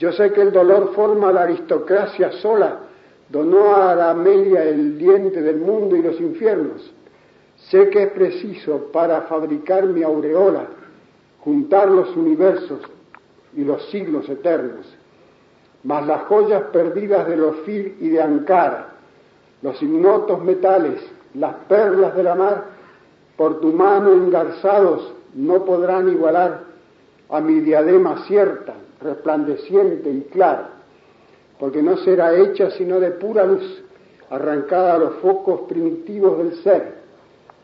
yo 0.01 0.11
sé 0.11 0.31
que 0.31 0.41
el 0.41 0.51
dolor 0.51 0.93
forma 0.95 1.31
la 1.31 1.43
aristocracia 1.43 2.31
sola, 2.31 2.79
donó 3.29 3.75
a 3.75 3.93
la 3.93 4.15
media 4.15 4.63
el 4.63 4.97
diente 4.97 5.43
del 5.43 5.57
mundo 5.57 5.95
y 5.95 6.01
los 6.01 6.19
infiernos. 6.19 6.91
Sé 7.69 7.87
que 7.91 8.03
es 8.03 8.09
preciso 8.09 8.89
para 8.91 9.21
fabricar 9.21 9.85
mi 9.85 10.01
aureola 10.01 10.65
juntar 11.43 11.89
los 11.89 12.15
universos 12.15 12.79
y 13.55 13.63
los 13.63 13.89
siglos 13.89 14.29
eternos, 14.29 14.85
mas 15.83 16.05
las 16.05 16.23
joyas 16.23 16.63
perdidas 16.71 17.27
de 17.27 17.41
Ofir 17.41 17.97
y 17.99 18.09
de 18.09 18.21
Ankara, 18.21 18.89
los 19.61 19.81
ignotos 19.81 20.43
metales, 20.43 21.01
las 21.33 21.55
perlas 21.67 22.15
de 22.15 22.23
la 22.23 22.35
mar, 22.35 22.65
por 23.35 23.59
tu 23.59 23.73
mano 23.73 24.11
engarzados 24.13 25.13
no 25.33 25.65
podrán 25.65 26.09
igualar 26.09 26.63
a 27.29 27.41
mi 27.41 27.59
diadema 27.61 28.25
cierta, 28.27 28.75
resplandeciente 29.01 30.11
y 30.11 30.21
clara, 30.31 30.69
porque 31.59 31.81
no 31.81 31.97
será 31.97 32.35
hecha 32.35 32.69
sino 32.71 32.99
de 32.99 33.11
pura 33.11 33.45
luz, 33.45 33.83
arrancada 34.29 34.95
a 34.95 34.97
los 34.99 35.15
focos 35.15 35.61
primitivos 35.61 36.37
del 36.37 36.55
ser, 36.61 37.01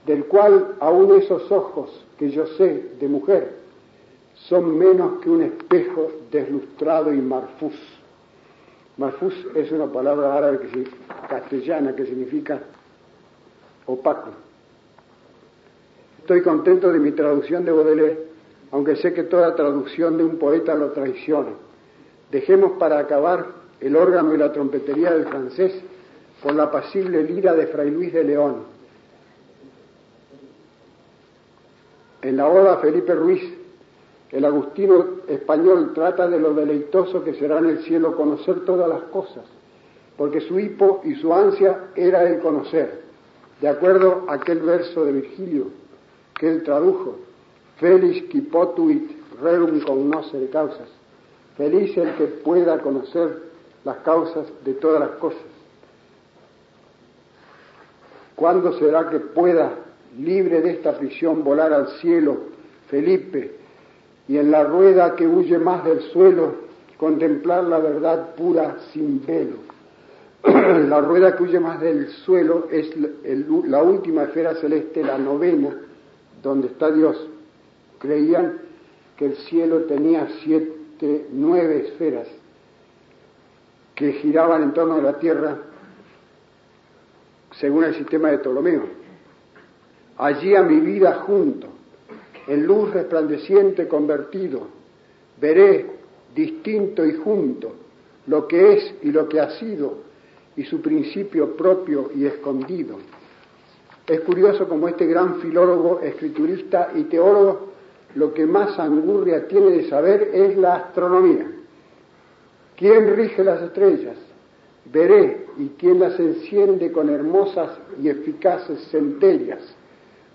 del 0.05 0.25
cual 0.25 0.75
aún 0.79 1.15
esos 1.17 1.51
ojos 1.51 2.05
que 2.17 2.31
yo 2.31 2.47
sé 2.57 2.93
de 2.99 3.07
mujer 3.07 3.66
son 4.49 4.77
menos 4.77 5.19
que 5.21 5.29
un 5.29 5.41
espejo 5.43 6.11
deslustrado 6.31 7.13
y 7.13 7.17
marfus. 7.17 7.75
Marfus 8.97 9.33
es 9.55 9.71
una 9.71 9.87
palabra 9.87 10.35
árabe 10.35 10.59
castellana 11.29 11.95
que 11.95 12.05
significa 12.05 12.59
opaco. 13.85 14.29
Estoy 16.19 16.41
contento 16.41 16.91
de 16.91 16.99
mi 16.99 17.11
traducción 17.11 17.63
de 17.63 17.71
Baudelaire 17.71 18.27
aunque 18.71 18.97
sé 18.97 19.13
que 19.13 19.23
toda 19.23 19.55
traducción 19.55 20.17
de 20.17 20.23
un 20.23 20.37
poeta 20.37 20.75
lo 20.75 20.91
traiciona. 20.91 21.51
Dejemos 22.31 22.73
para 22.73 22.99
acabar 22.99 23.45
el 23.79 23.95
órgano 23.95 24.33
y 24.33 24.37
la 24.37 24.51
trompetería 24.51 25.11
del 25.11 25.25
francés 25.25 25.73
por 26.41 26.53
la 26.53 26.69
pasible 26.69 27.23
lira 27.23 27.53
de 27.53 27.67
Fray 27.67 27.89
Luis 27.89 28.13
de 28.13 28.23
León. 28.23 28.63
En 32.21 32.35
la 32.35 32.47
oda 32.49 32.77
Felipe 32.79 33.15
Ruiz, 33.15 33.56
el 34.31 34.45
agustino 34.45 35.05
español 35.27 35.91
trata 35.93 36.27
de 36.27 36.39
lo 36.39 36.53
deleitoso 36.53 37.23
que 37.23 37.33
será 37.35 37.59
en 37.59 37.67
el 37.67 37.79
cielo 37.83 38.15
conocer 38.15 38.65
todas 38.65 38.89
las 38.89 39.03
cosas, 39.03 39.45
porque 40.17 40.41
su 40.41 40.59
hipo 40.59 41.01
y 41.03 41.15
su 41.15 41.33
ansia 41.33 41.89
era 41.95 42.23
el 42.23 42.39
conocer, 42.39 43.01
de 43.61 43.67
acuerdo 43.69 44.25
a 44.27 44.33
aquel 44.33 44.59
verso 44.59 45.05
de 45.05 45.11
Virgilio 45.13 45.67
que 46.37 46.49
él 46.49 46.63
tradujo 46.63 47.27
Feliz 47.77 48.23
qui 48.29 48.41
potuit 48.41 49.05
rerum 49.41 49.79
cognoscere 49.81 50.49
causas. 50.49 50.89
Feliz 51.57 51.95
el 51.97 52.15
que 52.15 52.25
pueda 52.43 52.79
conocer 52.79 53.43
las 53.83 53.97
causas 53.97 54.47
de 54.63 54.73
todas 54.73 54.99
las 54.99 55.11
cosas. 55.19 55.41
¿Cuándo 58.35 58.73
será 58.77 59.09
que 59.09 59.19
pueda, 59.19 59.73
libre 60.17 60.61
de 60.61 60.71
esta 60.71 60.97
prisión, 60.97 61.43
volar 61.43 61.73
al 61.73 61.87
cielo, 61.99 62.37
Felipe, 62.87 63.55
y 64.27 64.37
en 64.37 64.51
la 64.51 64.63
rueda 64.63 65.15
que 65.15 65.27
huye 65.27 65.57
más 65.57 65.83
del 65.85 66.01
suelo, 66.11 66.67
contemplar 66.97 67.63
la 67.63 67.79
verdad 67.79 68.35
pura 68.35 68.77
sin 68.91 69.25
velo? 69.25 69.57
la 70.87 71.01
rueda 71.01 71.35
que 71.35 71.43
huye 71.43 71.59
más 71.59 71.79
del 71.79 72.09
suelo 72.09 72.67
es 72.71 72.89
la 73.65 73.81
última 73.83 74.23
esfera 74.23 74.55
celeste, 74.55 75.03
la 75.03 75.17
novena, 75.17 75.75
donde 76.41 76.67
está 76.67 76.91
Dios 76.91 77.29
creían 77.99 78.59
que 79.17 79.25
el 79.25 79.35
cielo 79.37 79.83
tenía 79.83 80.27
siete, 80.43 81.27
nueve 81.31 81.87
esferas 81.87 82.27
que 83.95 84.13
giraban 84.13 84.63
en 84.63 84.73
torno 84.73 84.95
a 84.95 85.01
la 85.01 85.19
Tierra 85.19 85.57
según 87.53 87.85
el 87.85 87.95
sistema 87.95 88.29
de 88.29 88.37
Ptolomeo. 88.39 88.83
Allí 90.17 90.55
a 90.55 90.61
mi 90.61 90.79
vida 90.79 91.23
junto, 91.25 91.66
en 92.47 92.65
luz 92.65 92.93
resplandeciente 92.93 93.87
convertido, 93.87 94.67
veré 95.39 95.85
distinto 96.33 97.05
y 97.05 97.13
junto 97.13 97.73
lo 98.27 98.47
que 98.47 98.73
es 98.73 98.95
y 99.03 99.11
lo 99.11 99.27
que 99.27 99.39
ha 99.39 99.51
sido 99.59 99.99
y 100.55 100.63
su 100.63 100.81
principio 100.81 101.55
propio 101.55 102.09
y 102.15 102.25
escondido. 102.25 102.97
Es 104.07 104.21
curioso 104.21 104.67
como 104.67 104.87
este 104.87 105.05
gran 105.05 105.41
filólogo, 105.41 105.99
escriturista 106.01 106.91
y 106.95 107.03
teólogo 107.03 107.67
lo 108.15 108.33
que 108.33 108.45
más 108.45 108.79
angurria 108.79 109.47
tiene 109.47 109.69
de 109.71 109.89
saber 109.89 110.31
es 110.33 110.57
la 110.57 110.75
astronomía. 110.75 111.51
¿Quién 112.75 113.15
rige 113.15 113.43
las 113.43 113.61
estrellas? 113.61 114.17
Veré 114.85 115.47
y 115.57 115.69
quién 115.77 115.99
las 115.99 116.19
enciende 116.19 116.91
con 116.91 117.09
hermosas 117.09 117.77
y 118.01 118.09
eficaces 118.09 118.87
centellas. 118.89 119.75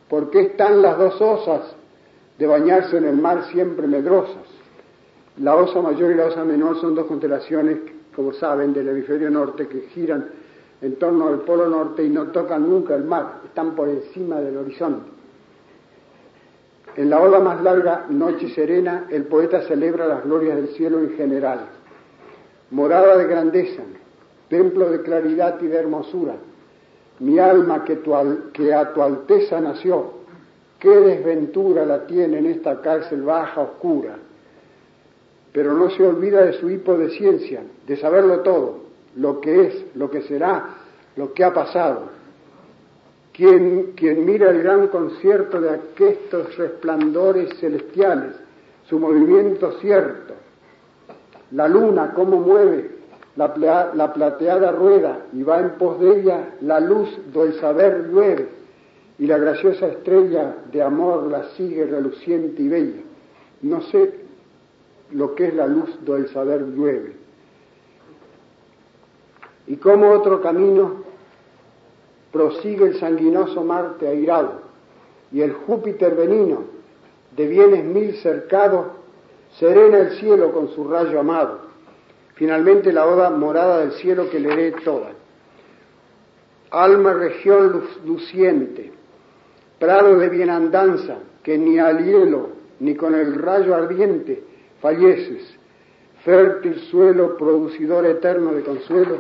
¿Por 0.09 0.31
qué 0.31 0.43
están 0.43 0.83
las 0.83 0.99
dos 0.99 1.21
osas 1.21 1.75
de 2.43 2.49
bañarse 2.49 2.97
en 2.97 3.05
el 3.05 3.17
mar 3.19 3.45
siempre 3.53 3.87
medrosas? 3.87 4.43
La 5.39 5.55
osa 5.55 5.81
mayor 5.81 6.11
y 6.11 6.17
la 6.17 6.27
osa 6.27 6.45
menor 6.45 6.81
son 6.81 6.97
dos 6.97 7.07
constelaciones, 7.07 7.79
como 8.17 8.33
saben, 8.33 8.73
del 8.73 8.89
hemisferio 8.89 9.31
norte 9.31 9.69
que 9.69 9.83
giran 9.95 10.29
en 10.81 10.97
torno 10.97 11.29
al 11.29 11.43
polo 11.43 11.69
norte 11.69 12.03
y 12.03 12.09
no 12.09 12.33
tocan 12.33 12.69
nunca 12.69 12.97
el 12.97 13.05
mar, 13.05 13.43
están 13.45 13.77
por 13.77 13.89
encima 13.89 14.41
del 14.41 14.57
horizonte. 14.57 15.09
En 16.97 17.11
la 17.11 17.21
ola 17.21 17.39
más 17.39 17.63
larga, 17.63 18.07
Noche 18.09 18.49
Serena, 18.49 19.07
el 19.09 19.27
poeta 19.27 19.63
celebra 19.69 20.09
las 20.09 20.25
glorias 20.25 20.57
del 20.57 20.69
cielo 20.71 20.99
en 20.99 21.11
general. 21.11 21.61
Morada 22.73 23.19
de 23.19 23.27
grandeza, 23.29 23.83
templo 24.49 24.91
de 24.91 25.01
claridad 25.03 25.61
y 25.63 25.69
de 25.69 25.77
hermosura, 25.77 26.35
mi 27.21 27.39
alma 27.39 27.85
que, 27.85 28.01
que 28.53 28.75
a 28.75 28.93
tu 28.93 29.01
alteza 29.01 29.61
nació, 29.61 30.22
qué 30.83 30.91
desventura 30.91 31.87
la 31.87 32.07
tiene 32.07 32.39
en 32.39 32.47
esta 32.47 32.83
cárcel 32.83 33.23
baja, 33.23 33.63
oscura. 33.63 34.17
Pero 35.53 35.73
no 35.75 35.89
se 35.91 36.07
olvida 36.07 36.43
de 36.43 36.55
su 36.55 36.69
hipo 36.69 36.99
de 36.99 37.11
ciencia, 37.11 37.63
de 37.87 37.97
saberlo 37.97 38.41
todo, 38.41 38.81
lo 39.17 39.41
que 39.41 39.67
es, 39.69 39.85
lo 39.95 40.11
que 40.11 40.23
será, 40.23 40.75
lo 41.17 41.33
que 41.33 41.45
ha 41.45 41.55
pasado 41.55 42.23
quien, 43.33 43.95
mira 44.27 44.51
el 44.51 44.63
gran 44.63 44.89
concierto 44.89 45.61
de 45.61 45.71
aquestos 45.71 46.57
resplandores 46.57 47.59
celestiales, 47.59 48.35
su 48.89 48.99
movimiento 48.99 49.73
cierto, 49.81 50.35
la 51.53 51.67
luna 51.69 52.13
cómo 52.15 52.41
mueve 52.41 52.91
la, 53.37 53.91
la, 53.95 54.13
plateada 54.13 54.73
rueda 54.73 55.21
y 55.33 55.43
va 55.43 55.61
en 55.61 55.71
pos 55.71 55.99
de 56.01 56.21
ella 56.21 56.51
la 56.61 56.81
luz 56.81 57.09
del 57.33 57.55
saber 57.55 58.09
llueve 58.11 58.62
y 59.23 59.27
la 59.29 59.39
graciosa 59.39 59.87
estrella 59.87 60.57
de 60.73 60.83
amor 60.83 61.31
la 61.31 61.51
sigue 61.51 61.87
reluciente 61.87 62.61
y 62.61 62.67
bella. 62.67 63.03
No 63.61 63.81
sé 63.83 64.15
lo 65.13 65.37
que 65.37 65.47
es 65.47 65.55
la 65.55 65.69
luz 65.69 66.05
del 66.05 66.29
saber 66.31 66.67
llueve. 66.67 67.13
Y 69.69 69.77
como 69.77 70.11
otro 70.11 70.43
camino 70.43 71.05
prosigue 72.33 72.87
el 72.87 72.99
sanguinoso 72.99 73.63
Marte 73.63 74.09
airado, 74.09 74.63
y 75.31 75.43
el 75.43 75.53
Júpiter 75.53 76.17
benino, 76.17 76.65
de 77.37 77.47
bienes 77.47 77.85
mil 77.85 78.17
cercado, 78.17 78.97
serena 79.57 79.99
el 79.99 80.19
cielo 80.19 80.51
con 80.51 80.71
su 80.71 80.83
rayo 80.89 81.21
amado. 81.21 81.61
Finalmente 82.35 82.93
la 82.93 83.07
oda 83.07 83.31
morada 83.31 83.79
del 83.83 83.93
cielo 83.93 84.29
que 84.31 84.41
leeré 84.41 84.73
toda. 84.83 85.13
Alma 86.73 87.13
región 87.13 87.85
luciente, 88.05 88.93
prado 89.83 90.17
de 90.17 90.29
bienandanza, 90.29 91.17
que 91.43 91.59
ni 91.59 91.77
al 91.81 92.05
hielo 92.05 92.51
ni 92.79 92.95
con 92.95 93.17
el 93.17 93.35
rayo 93.35 93.75
ardiente 93.75 94.41
falleces, 94.81 95.59
fértil 96.25 96.79
suelo 96.83 97.37
producidor 97.37 98.07
eterno 98.07 98.53
de 98.53 98.63
consuelo, 98.63 99.17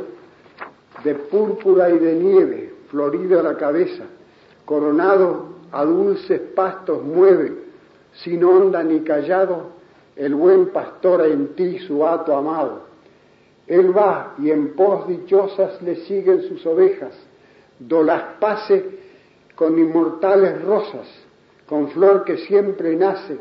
de 1.02 1.16
púrpura 1.16 1.90
y 1.90 1.98
de 1.98 2.14
nieve, 2.14 2.74
florida 2.92 3.42
la 3.42 3.56
cabeza, 3.56 4.04
coronado 4.64 5.46
a 5.72 5.84
dulces 5.84 6.40
pastos 6.54 7.02
mueve, 7.02 7.54
sin 8.12 8.44
onda 8.44 8.84
ni 8.84 9.00
callado, 9.00 9.72
el 10.14 10.32
buen 10.32 10.66
pastor 10.66 11.26
en 11.26 11.56
ti 11.56 11.80
su 11.80 12.06
hato 12.06 12.36
amado. 12.36 12.82
Él 13.66 13.96
va 13.96 14.34
y 14.38 14.52
en 14.52 14.74
pos 14.74 15.08
dichosas 15.08 15.82
le 15.82 15.96
siguen 16.06 16.42
sus 16.42 16.64
ovejas, 16.66 17.18
do 17.80 18.04
las 18.04 18.22
pase 18.38 19.02
con 19.55 19.78
inmortales 19.78 20.62
rosas, 20.62 21.07
con 21.68 21.88
flor 21.90 22.24
que 22.24 22.38
siempre 22.38 22.96
nace, 22.96 23.38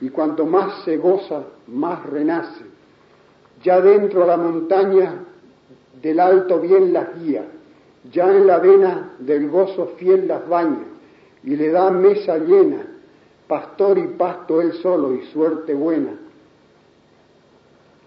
y 0.00 0.10
cuanto 0.10 0.44
más 0.44 0.84
se 0.84 0.96
goza, 0.96 1.44
más 1.66 2.04
renace. 2.06 2.64
Ya 3.62 3.80
dentro 3.80 4.20
de 4.20 4.26
la 4.26 4.36
montaña 4.36 5.14
del 6.00 6.20
alto 6.20 6.60
bien 6.60 6.92
las 6.92 7.18
guía, 7.20 7.44
ya 8.12 8.30
en 8.30 8.46
la 8.46 8.58
vena 8.58 9.12
del 9.18 9.48
gozo 9.48 9.94
fiel 9.96 10.28
las 10.28 10.46
baña, 10.48 10.84
y 11.42 11.56
le 11.56 11.70
da 11.70 11.90
mesa 11.90 12.38
llena, 12.38 12.86
pastor 13.48 13.98
y 13.98 14.06
pasto 14.08 14.60
él 14.60 14.72
solo 14.74 15.14
y 15.14 15.24
suerte 15.26 15.74
buena. 15.74 16.12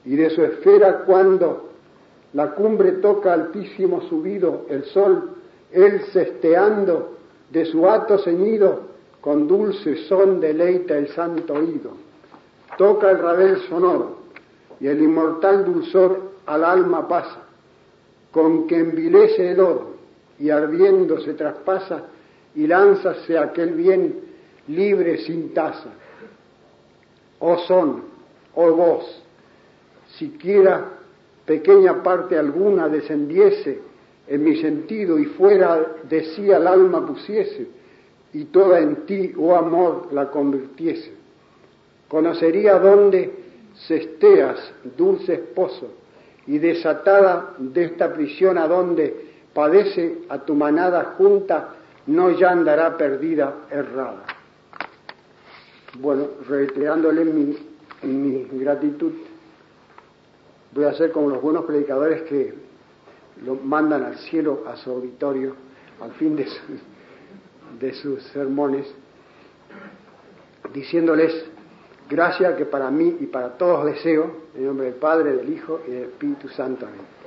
Y 0.06 0.16
de 0.16 0.30
su 0.30 0.44
esfera 0.44 1.04
cuando 1.06 1.70
la 2.34 2.52
cumbre 2.52 2.94
toca 2.94 3.34
altísimo 3.34 4.02
subido, 4.02 4.66
el 4.70 4.84
sol, 4.86 5.36
él 5.72 6.02
cesteando, 6.12 7.18
de 7.52 7.66
su 7.66 7.88
hato 7.90 8.18
ceñido, 8.20 8.90
con 9.22 9.48
dulce 9.48 10.08
son 10.08 10.40
deleita 10.40 10.98
el 10.98 11.10
santo 11.10 11.54
oído. 11.54 11.92
Toca 12.78 13.12
el 13.12 13.20
rabel 13.20 13.58
sonoro, 13.68 14.20
y 14.80 14.88
el 14.88 15.02
inmortal 15.02 15.66
dulzor 15.66 16.32
al 16.46 16.64
alma 16.64 17.08
pasa, 17.08 17.44
con 18.32 18.68
que 18.68 18.78
envilece 18.78 19.52
el 19.52 19.60
oro, 19.60 19.96
y 20.40 20.50
ardiendo 20.50 21.20
se 21.20 21.34
traspasa, 21.34 22.04
y 22.56 22.66
lánzase 22.68 23.38
aquel 23.38 23.72
bien 23.72 24.20
libre 24.68 25.18
sin 25.20 25.54
tasa. 25.54 25.90
Oh 27.40 27.58
son, 27.60 28.04
oh 28.56 28.72
vos, 28.72 29.24
siquiera 30.18 30.86
pequeña 31.46 32.04
parte 32.04 32.38
alguna 32.38 32.88
descendiese 32.88 33.89
en 34.30 34.44
mi 34.44 34.62
sentido 34.62 35.18
y 35.18 35.26
fuera 35.26 35.96
de 36.08 36.24
sí 36.36 36.52
al 36.52 36.68
alma 36.68 37.06
pusiese, 37.06 37.68
y 38.32 38.46
toda 38.46 38.80
en 38.80 39.08
ti, 39.08 39.34
oh 39.36 39.56
amor, 39.56 40.10
la 40.12 40.30
convirtiese. 40.30 41.14
Conocería 42.08 42.78
dónde 42.78 43.32
cesteas, 43.88 44.72
dulce 44.96 45.34
esposo, 45.34 45.94
y 46.46 46.60
desatada 46.60 47.56
de 47.58 47.86
esta 47.86 48.14
prisión 48.14 48.60
a 48.60 48.68
padece 49.52 50.20
a 50.30 50.38
tu 50.40 50.54
manada 50.54 51.16
junta, 51.18 51.70
no 52.06 52.30
ya 52.30 52.52
andará 52.52 52.98
perdida, 52.98 53.66
errada. 53.72 54.26
Bueno, 56.00 56.28
reiterándole 56.48 57.26
mi, 57.26 57.58
mi 58.04 58.48
gratitud, 58.60 59.12
voy 60.72 60.86
a 60.86 60.94
ser 60.94 61.12
como 61.12 61.30
los 61.30 61.42
buenos 61.42 61.66
predicadores 61.66 62.22
que 62.24 62.69
lo 63.46 63.56
mandan 63.56 64.04
al 64.04 64.18
cielo, 64.18 64.64
a 64.68 64.76
su 64.76 64.90
auditorio, 64.92 65.56
al 66.02 66.12
fin 66.14 66.36
de, 66.36 67.94
sus 67.94 68.24
sermones, 68.34 68.94
diciéndoles, 70.74 71.46
gracias 72.10 72.56
que 72.56 72.66
para 72.66 72.90
mí 72.92 73.18
y 73.20 73.26
para 73.28 73.58
todos 73.58 73.86
deseo, 73.86 74.50
en 74.56 74.66
nombre 74.66 74.88
del 74.88 74.96
Padre, 74.96 75.36
del 75.36 75.54
Hijo 75.54 75.82
y 75.88 75.92
del 75.92 76.04
Espíritu 76.04 76.50
Santo. 76.50 76.86
Amén. 76.86 77.19